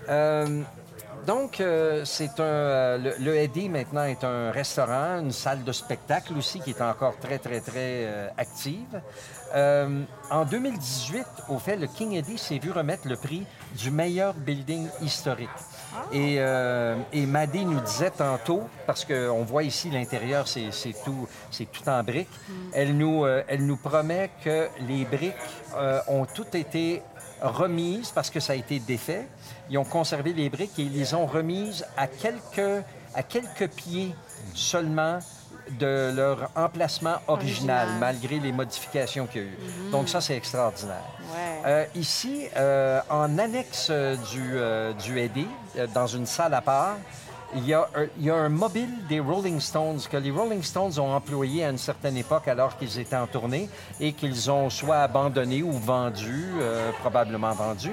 Euh, 0.08 0.62
donc, 1.26 1.60
euh, 1.60 2.04
c'est 2.06 2.40
un. 2.40 2.44
euh, 2.44 2.98
le, 2.98 3.14
le 3.24 3.36
Eddy 3.36 3.68
maintenant 3.68 4.04
est 4.04 4.24
un 4.24 4.50
restaurant, 4.50 5.18
une 5.20 5.32
salle 5.32 5.62
de 5.64 5.72
spectacle 5.72 6.32
aussi 6.38 6.60
qui 6.60 6.70
est 6.70 6.80
encore 6.80 7.18
très, 7.20 7.38
très, 7.38 7.60
très 7.60 8.04
euh, 8.06 8.28
active. 8.38 9.00
En 10.30 10.44
2018, 10.44 11.24
au 11.48 11.58
fait, 11.58 11.76
le 11.76 11.88
King 11.88 12.12
Eddy 12.14 12.38
s'est 12.38 12.58
vu 12.58 12.70
remettre 12.70 13.08
le 13.08 13.16
prix 13.16 13.44
du 13.76 13.90
meilleur 13.90 14.32
building 14.32 14.86
historique. 15.02 15.48
Et, 16.12 16.36
euh, 16.38 16.94
et 17.12 17.26
Maddy 17.26 17.64
nous 17.64 17.80
disait 17.80 18.10
tantôt, 18.12 18.62
parce 18.86 19.04
qu'on 19.04 19.42
voit 19.42 19.64
ici 19.64 19.90
l'intérieur, 19.90 20.46
c'est 20.46 20.70
tout, 21.04 21.26
c'est 21.50 21.70
tout 21.70 21.86
en 21.88 22.02
briques, 22.04 22.28
elle, 22.72 22.96
nous, 22.96 23.26
elle 23.26 23.66
nous 23.66 23.76
promet 23.76 24.30
que 24.44 24.68
les 24.88 25.04
briques 25.04 25.34
ont 26.06 26.26
toutes 26.32 26.54
été 26.54 27.02
remises 27.42 28.10
parce 28.10 28.30
que 28.30 28.40
ça 28.40 28.52
a 28.52 28.56
été 28.56 28.78
défait. 28.78 29.26
Ils 29.70 29.78
ont 29.78 29.84
conservé 29.84 30.32
les 30.32 30.48
briques 30.48 30.78
et 30.78 30.82
ils 30.82 30.92
les 30.92 31.14
ont 31.14 31.26
remises 31.26 31.84
à 31.96 32.06
quelques, 32.06 32.84
à 33.14 33.22
quelques 33.22 33.68
pieds 33.68 34.14
seulement 34.54 35.18
de 35.78 36.12
leur 36.14 36.50
emplacement 36.56 37.16
original, 37.28 37.86
Original. 37.86 37.88
malgré 38.00 38.40
les 38.40 38.52
modifications 38.52 39.26
qu'il 39.26 39.42
y 39.42 39.44
a 39.44 39.48
eu. 39.48 39.58
Donc 39.92 40.08
ça, 40.08 40.20
c'est 40.20 40.36
extraordinaire. 40.36 41.04
Ouais. 41.32 41.62
Euh, 41.66 41.84
ici, 41.94 42.46
euh, 42.56 43.00
en 43.08 43.38
annexe 43.38 43.90
du, 43.90 44.50
euh, 44.54 44.92
du 44.94 45.18
euh, 45.18 45.86
dans 45.94 46.06
une 46.06 46.26
salle 46.26 46.54
à 46.54 46.60
part, 46.60 46.96
il 47.56 47.66
y, 47.66 47.74
a 47.74 47.88
un, 47.94 48.06
il 48.18 48.24
y 48.24 48.30
a 48.30 48.36
un 48.36 48.48
mobile 48.48 48.90
des 49.08 49.20
Rolling 49.20 49.60
Stones 49.60 50.00
que 50.10 50.16
les 50.16 50.30
Rolling 50.30 50.62
Stones 50.62 50.98
ont 50.98 51.12
employé 51.14 51.64
à 51.64 51.70
une 51.70 51.78
certaine 51.78 52.16
époque 52.16 52.48
alors 52.48 52.76
qu'ils 52.76 52.98
étaient 52.98 53.16
en 53.16 53.26
tournée 53.26 53.68
et 53.98 54.12
qu'ils 54.12 54.50
ont 54.50 54.70
soit 54.70 54.98
abandonné 54.98 55.62
ou 55.62 55.72
vendu, 55.72 56.44
euh, 56.60 56.90
probablement 57.00 57.52
vendu. 57.52 57.90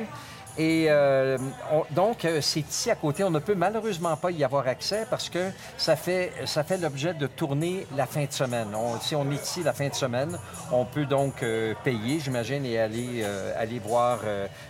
Et 0.59 0.87
euh, 0.89 1.37
on- 1.71 1.85
donc, 1.91 2.25
euh, 2.25 2.41
c'est 2.41 2.61
ici 2.61 2.89
à 2.89 2.95
côté. 2.95 3.23
On 3.23 3.29
ne 3.29 3.37
peut 3.39 3.53
malheureusement 3.53 4.15
pas 4.17 4.31
y 4.31 4.43
avoir 4.43 4.67
accès 4.67 5.05
parce 5.09 5.29
que 5.29 5.51
ça 5.77 5.95
fait, 5.95 6.31
ça 6.45 6.63
fait 6.63 6.77
l'objet 6.77 7.13
de 7.13 7.27
tourner 7.27 7.85
la 7.95 8.07
fin 8.07 8.25
de 8.25 8.31
semaine. 8.31 8.69
Si 9.01 9.15
on 9.15 9.29
est 9.31 9.35
ici 9.35 9.61
la 9.63 9.73
fin 9.73 9.87
de 9.87 9.93
semaine, 9.93 10.37
on 10.71 10.83
peut 10.85 11.05
donc 11.05 11.43
euh, 11.43 11.75
payer, 11.83 12.19
j'imagine, 12.19 12.65
et 12.65 12.79
aller, 12.79 13.21
euh, 13.21 13.53
aller 13.55 13.77
voir 13.79 14.19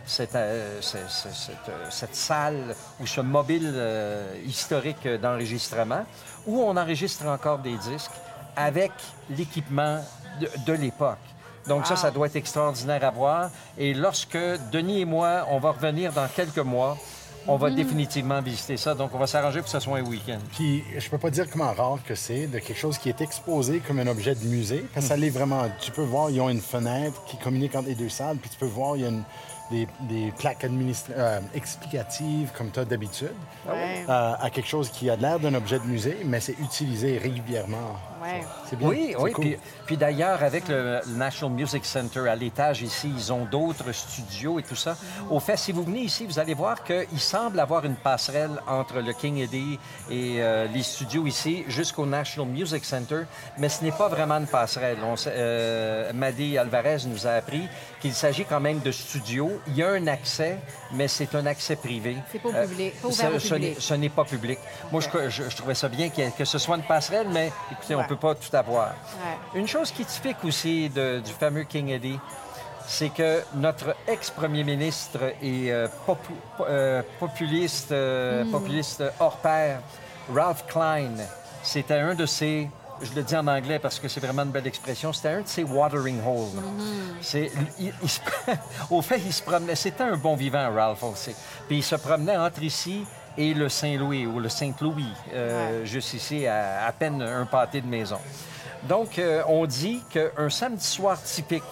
cette, 0.05 0.37
ce- 0.81 0.97
ce- 1.07 1.29
cette, 1.89 2.15
salle 2.15 2.75
ou 2.99 3.07
ce 3.07 3.21
mobile 3.21 3.73
historique 4.45 5.07
d'enregistrement 5.07 6.03
où 6.45 6.61
on 6.61 6.75
enregistre 6.75 7.25
encore 7.27 7.59
des 7.59 7.77
disques 7.77 8.11
avec 8.55 8.91
l'équipement 9.29 9.99
de 10.65 10.73
l'époque. 10.73 11.17
Donc 11.67 11.85
ça, 11.85 11.95
ça 11.95 12.11
doit 12.11 12.27
être 12.27 12.35
extraordinaire 12.35 13.03
à 13.03 13.11
voir. 13.11 13.49
Et 13.77 13.93
lorsque 13.93 14.37
Denis 14.71 15.01
et 15.01 15.05
moi, 15.05 15.45
on 15.49 15.59
va 15.59 15.71
revenir 15.71 16.11
dans 16.13 16.27
quelques 16.27 16.57
mois, 16.59 16.97
on 17.49 17.55
va 17.55 17.69
définitivement 17.69 18.41
visiter 18.41 18.75
ça. 18.75 18.93
Donc 18.93 19.11
on 19.13 19.17
va 19.17 19.27
s'arranger 19.27 19.59
pour 19.59 19.65
que 19.65 19.71
ce 19.71 19.79
soit 19.79 19.97
un 19.99 20.03
week-end. 20.03 20.39
Puis, 20.53 20.83
je 20.97 21.09
peux 21.09 21.17
pas 21.17 21.29
dire 21.29 21.45
comment 21.49 21.71
rare 21.73 21.99
que 22.05 22.13
c'est 22.15 22.47
de 22.47 22.59
quelque 22.59 22.77
chose 22.77 22.97
qui 22.97 23.07
est 23.09 23.21
exposé 23.21 23.79
comme 23.79 23.99
un 23.99 24.07
objet 24.07 24.35
de 24.35 24.43
musée. 24.45 24.85
Parce 24.93 25.05
que 25.05 25.09
ça 25.09 25.15
l'est 25.17 25.29
vraiment. 25.29 25.63
Tu 25.79 25.91
peux 25.91 26.03
voir, 26.03 26.29
ils 26.29 26.41
ont 26.41 26.49
une 26.49 26.59
fenêtre 26.61 27.23
qui 27.25 27.37
communique 27.37 27.73
entre 27.75 27.87
les 27.87 27.95
deux 27.95 28.09
salles. 28.09 28.37
Puis 28.37 28.49
tu 28.49 28.57
peux 28.57 28.65
voir, 28.65 28.95
il 28.97 29.01
y 29.03 29.05
a 29.05 29.09
une- 29.09 29.23
des, 29.69 29.85
des 30.09 30.31
plaques 30.37 30.63
administra- 30.63 31.11
euh, 31.17 31.39
explicatives 31.53 32.51
comme 32.57 32.71
tu 32.71 32.79
as 32.79 32.85
d'habitude. 32.85 33.33
Ouais. 33.67 34.05
euh, 34.07 34.33
à 34.39 34.49
quelque 34.49 34.67
chose 34.69 34.89
qui 34.89 35.09
a 35.09 35.15
l'air 35.17 35.39
d'un 35.41 35.53
objet 35.55 35.77
de 35.79 35.83
musée, 35.85 36.17
mais 36.23 36.39
c'est 36.39 36.57
utilisé 36.59 37.17
régulièrement. 37.17 37.95
Ouais. 38.21 38.43
C'est 38.69 38.75
bien. 38.77 38.87
Oui, 38.87 39.15
oui. 39.19 39.31
cool. 39.31 39.43
Puis, 39.45 39.57
puis 39.85 39.97
d'ailleurs, 39.97 40.41
avec 40.43 40.67
le, 40.67 41.01
National 41.07 41.55
Music 41.55 41.85
Center 41.85 42.27
à 42.27 42.35
l'étage 42.35 42.81
ici, 42.81 43.11
ils 43.15 43.31
ont 43.31 43.45
d'autres 43.45 43.91
studios 43.91 44.59
et 44.59 44.63
tout 44.63 44.75
ça. 44.75 44.95
Au 45.29 45.39
fait, 45.39 45.57
si 45.57 45.71
vous 45.71 45.83
venez 45.83 46.01
ici, 46.01 46.25
vous 46.25 46.39
allez 46.39 46.53
voir 46.53 46.83
qu'il 46.83 47.19
semble 47.19 47.59
avoir 47.59 47.85
une 47.85 47.95
passerelle 47.95 48.51
entre 48.67 48.99
le 49.01 49.13
King 49.13 49.37
Eddie 49.37 49.79
et 50.09 50.37
euh, 50.39 50.67
les 50.67 50.83
studios 50.83 51.25
ici 51.27 51.63
jusqu'au 51.67 52.05
National 52.05 52.49
Music 52.51 52.83
Center, 52.85 53.21
mais 53.57 53.69
ce 53.69 53.83
n'est 53.83 53.91
pas 53.91 54.07
vraiment 54.07 54.37
une 54.37 54.47
passerelle. 54.47 54.97
On 55.03 55.15
euh, 55.27 56.11
Maddy 56.13 56.57
Alvarez 56.57 56.97
nous 57.07 57.27
a 57.27 57.31
appris 57.31 57.67
qu'il 58.01 58.13
s'agit 58.13 58.45
quand 58.45 58.59
même 58.59 58.79
de 58.79 58.91
studios. 58.91 59.51
Il 59.67 59.75
y 59.75 59.83
a 59.83 59.89
un 59.91 60.07
accès, 60.07 60.57
mais 60.93 61.07
c'est 61.07 61.35
un 61.35 61.45
accès 61.45 61.75
privé. 61.75 62.17
C'est 62.31 62.39
pas 62.39 62.49
au 62.49 62.53
Euh, 62.55 62.67
public, 62.67 63.01
pas 63.01 63.07
ouvert 63.07 63.35
au 63.35 63.39
ce 63.39 63.53
n'est- 63.55 63.59
public. 63.67 63.75
ce 63.81 63.93
n'est 63.93 64.09
pas 64.09 64.23
public. 64.25 64.59
Moi, 64.91 65.01
je, 65.01 65.29
je- 65.29 65.49
je 65.49 65.55
trouvais 65.55 65.75
ça 65.75 65.87
bien 65.89 66.09
que 66.09 66.45
ce 66.45 66.57
soit 66.57 66.75
une 66.77 66.83
passerelle, 66.83 67.27
mais 67.31 67.51
écoutez, 67.71 67.95
on 67.95 67.99
Ouais. 67.99 68.06
Ne 68.13 68.15
peut 68.15 68.27
pas 68.27 68.35
tout 68.35 68.55
avoir. 68.55 68.87
Ouais. 68.89 69.59
Une 69.59 69.67
chose 69.67 69.91
qui 69.91 70.01
est 70.03 70.05
typique 70.05 70.43
aussi 70.43 70.89
de- 70.89 71.19
du 71.19 71.31
fameux 71.31 71.63
King 71.63 71.89
Eddie, 71.89 72.19
c'est 72.87 73.09
que 73.09 73.43
notre 73.55 73.95
ex-premier 74.07 74.63
ministre 74.63 75.19
et 75.41 75.71
euh, 75.71 75.87
popu- 76.07 76.33
euh, 76.61 77.01
populiste, 77.19 77.91
euh, 77.91 78.43
Mm. 78.45 78.51
populiste 78.51 79.03
hors 79.19 79.37
pair, 79.37 79.79
Ralph 80.33 80.65
Klein, 80.67 81.11
c'était 81.63 81.99
un 81.99 82.15
de 82.15 82.25
ses, 82.25 82.69
je 83.01 83.13
le 83.13 83.23
dis 83.23 83.35
en 83.35 83.45
anglais 83.47 83.79
parce 83.79 83.99
que 83.99 84.07
c'est 84.07 84.19
vraiment 84.21 84.43
une 84.43 84.51
belle 84.51 84.67
expression, 84.67 85.11
c'était 85.11 85.29
un 85.29 85.41
de 85.41 85.47
ses 85.47 85.63
watering 85.63 86.19
holes. 86.25 86.61
C'est, 87.21 87.51
il- 87.79 87.93
il 88.01 88.09
se- 88.09 88.21
au 88.89 89.01
fait, 89.01 89.19
il 89.25 89.33
se 89.33 89.41
promenait, 89.43 89.75
c'était 89.75 90.03
un 90.03 90.15
bon 90.15 90.35
vivant, 90.35 90.71
Ralph, 90.73 91.03
on 91.03 91.09
le 91.11 91.15
sait. 91.17 91.35
Puis 91.67 91.77
il 91.79 91.83
se 91.83 91.95
promenait 91.95 92.37
entre 92.37 92.63
ici 92.63 93.05
et 93.37 93.53
le 93.53 93.69
Saint-Louis, 93.69 94.25
ou 94.25 94.39
le 94.39 94.49
Saint-Louis, 94.49 95.13
euh, 95.33 95.85
juste 95.85 96.13
ici, 96.13 96.47
à 96.47 96.85
à 96.85 96.91
peine 96.91 97.21
un 97.21 97.45
pâté 97.45 97.81
de 97.81 97.87
maison. 97.87 98.17
Donc, 98.83 99.19
euh, 99.19 99.43
on 99.47 99.65
dit 99.65 100.01
qu'un 100.09 100.49
samedi 100.49 100.85
soir 100.85 101.21
typique, 101.21 101.63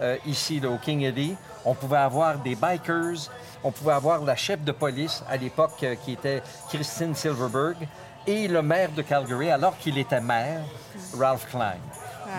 euh, 0.00 0.16
ici, 0.26 0.60
là, 0.60 0.68
au 0.68 0.78
King 0.78 1.02
Eddie, 1.02 1.36
on 1.64 1.74
pouvait 1.74 1.98
avoir 1.98 2.38
des 2.38 2.54
bikers, 2.54 3.30
on 3.62 3.70
pouvait 3.70 3.92
avoir 3.92 4.22
la 4.24 4.36
chef 4.36 4.62
de 4.62 4.72
police 4.72 5.22
à 5.28 5.36
l'époque 5.36 5.84
qui 6.04 6.12
était 6.12 6.42
Christine 6.68 7.14
Silverberg 7.14 7.76
et 8.26 8.48
le 8.48 8.62
maire 8.62 8.90
de 8.92 9.02
Calgary, 9.02 9.50
alors 9.50 9.76
qu'il 9.78 9.98
était 9.98 10.20
maire, 10.20 10.62
Ralph 11.18 11.46
Klein. 11.50 11.76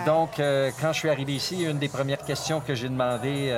Donc, 0.05 0.31
quand 0.37 0.93
je 0.93 0.97
suis 0.99 1.09
arrivé 1.09 1.33
ici, 1.33 1.63
une 1.63 1.77
des 1.77 1.89
premières 1.89 2.23
questions 2.23 2.61
que 2.61 2.73
j'ai 2.73 2.87
demandé 2.87 3.51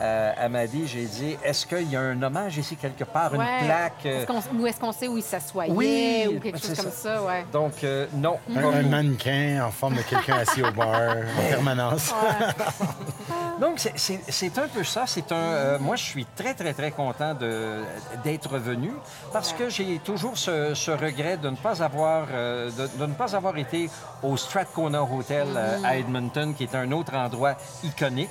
euh, 0.00 0.32
à, 0.36 0.48
Maddy, 0.48 0.86
j'ai 0.86 1.04
dit 1.06 1.36
est-ce 1.44 1.66
qu'il 1.66 1.90
y 1.90 1.96
a 1.96 2.00
un 2.00 2.22
hommage 2.22 2.56
ici 2.58 2.76
quelque 2.76 3.04
part, 3.04 3.32
Ouais. 3.32 3.38
une 3.60 3.66
plaque 3.66 3.92
euh, 4.06 4.18
Est-ce 4.22 4.26
qu'on- 4.26 4.58
ou 4.60 4.66
est-ce 4.66 4.80
qu'on 4.80 4.92
sait 4.92 5.08
où 5.08 5.16
il 5.18 5.22
s'assoyait 5.22 5.72
Oui, 5.72 6.24
ou 6.36 6.40
quelque 6.40 6.58
chose 6.58 6.72
c'est 6.74 6.82
comme 6.82 6.92
ça. 6.92 7.22
ouais. 7.22 7.44
Donc, 7.52 7.72
euh, 7.84 8.06
non. 8.14 8.38
Un, 8.56 8.82
mannequin 8.82 9.64
en 9.66 9.70
forme 9.70 9.96
de 9.96 10.02
quelqu'un 10.02 10.38
assis 10.38 10.62
au 10.62 10.70
bar 10.72 10.88
en 11.16 11.48
permanence. 11.50 12.12
Donc, 13.60 13.78
c'est- 13.96 14.58
un 14.58 14.68
peu 14.68 14.84
ça. 14.84 15.04
C'est 15.06 15.30
un. 15.32 15.36
euh, 15.36 15.78
moi, 15.80 15.96
je 15.96 16.04
suis 16.04 16.24
très, 16.36 16.54
très, 16.54 16.72
très 16.72 16.90
content 16.90 17.34
d'être 18.24 18.58
venu 18.58 18.92
parce 19.32 19.52
que 19.52 19.68
j'ai 19.68 19.98
toujours 19.98 20.36
ce, 20.38 20.74
ce 20.74 20.90
regret 20.90 21.36
de 21.36 21.50
ne 21.50 21.56
pas 21.56 21.82
avoir, 21.82 22.26
euh, 22.32 22.70
de, 22.70 22.88
de 22.98 23.06
ne 23.06 23.14
pas 23.14 23.34
avoir 23.36 23.56
été 23.56 23.90
au 24.22 24.36
Strathcona 24.36 25.02
Hotel 25.02 25.46
euh, 25.56 25.78
à 25.84 25.96
Edmonton, 25.96 26.54
qui 26.54 26.64
est 26.64 26.74
un 26.74 26.90
autre 26.92 27.14
endroit 27.14 27.54
iconique. 27.84 28.30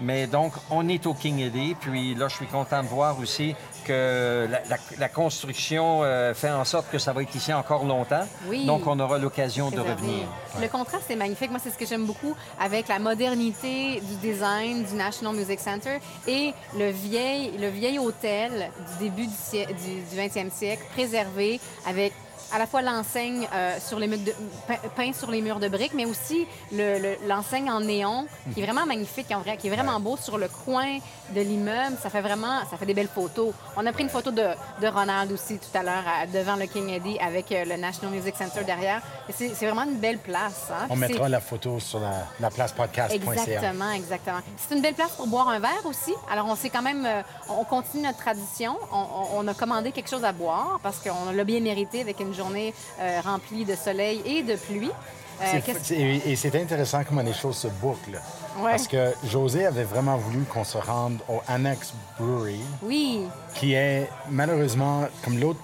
Mais 0.00 0.26
donc, 0.26 0.52
on 0.70 0.88
est 0.88 1.06
au 1.06 1.14
King 1.14 1.40
Eddie. 1.40 1.74
Puis 1.80 2.14
là, 2.14 2.28
je 2.28 2.36
suis 2.36 2.46
content 2.46 2.82
de 2.82 2.88
voir 2.88 3.18
aussi 3.18 3.54
que 3.84 4.46
la, 4.50 4.60
la- 4.68 4.76
la 4.98 5.08
construction 5.08 6.00
euh, 6.02 6.32
fait 6.34 6.50
en 6.50 6.64
sorte 6.64 6.90
que 6.90 6.98
ça 6.98 7.12
va 7.12 7.22
être 7.22 7.34
ici 7.34 7.52
encore 7.52 7.84
longtemps. 7.84 8.26
Oui. 8.48 8.64
Donc, 8.66 8.86
on 8.86 8.98
aura 8.98 9.18
l'occasion 9.18 9.70
de 9.70 9.80
revenir. 9.80 10.26
Le 10.60 10.68
contraste 10.68 11.10
est 11.10 11.16
magnifique. 11.16 11.50
Moi, 11.50 11.60
c'est 11.62 11.70
ce 11.70 11.78
que 11.78 11.86
j'aime 11.86 12.06
beaucoup 12.06 12.34
avec 12.60 12.88
la 12.88 12.98
modernité 12.98 14.00
du 14.00 14.16
design 14.16 14.84
du 14.84 14.94
National 14.94 15.34
Music 15.34 15.60
Center 15.60 15.98
et 16.26 16.52
le 16.78 16.90
vieil, 16.90 17.52
le 17.58 17.68
vieil 17.68 17.98
hôtel 17.98 18.70
du 18.98 19.04
début 19.10 19.26
du, 19.26 19.32
du, 19.32 20.00
du 20.02 20.16
20e 20.16 20.50
siècle, 20.50 20.82
préservé 20.94 21.60
avec 21.86 22.12
à 22.52 22.58
la 22.58 22.66
fois 22.66 22.82
l'enseigne 22.82 23.48
euh, 23.52 23.76
sur 23.84 23.98
les 23.98 24.08
de, 24.08 24.32
peint, 24.96 25.12
sur 25.12 25.30
les 25.30 25.40
murs 25.40 25.58
de 25.60 25.68
briques, 25.68 25.94
mais 25.94 26.04
aussi 26.04 26.46
le- 26.72 26.98
le- 26.98 27.16
l'enseigne 27.26 27.70
en 27.70 27.80
néon, 27.80 28.26
qui 28.52 28.60
est 28.60 28.64
vraiment 28.64 28.86
magnifique, 28.86 29.26
en 29.32 29.40
vrai, 29.40 29.56
qui 29.56 29.68
est 29.68 29.70
vraiment 29.70 29.98
beau 30.00 30.16
sur 30.16 30.38
le 30.38 30.48
coin 30.48 30.98
de 31.30 31.40
l'immeuble. 31.40 31.96
Ça 32.02 32.10
fait 32.10 32.20
vraiment, 32.20 32.60
ça 32.70 32.76
fait 32.76 32.86
des 32.86 32.94
belles 32.94 33.08
photos. 33.08 33.52
On 33.76 33.84
a 33.86 33.92
pris 33.92 34.02
une 34.02 34.08
photo 34.10 34.30
de, 34.30 34.46
de 34.80 34.86
Ronald 34.86 35.32
aussi 35.32 35.58
tout 35.58 35.76
à 35.78 35.82
l'heure 35.82 36.04
devant 36.32 36.56
le 36.56 36.66
King 36.66 36.88
Eddie 36.90 37.18
avec 37.18 37.50
euh, 37.52 37.64
le 37.64 37.76
National 37.76 38.14
Music 38.14 38.34
Center 38.36 38.62
derrière. 38.64 39.00
C'est 39.30 39.48
vraiment 39.66 39.84
une 39.84 39.96
belle 39.98 40.18
place. 40.18 40.68
hein. 40.70 40.86
On 40.90 40.96
mettra 40.96 41.28
la 41.28 41.40
photo 41.40 41.80
sur 41.80 42.00
la, 42.00 42.12
la 42.40 42.50
placepodcast.ca. 42.50 43.14
Exactement, 43.14 43.90
exactement. 43.92 44.38
C'est 44.58 44.74
une 44.74 44.82
belle 44.82 44.94
place 44.94 45.12
pour 45.12 45.26
boire 45.26 45.48
un 45.48 45.58
verre 45.58 45.84
aussi. 45.86 46.12
Alors, 46.30 46.46
on 46.46 46.56
s'est 46.56 46.70
quand 46.70 46.82
même, 46.82 47.06
euh, 47.06 47.22
on 47.48 47.64
continue 47.64 48.02
notre 48.04 48.18
tradition. 48.18 48.76
On, 48.92 48.96
on- 48.98 49.38
on 49.38 49.48
a 49.48 49.54
commandé 49.54 49.90
quelque 49.92 50.10
chose 50.10 50.24
à 50.24 50.32
boire 50.32 50.78
parce 50.82 50.98
qu'on 50.98 51.32
l'a 51.32 51.44
bien 51.44 51.60
mérité 51.60 52.00
avec 52.00 52.20
une 52.20 52.33
journée 52.34 52.74
euh, 53.00 53.20
remplie 53.24 53.64
de 53.64 53.74
soleil 53.74 54.22
et 54.24 54.42
de 54.42 54.56
pluie. 54.56 54.90
Euh, 55.42 55.60
et 56.24 56.36
c'est 56.36 56.54
intéressant 56.54 57.02
comment 57.02 57.22
les 57.22 57.32
choses 57.32 57.56
se 57.56 57.66
bouclent. 57.66 58.20
Ouais. 58.60 58.70
Parce 58.70 58.86
que 58.86 59.12
José 59.24 59.66
avait 59.66 59.82
vraiment 59.82 60.16
voulu 60.16 60.44
qu'on 60.44 60.62
se 60.62 60.78
rende 60.78 61.18
au 61.28 61.40
Annex 61.48 61.92
Brewery, 62.20 62.60
Oui, 62.82 63.22
qui 63.54 63.74
est 63.74 64.08
malheureusement 64.30 65.08
comme 65.24 65.38
l'autre 65.40 65.58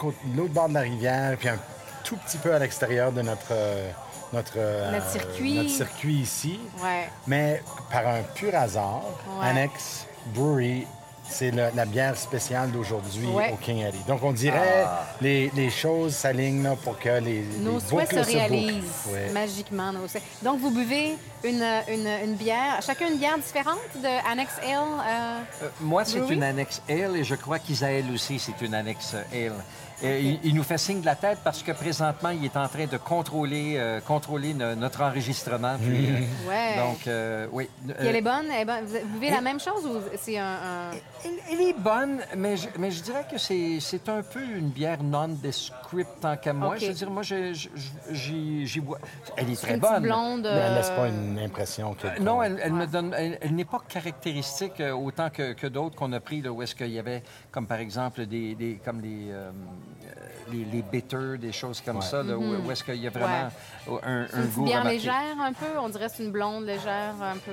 bord 0.49 0.69
de 0.69 0.75
la 0.75 0.81
rivière, 0.81 1.37
puis 1.39 1.49
un 1.49 1.59
tout 2.03 2.17
petit 2.17 2.39
peu 2.39 2.53
à 2.53 2.59
l'extérieur 2.59 3.13
de 3.13 3.23
notre, 3.23 3.53
euh, 3.53 3.91
notre, 4.33 4.59
Notre 4.93 5.09
circuit. 5.09 5.55
notre 5.55 5.71
circuit 5.71 6.15
ici. 6.17 6.59
ouais. 6.83 7.09
Mais 7.29 7.63
par 7.93 8.09
un 8.09 8.23
pur 8.35 8.53
hasard, 8.57 9.03
Ouais. 9.39 9.47
Annex 9.51 10.07
Brewery, 10.35 10.85
c'est 11.31 11.51
la 11.53 11.85
bière 11.87 12.17
spéciale 12.17 12.71
d'aujourd'hui 12.71 13.27
Ouais. 13.29 13.51
au 13.53 13.57
King 13.57 13.79
Eddie. 13.83 14.03
Donc, 14.07 14.23
on 14.23 14.33
dirait 14.33 14.85
les, 15.21 15.51
les 15.55 15.71
choses 15.71 16.15
s'alignent 16.15 16.63
là, 16.63 16.77
pour 16.83 16.99
que 16.99 17.09
les, 17.21 17.45
Nos 17.61 17.75
les 17.75 17.81
souhaits 17.81 18.11
se 18.13 18.33
réalisent. 18.33 18.85
Ouais. 19.13 19.31
magiquement. 19.33 19.93
nos. 19.93 20.07
Donc, 20.43 20.61
vous 20.61 20.71
buvez 20.71 21.17
une, 21.45 21.65
une, 21.89 22.09
une 22.25 22.35
bière, 22.35 22.81
chacun 22.85 23.09
une 23.09 23.19
bière 23.19 23.39
différente 23.39 23.79
de 24.03 24.31
Annex 24.31 24.53
Ale. 24.63 24.75
euh, 24.75 25.39
Euh, 25.63 25.69
moi, 25.81 26.05
c'est 26.05 26.21
Oui. 26.21 26.35
une 26.35 26.43
annexe 26.43 26.83
Ale 26.89 27.17
et 27.17 27.25
je 27.25 27.35
crois 27.35 27.59
qu'Isaël 27.59 28.05
aussi, 28.13 28.39
c'est 28.39 28.61
une 28.65 28.75
annexe 28.75 29.15
Ale. 29.33 29.53
Et 30.03 30.21
il, 30.23 30.41
il 30.45 30.55
nous 30.55 30.63
fait 30.63 30.79
signe 30.79 31.01
de 31.01 31.07
la 31.07 31.15
tête 31.17 31.39
parce 31.45 31.63
que 31.63 31.73
présentement, 31.73 32.31
il 32.31 32.45
est 32.45 32.57
en 32.57 32.67
train 32.69 32.87
de 32.87 32.97
contrôler, 32.97 33.75
euh, 33.77 34.01
contrôler 34.01 34.55
no- 34.55 34.75
notre 34.75 35.03
enregistrement. 35.03 35.77
Puis, 35.79 36.07
euh, 36.07 36.21
Ouais. 36.49 36.77
Donc, 36.79 37.07
euh, 37.07 37.47
oui. 37.53 37.69
Puis 37.85 37.93
Euh, 37.99 38.07
elle 38.09 38.17
est 38.17 38.23
bonne? 38.23 38.47
elle 38.51 38.63
est 38.63 38.65
bonne? 38.65 38.85
Vous 38.87 39.19
buvez 39.19 39.31
la 39.31 39.41
même 39.43 39.61
chose 39.61 39.85
ou 39.87 40.01
c'est 40.19 40.39
un... 40.39 40.45
un- 40.45 40.91
Elle, 41.25 41.31
elle 41.53 41.61
est 41.69 41.79
bonne, 41.79 42.21
mais 42.37 42.57
je, 42.57 42.69
mais 42.79 42.91
je 42.91 43.03
dirais 43.03 43.27
que 43.31 43.37
c'est 43.39 43.79
c'est 43.81 44.09
un 44.09 44.23
peu 44.23 44.41
une 44.43 44.71
bière 44.71 45.03
non-descript 45.03 46.09
tant 46.21 46.37
qu'à 46.37 46.53
moi. 46.55 46.77
Je 46.77 46.87
veux 46.87 46.93
dire, 46.95 47.11
moi, 47.11 47.23
j'y 47.23 48.81
bois. 48.81 48.99
Elle 49.37 49.51
est 49.51 49.61
très 49.61 49.75
une 49.75 49.81
bonne. 49.81 50.03
blonde... 50.03 50.43
Mais 50.43 50.61
elle 50.61 50.75
laisse 50.75 50.91
pas 50.91 51.09
une 51.09 51.39
impression 51.39 51.95
que. 51.95 52.07
Euh, 52.07 52.19
Non, 52.21 52.43
elle, 52.43 52.59
elle 52.63 52.73
me 52.73 52.87
donne. 52.87 53.15
Elle, 53.17 53.39
elle 53.41 53.55
n'est 53.55 53.65
pas 53.65 53.81
caractéristique 53.89 54.83
autant 54.95 55.31
que, 55.31 55.53
que 55.53 55.67
d'autres 55.67 55.97
qu'on 55.97 56.13
a 56.13 56.21
pris, 56.21 56.41
là, 56.43 56.51
où 56.53 56.63
est-ce 56.63 56.75
qu'il 56.75 56.91
y 56.91 56.99
avait, 56.99 57.23
comme 57.51 57.67
par 57.67 57.79
exemple, 57.79 58.27
des, 58.27 58.55
des- 58.55 58.81
comme 58.85 59.01
les, 59.01 59.31
euh, 59.31 59.51
les, 60.51 60.65
les 60.65 60.83
bitters, 60.83 61.39
des 61.39 61.53
choses 61.53 61.81
comme 61.81 62.03
ça, 62.03 62.23
là, 62.25 62.37
où, 62.37 62.43
où 62.67 62.71
est-ce 62.73 62.83
qu'il 62.83 62.97
y 62.97 63.07
a 63.07 63.11
vraiment 63.11 63.49
un, 63.49 63.51
C'est 63.89 64.05
un 64.05 64.21
une 64.23 64.27
petite 64.27 64.55
goût 64.55 64.65
bière 64.65 64.79
remarqué? 64.81 64.97
légère 64.99 65.37
un 65.41 65.53
peu? 65.53 65.79
On 65.79 65.89
dirait 65.89 66.07
que 66.07 66.13
c'est 66.17 66.25
une 66.25 66.33
blonde 66.33 66.65
légère 66.65 67.15
un 67.23 67.37
peu. 67.37 67.53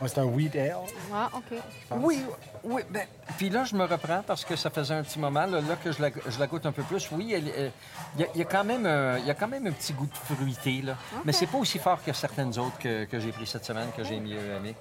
Ouais, 0.00 0.08
c'est 0.08 0.18
un 0.18 0.24
wheat 0.24 0.56
ale. 0.56 0.76
Ah, 1.14 1.30
OK. 1.34 1.58
Oui, 1.98 2.20
oui. 2.64 2.82
Ben, 2.90 3.06
puis 3.38 3.48
là, 3.48 3.64
je 3.64 3.76
me 3.76 3.84
reprends 3.84 4.22
parce 4.26 4.44
que 4.44 4.56
ça 4.56 4.70
faisait 4.70 4.94
un 4.94 5.02
petit 5.04 5.20
moment, 5.20 5.46
là, 5.46 5.60
là, 5.60 5.76
que 5.82 5.92
je 5.92 6.02
la, 6.02 6.08
je 6.26 6.38
la 6.40 6.46
goûte 6.48 6.66
un 6.66 6.72
peu 6.72 6.82
plus. 6.82 7.08
Oui, 7.12 7.26
il 7.30 7.46
y, 7.48 8.22
a- 8.24 8.26
il 8.34 8.38
y 8.38 8.42
a 8.42 8.44
quand 8.44 8.64
même, 8.64 8.86
un- 8.86 9.18
il 9.18 9.26
y 9.26 9.30
a 9.30 9.34
quand 9.34 9.48
même 9.48 9.66
un 9.68 9.72
petit 9.72 9.92
goût 9.92 10.06
de 10.06 10.34
fruité, 10.34 10.82
là. 10.82 10.96
Mais 11.24 11.32
c'est 11.32 11.46
pas 11.46 11.58
aussi 11.58 11.78
fort 11.78 12.02
que 12.04 12.12
certaines 12.12 12.58
autres 12.58 12.78
que, 12.80 13.04
que 13.04 13.20
j'ai 13.20 13.30
pris 13.30 13.46
cette 13.46 13.64
semaine, 13.64 13.88
que 13.96 14.02
j'ai 14.02 14.18
mieux 14.18 14.38
aimé. 14.56 14.74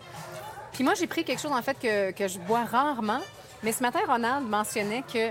Puis 0.73 0.83
moi, 0.83 0.93
j'ai 0.95 1.05
pris 1.07 1.23
quelque 1.23 1.39
chose, 1.41 1.51
en 1.51 1.61
fait, 1.61 1.77
que, 1.77 2.11
que 2.11 2.27
je 2.27 2.39
bois 2.39 2.63
rarement. 2.65 3.19
Mais 3.63 3.71
ce 3.71 3.83
matin, 3.83 3.99
Ronald 4.07 4.47
mentionnait 4.47 5.03
que 5.03 5.29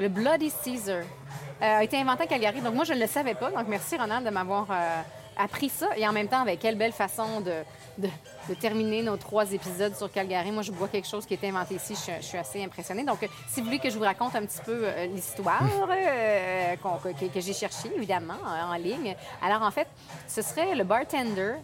le 0.00 0.08
Bloody 0.08 0.50
Caesar 0.64 0.96
euh, 0.98 1.78
a 1.78 1.84
été 1.84 1.96
inventé 1.98 2.24
à 2.24 2.26
Calgary. 2.26 2.60
Donc 2.60 2.74
moi, 2.74 2.84
je 2.84 2.94
ne 2.94 3.00
le 3.00 3.06
savais 3.06 3.34
pas. 3.34 3.50
Donc 3.50 3.68
merci, 3.68 3.96
Ronald, 3.96 4.24
de 4.24 4.30
m'avoir 4.30 4.66
euh, 4.70 5.02
appris 5.36 5.68
ça. 5.68 5.88
Et 5.96 6.08
en 6.08 6.12
même 6.12 6.26
temps, 6.28 6.40
avec 6.40 6.58
quelle 6.58 6.76
belle 6.76 6.92
façon 6.92 7.40
de, 7.40 7.52
de, 7.98 8.08
de 8.48 8.54
terminer 8.54 9.02
nos 9.02 9.16
trois 9.18 9.52
épisodes 9.52 9.94
sur 9.94 10.10
Calgary. 10.10 10.50
Moi, 10.50 10.62
je 10.62 10.72
bois 10.72 10.88
quelque 10.88 11.06
chose 11.08 11.26
qui 11.26 11.34
a 11.34 11.36
été 11.36 11.48
inventé 11.50 11.74
ici. 11.74 11.94
Je, 11.94 12.00
suis- 12.00 12.12
je 12.20 12.26
suis 12.26 12.38
assez 12.38 12.64
impressionnée. 12.64 13.04
Donc, 13.04 13.22
euh, 13.22 13.26
si 13.48 13.60
vous 13.60 13.66
voulez 13.66 13.78
que 13.78 13.90
je 13.90 13.98
vous 13.98 14.04
raconte 14.04 14.34
un 14.34 14.44
petit 14.46 14.60
peu 14.64 14.82
euh, 14.84 15.06
l'histoire 15.06 15.60
que, 17.02 17.26
que 17.26 17.40
j'ai 17.40 17.52
cherchée, 17.52 17.90
évidemment, 17.94 18.34
en 18.70 18.74
ligne. 18.76 19.14
Alors, 19.42 19.62
en 19.62 19.70
fait, 19.70 19.86
ce 20.26 20.40
serait 20.42 20.74
le 20.74 20.84
bartender 20.84 21.54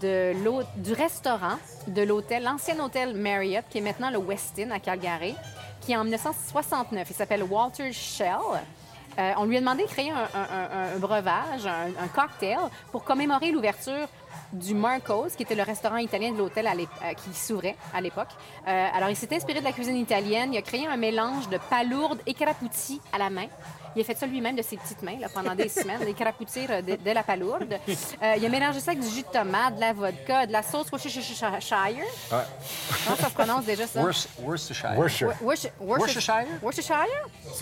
de 0.00 0.32
du 0.76 0.92
restaurant 0.94 1.56
de 1.86 2.00
l'hôtel, 2.02 2.44
l'ancien 2.44 2.78
hôtel 2.80 3.14
Marriott, 3.14 3.64
qui 3.68 3.76
est 3.78 3.82
maintenant 3.82 4.08
le 4.10 4.16
Westin 4.16 4.70
à 4.70 4.78
Calgary, 4.78 5.34
qui 5.82 5.96
en 5.96 6.04
1969. 6.04 7.08
Il 7.10 7.14
s'appelle 7.14 7.42
Walter 7.42 7.92
Shell. 7.92 8.38
Euh, 9.18 9.32
on 9.36 9.44
lui 9.44 9.56
a 9.56 9.60
demandé 9.60 9.82
de 9.82 9.88
créer 9.88 10.10
un, 10.10 10.98
breuvage, 10.98 11.66
un, 11.66 12.08
cocktail, 12.08 12.58
pour 12.90 13.04
commémorer 13.04 13.50
l'ouverture 13.50 14.08
du 14.52 14.74
Marcos, 14.74 15.28
qui 15.36 15.42
était 15.42 15.54
le 15.54 15.62
restaurant 15.62 15.98
italien 15.98 16.32
de 16.32 16.38
l'hôtel 16.38 16.66
euh, 16.66 17.12
qui 17.14 17.34
s'ouvrait 17.34 17.76
à 17.94 18.00
l'époque. 18.00 18.28
Euh, 18.66 18.88
alors, 18.94 19.10
il 19.10 19.16
s'est 19.16 19.34
inspiré 19.34 19.60
de 19.60 19.64
la 19.64 19.72
cuisine 19.72 19.96
italienne. 19.96 20.54
Il 20.54 20.58
a 20.58 20.62
créé 20.62 20.86
un 20.86 20.96
mélange 20.96 21.48
de 21.50 21.58
palourde 21.68 22.20
et 22.26 22.32
craputi 22.32 23.00
à 23.12 23.18
la 23.18 23.28
main. 23.28 23.46
Il 23.96 24.00
a 24.02 24.04
fait 24.04 24.16
ça 24.18 24.26
lui-même 24.26 24.56
de 24.56 24.62
ses 24.62 24.76
petites 24.76 25.02
mains 25.02 25.18
là, 25.20 25.28
pendant 25.34 25.54
des 25.54 25.68
semaines, 25.68 26.00
des 26.04 26.14
crapoutir 26.14 26.68
euh, 26.70 26.82
de, 26.82 26.96
de 26.96 27.10
la 27.10 27.22
palourde. 27.22 27.78
Euh, 28.22 28.34
il 28.36 28.46
a 28.46 28.48
mélangé 28.48 28.80
ça 28.80 28.92
avec 28.92 29.02
du 29.02 29.08
jus 29.10 29.22
de 29.22 29.26
tomate, 29.38 29.76
de 29.76 29.80
la 29.80 29.92
vodka, 29.92 30.46
de 30.46 30.52
la 30.52 30.62
sauce 30.62 30.90
Worcestershire. 30.90 31.96
Ouais. 32.30 32.38
Comment 33.04 33.16
ça 33.16 33.28
se 33.28 33.34
prononce 33.34 33.64
déjà 33.64 33.86
ça? 33.86 34.00
Worc- 34.02 34.28
Worcestershire. 34.42 34.96
Worcester. 34.96 35.24
Wor- 35.26 35.34
Worc- 35.42 35.70
Worcestershire? 35.80 36.46
Worcestershire? 36.62 37.06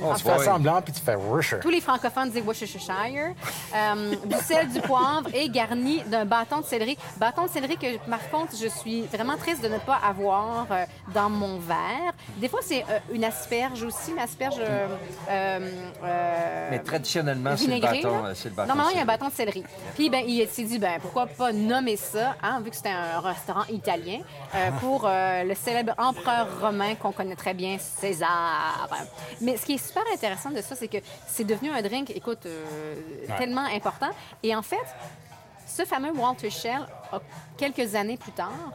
Oh, 0.03 0.12
Tu 0.16 0.22
fais 0.22 0.37
boy. 0.37 0.45
semblant 0.45 0.83
puis 0.83 0.93
tu 0.93 1.01
fais 1.01 1.16
Worcester. 1.16 1.61
Tous 1.61 1.70
les 1.70 1.81
francophones 1.81 2.31
disent 2.31 2.45
Worcestershire. 2.45 3.35
Euh, 3.74 4.14
du 4.24 4.37
sel, 4.45 4.68
du 4.68 4.81
poivre 4.81 5.28
et 5.35 5.49
garni 5.49 6.03
d'un 6.03 6.24
bâton 6.24 6.61
de 6.61 6.66
céleri. 6.66 6.97
Bâton 7.16 7.45
de 7.47 7.51
céleri 7.51 7.76
que, 7.76 7.97
par 8.09 8.28
contre, 8.31 8.53
je 8.57 8.68
suis 8.68 9.03
vraiment 9.03 9.37
triste 9.37 9.62
de 9.62 9.68
ne 9.68 9.78
pas 9.78 9.99
avoir 10.07 10.66
euh, 10.70 10.85
dans 11.14 11.28
mon 11.31 11.59
verre. 11.59 12.12
Des 12.37 12.49
fois, 12.49 12.61
c'est 12.62 12.83
euh, 12.89 12.99
une 13.12 13.24
asperge 13.24 13.83
aussi, 13.83 14.12
une 14.12 14.18
asperge... 14.18 14.61
euh, 16.21 16.68
Mais 16.71 16.79
traditionnellement, 16.81 17.57
c'est 17.57 17.66
le 17.66 17.81
bâton, 17.81 18.23
là. 18.23 18.35
c'est 18.35 18.49
le 18.49 18.55
bâton. 18.55 18.68
Normalement, 18.68 18.91
il 18.91 18.97
y 18.97 18.99
a 18.99 19.03
un 19.03 19.07
bâton 19.07 19.29
de 19.29 19.33
céleri. 19.33 19.64
Puis, 19.95 20.11
ben, 20.11 20.25
il 20.27 20.47
s'est 20.49 20.64
dit, 20.64 20.79
ben, 20.79 21.01
pourquoi 21.01 21.27
pas 21.27 21.53
nommer 21.53 21.97
ça, 21.97 22.37
hein, 22.43 22.61
vu 22.61 22.71
que 22.71 22.77
c'était 22.77 22.91
un 22.91 23.21
restaurant 23.21 23.64
italien, 23.71 24.21
euh, 24.55 24.71
pour 24.81 25.05
euh, 25.05 25.45
le 25.45 25.55
célèbre 25.55 25.95
empereur 25.99 26.61
romain 26.61 26.95
qu'on 26.95 27.12
connaît 27.12 27.37
très 27.37 27.55
bien, 27.55 27.79
César. 27.79 28.89
Mais 29.41 29.57
ce 29.57 29.66
qui 29.66 29.75
est 29.75 29.87
super 29.87 30.03
intéressant 30.12 30.51
de 30.51 30.61
ça, 30.61 30.75
c'est 30.77 30.89
que 30.89 30.99
c'est 31.27 31.45
devenu 31.45 31.71
un 31.71 31.83
drink, 31.83 32.11
écoute, 32.11 32.47
tellement 33.39 33.66
important. 33.75 34.11
Et 34.43 34.55
en 34.55 34.62
fait, 34.62 34.77
ce 35.66 35.85
fameux 35.85 36.12
Walter 36.12 36.51
Shell, 36.51 36.87
quelques 37.57 37.95
années 37.95 38.16
plus 38.16 38.33
tard, 38.33 38.73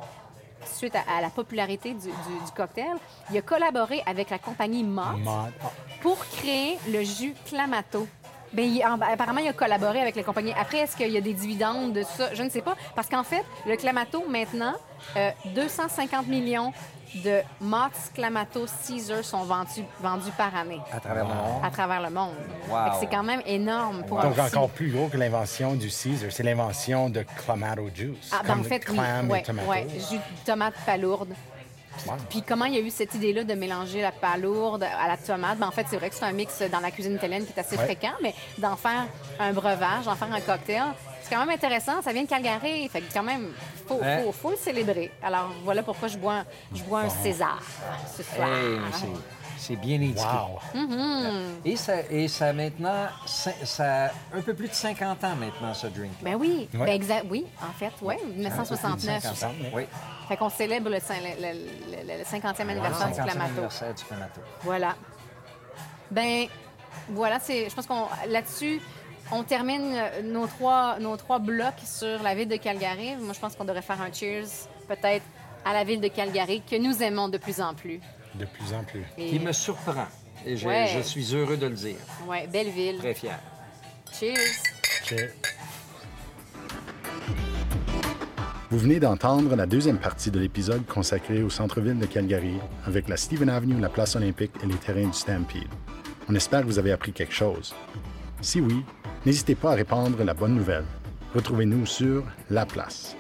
suite 0.68 0.95
à, 0.95 1.03
à 1.18 1.22
la 1.22 1.30
popularité 1.30 1.93
du, 1.93 2.07
du- 2.07 2.09
du 2.09 2.51
cocktail, 2.55 2.95
il 3.32 3.38
a 3.38 3.41
collaboré 3.41 4.01
avec 4.05 4.30
la 4.30 4.39
compagnie 4.39 4.84
Mott 4.84 5.18
Mott. 5.20 5.53
pour 6.01 6.18
créer 6.28 6.78
le 6.89 7.03
jus 7.03 7.34
Clamato. 7.45 8.07
Bien, 8.54 8.66
il- 8.66 8.84
en- 8.86 9.00
apparemment, 9.02 9.39
il 9.41 9.48
a 9.48 9.54
collaboré 9.54 10.00
avec 10.02 10.16
les 10.16 10.24
compagnies. 10.24 10.54
Après, 10.60 10.80
est-ce 10.80 10.96
qu'il 10.96 11.10
y 11.12 11.18
a 11.18 11.22
des 11.22 11.34
dividendes 11.34 11.93
de 11.93 12.04
ça? 12.04 12.34
Je 12.34 12.43
ne 12.43 12.50
sais 12.50 12.62
pas. 12.62 12.76
Parce 12.96 13.10
qu'en 13.10 13.24
fait, 13.24 13.43
le 13.66 13.76
Clamato, 13.76 14.24
maintenant, 14.30 14.74
euh, 15.18 15.32
250 15.54 16.28
millions 16.28 16.72
de 17.24 17.39
Mott's 17.62 18.12
Clamato 18.14 18.66
Caesar 18.86 19.24
sont 19.24 19.43
vendus, 19.43 19.86
vendus 20.02 20.32
par 20.38 20.54
année 20.56 20.82
À 20.91 21.00
travers 21.00 21.24
le 21.24 21.30
monde. 21.30 21.64
à 21.64 21.70
travers 21.70 22.02
le 22.02 22.10
monde. 22.10 22.34
Wow. 22.70 22.78
C'est 23.00 23.08
quand 23.08 23.24
même 23.24 23.41
énorme 23.46 24.04
pour 24.04 24.20
Donc, 24.22 24.38
un 24.38 24.46
encore 24.48 24.70
plus 24.70 24.91
gros 24.91 25.08
que 25.08 25.16
l'invention 25.16 25.76
du 25.76 25.89
Caesar, 25.89 26.30
c'est 26.32 26.43
l'invention 26.43 27.10
de 27.10 27.24
Clamato 27.46 27.88
Juice. 27.93 28.32
Ah, 28.34 28.41
ben, 28.41 28.50
comme 28.50 28.60
en 28.62 28.64
fait, 28.64 28.84
oui. 28.89 28.96
clam 28.96 29.30
Ouais, 29.32 29.41
tomato. 29.43 29.70
ouais. 29.70 29.88
Jus 30.10 30.18
de 30.18 30.46
tomate 30.46 30.74
palourde. 30.86 31.34
Wow. 32.08 32.14
Puis 32.30 32.41
comment 32.41 32.66
il 32.66 32.76
y 32.76 32.78
a 32.78 32.82
eu 32.82 32.89
cette 32.89 33.14
idée-là 33.16 33.43
de 33.43 33.54
mélanger 33.54 34.02
la 34.02 34.12
palourde 34.12 34.84
à 34.84 35.08
la 35.08 35.18
tomate? 35.18 35.58
Ben, 35.58 35.68
en 35.68 35.72
fait, 35.72 35.86
c'est 35.89 35.98
vrai 35.98 36.10
que 36.10 36.16
c'est 36.16 36.26
un 36.26 36.32
mix 36.32 36.62
dans 36.72 36.80
la 36.80 36.91
cuisine 36.91 37.16
italienne 37.16 37.46
qui 37.46 37.54
est 37.54 37.60
assez 37.60 37.78
Ouais. 37.78 37.84
fréquent, 37.86 38.14
mais 38.22 38.34
d'en 38.58 38.76
faire 38.76 39.06
un 39.39 39.54
breuvage, 39.54 40.06
d'en 40.06 40.16
faire 40.16 40.32
un 40.34 40.41
cocktail, 40.41 40.84
c'est 41.22 41.34
quand 41.34 41.39
même 41.46 41.56
intéressant. 41.56 42.02
Ça 42.04 42.12
vient 42.14 42.24
de 42.24 42.30
Calgary, 42.30 42.88
fait 42.89 43.02
que 43.02 43.14
quand 43.14 43.24
même, 43.24 43.52
faut, 43.88 43.96
Ouais. 43.96 44.24
faut, 44.24 44.32
faut 44.32 44.50
le 44.52 44.58
célébrer. 44.58 45.12
Alors 45.24 45.50
voilà 45.64 45.82
pourquoi 45.84 46.08
je 46.08 46.18
bois, 46.18 46.43
je 46.74 46.84
bois 46.84 47.02
un 47.02 47.10
César 47.10 47.60
ce 48.16 48.24
soir. 48.24 48.48
Hey, 48.48 48.78
c'est- 49.58 49.76
bien 49.76 49.97
indiqué. 49.97 50.22
Wow. 50.22 50.80
Et, 51.64 51.76
ça, 51.76 51.93
et 52.10 52.28
ça 52.28 52.47
a 52.47 52.53
maintenant, 52.53 53.08
ça, 53.26 53.51
a 53.80 54.12
un 54.34 54.41
peu 54.41 54.53
plus 54.53 54.68
de 54.68 54.74
50 54.74 55.24
ans 55.24 55.36
maintenant, 55.36 55.74
ce 55.74 55.88
drink. 55.88 56.12
Ben 56.22 56.36
oui, 56.36 56.68
Ouais. 56.74 56.86
ben 56.86 56.93
exact, 56.93 57.26
oui, 57.30 57.45
en 57.62 57.72
fait, 57.74 57.91
oui, 58.01 58.16
1969. 58.36 59.24
50 59.24 59.43
ans, 59.51 59.56
Oui, 59.74 59.84
Fait 60.28 60.38
qu'on 60.38 60.49
célèbre 60.49 60.89
le, 60.89 60.97
cin- 60.97 61.14
le- 61.22 61.41
le- 61.41 62.08
le- 62.14 62.18
le 62.20 62.24
50e 62.24 62.70
anniversaire 62.70 63.08
du 63.08 63.14
50e 63.14 63.26
Clamato. 63.32 63.51
anniversaire 63.51 63.93
du 63.93 64.03
Clamato. 64.03 64.41
Voilà. 64.64 64.95
Ben, 66.12 66.47
voilà, 67.10 67.39
c'est. 67.39 67.70
Je 67.70 67.76
pense 67.76 67.86
qu'on 67.86 68.08
là-dessus, 68.28 68.82
on 69.32 69.43
termine 69.43 69.93
euh, 69.95 70.22
nos 70.24 70.47
trois, 70.47 70.97
nos 70.99 71.18
trois 71.18 71.39
blocs 71.39 71.74
sur 71.84 72.22
la 72.24 72.34
ville 72.36 72.47
de 72.47 72.56
Calgary. 72.58 73.16
Moi, 73.18 73.34
je 73.34 73.39
pense 73.39 73.56
qu'on 73.56 73.66
devrait 73.66 73.82
faire 73.82 74.01
un 74.01 74.12
cheers, 74.12 74.45
peut-être, 74.88 75.26
à 75.64 75.74
la 75.74 75.84
ville 75.84 75.99
de 76.01 76.08
Calgary, 76.08 76.62
que 76.62 76.76
nous 76.76 77.01
aimons 77.03 77.28
de 77.28 77.38
plus 77.38 77.60
en 77.62 77.74
plus. 77.74 77.99
De 78.40 78.46
plus 78.46 78.74
en 78.74 78.84
plus. 78.84 79.04
Et- 79.18 79.30
Qui 79.30 79.40
me 79.40 79.52
surprend. 79.52 80.08
Et 80.46 80.58
je, 80.58 80.68
Ouais. 80.68 80.92
je 80.96 81.02
suis 81.02 81.34
heureux 81.36 81.58
de 81.58 81.68
le 81.68 81.76
dire. 81.76 81.96
Ouais, 82.28 82.48
belle 82.48 82.70
ville. 82.70 82.98
Très 82.98 83.14
fier. 83.14 83.40
Cheers! 84.14 84.36
Cheers. 85.06 85.32
Vous 88.72 88.80
venez 88.80 89.00
d'entendre 89.00 89.56
la 89.56 89.66
deuxième 89.66 89.98
partie 90.00 90.32
de 90.32 90.40
l'épisode 90.40 90.86
consacré 90.86 91.42
au 91.44 91.50
centre-ville 91.50 91.98
de 92.00 92.06
Calgary 92.06 92.56
avec 92.86 93.08
la 93.08 93.16
Stephen 93.16 93.50
Avenue, 93.50 93.80
la 93.80 93.90
place 93.90 94.16
olympique 94.16 94.52
et 94.64 94.66
les 94.66 94.76
terrains 94.76 95.08
du 95.08 95.14
Stampede. 95.14 95.68
On 96.28 96.36
espère 96.36 96.62
que 96.62 96.66
vous 96.66 96.80
avez 96.80 96.92
appris 96.92 97.14
quelque 97.14 97.34
chose. 97.34 97.74
Si 98.42 98.60
oui, 98.60 98.84
n'hésitez 99.26 99.56
pas 99.56 99.72
à 99.72 99.76
répandre 99.76 100.22
la 100.24 100.34
bonne 100.34 100.56
nouvelle. 100.56 100.84
Retrouvez-nous 101.34 101.86
sur 101.86 102.24
La 102.50 102.66
Place. 102.66 103.16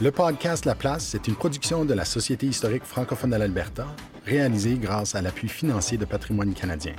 Le 0.00 0.12
podcast 0.12 0.64
La 0.64 0.76
Place 0.76 1.16
est 1.16 1.26
une 1.26 1.34
production 1.34 1.84
de 1.84 1.92
la 1.92 2.04
Société 2.04 2.46
historique 2.46 2.84
francophone 2.84 3.30
de 3.30 3.36
l'Alberta, 3.36 3.84
réalisée 4.24 4.78
grâce 4.80 5.16
à 5.16 5.22
l'appui 5.22 5.48
financier 5.48 5.98
de 5.98 6.04
Patrimoine 6.04 6.54
canadien. 6.54 6.94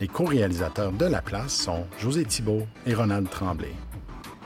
Les 0.00 0.08
co-réalisateurs 0.08 0.90
de 0.90 1.04
La 1.04 1.22
Place 1.22 1.52
sont 1.52 1.84
José 2.00 2.24
Thibault 2.24 2.66
et 2.84 2.94
Ronald 2.94 3.30
Tremblay. 3.30 3.70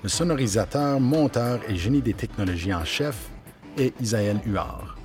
Le 0.03 0.11
sonorisateur, 0.11 1.01
monteur 1.01 1.61
et 1.71 1.77
génie 1.77 2.03
des 2.03 2.13
technologies 2.13 2.75
en 2.75 2.85
chef 2.85 3.31
est 3.79 3.99
Isaël 3.99 4.39
Huard. 4.45 4.99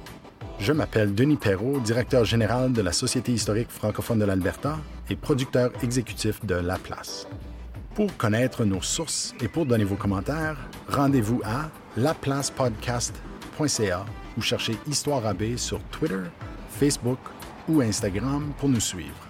Je 0.60 0.74
m'appelle 0.74 1.16
Denis 1.16 1.38
Perrault, 1.38 1.80
directeur 1.80 2.26
général 2.26 2.74
de 2.74 2.82
la 2.82 2.92
Société 2.92 3.32
historique 3.32 3.72
francophone 3.72 4.20
de 4.20 4.26
l'Alberta 4.26 4.80
et 5.10 5.16
producteur 5.16 5.72
exécutif 5.82 6.46
de 6.46 6.56
La 6.56 6.78
Place. 6.78 7.26
Pour 7.94 8.18
connaître 8.18 8.66
nos 8.66 8.82
sources 8.82 9.34
et 9.40 9.48
pour 9.48 9.66
donner 9.66 9.86
vos 9.86 9.96
commentaires, 9.96 10.58
rendez-vous 10.90 11.42
à 11.46 11.70
laplacepodcast.ca 11.98 14.06
ou 14.38 14.42
cherchez 14.42 14.78
Histoire 14.88 15.26
AB 15.26 15.56
sur 15.56 15.82
Twitter, 15.92 16.24
Facebook 16.70 17.20
ou 17.68 17.82
Instagram 17.82 18.54
pour 18.58 18.70
nous 18.70 18.80
suivre. 18.80 19.25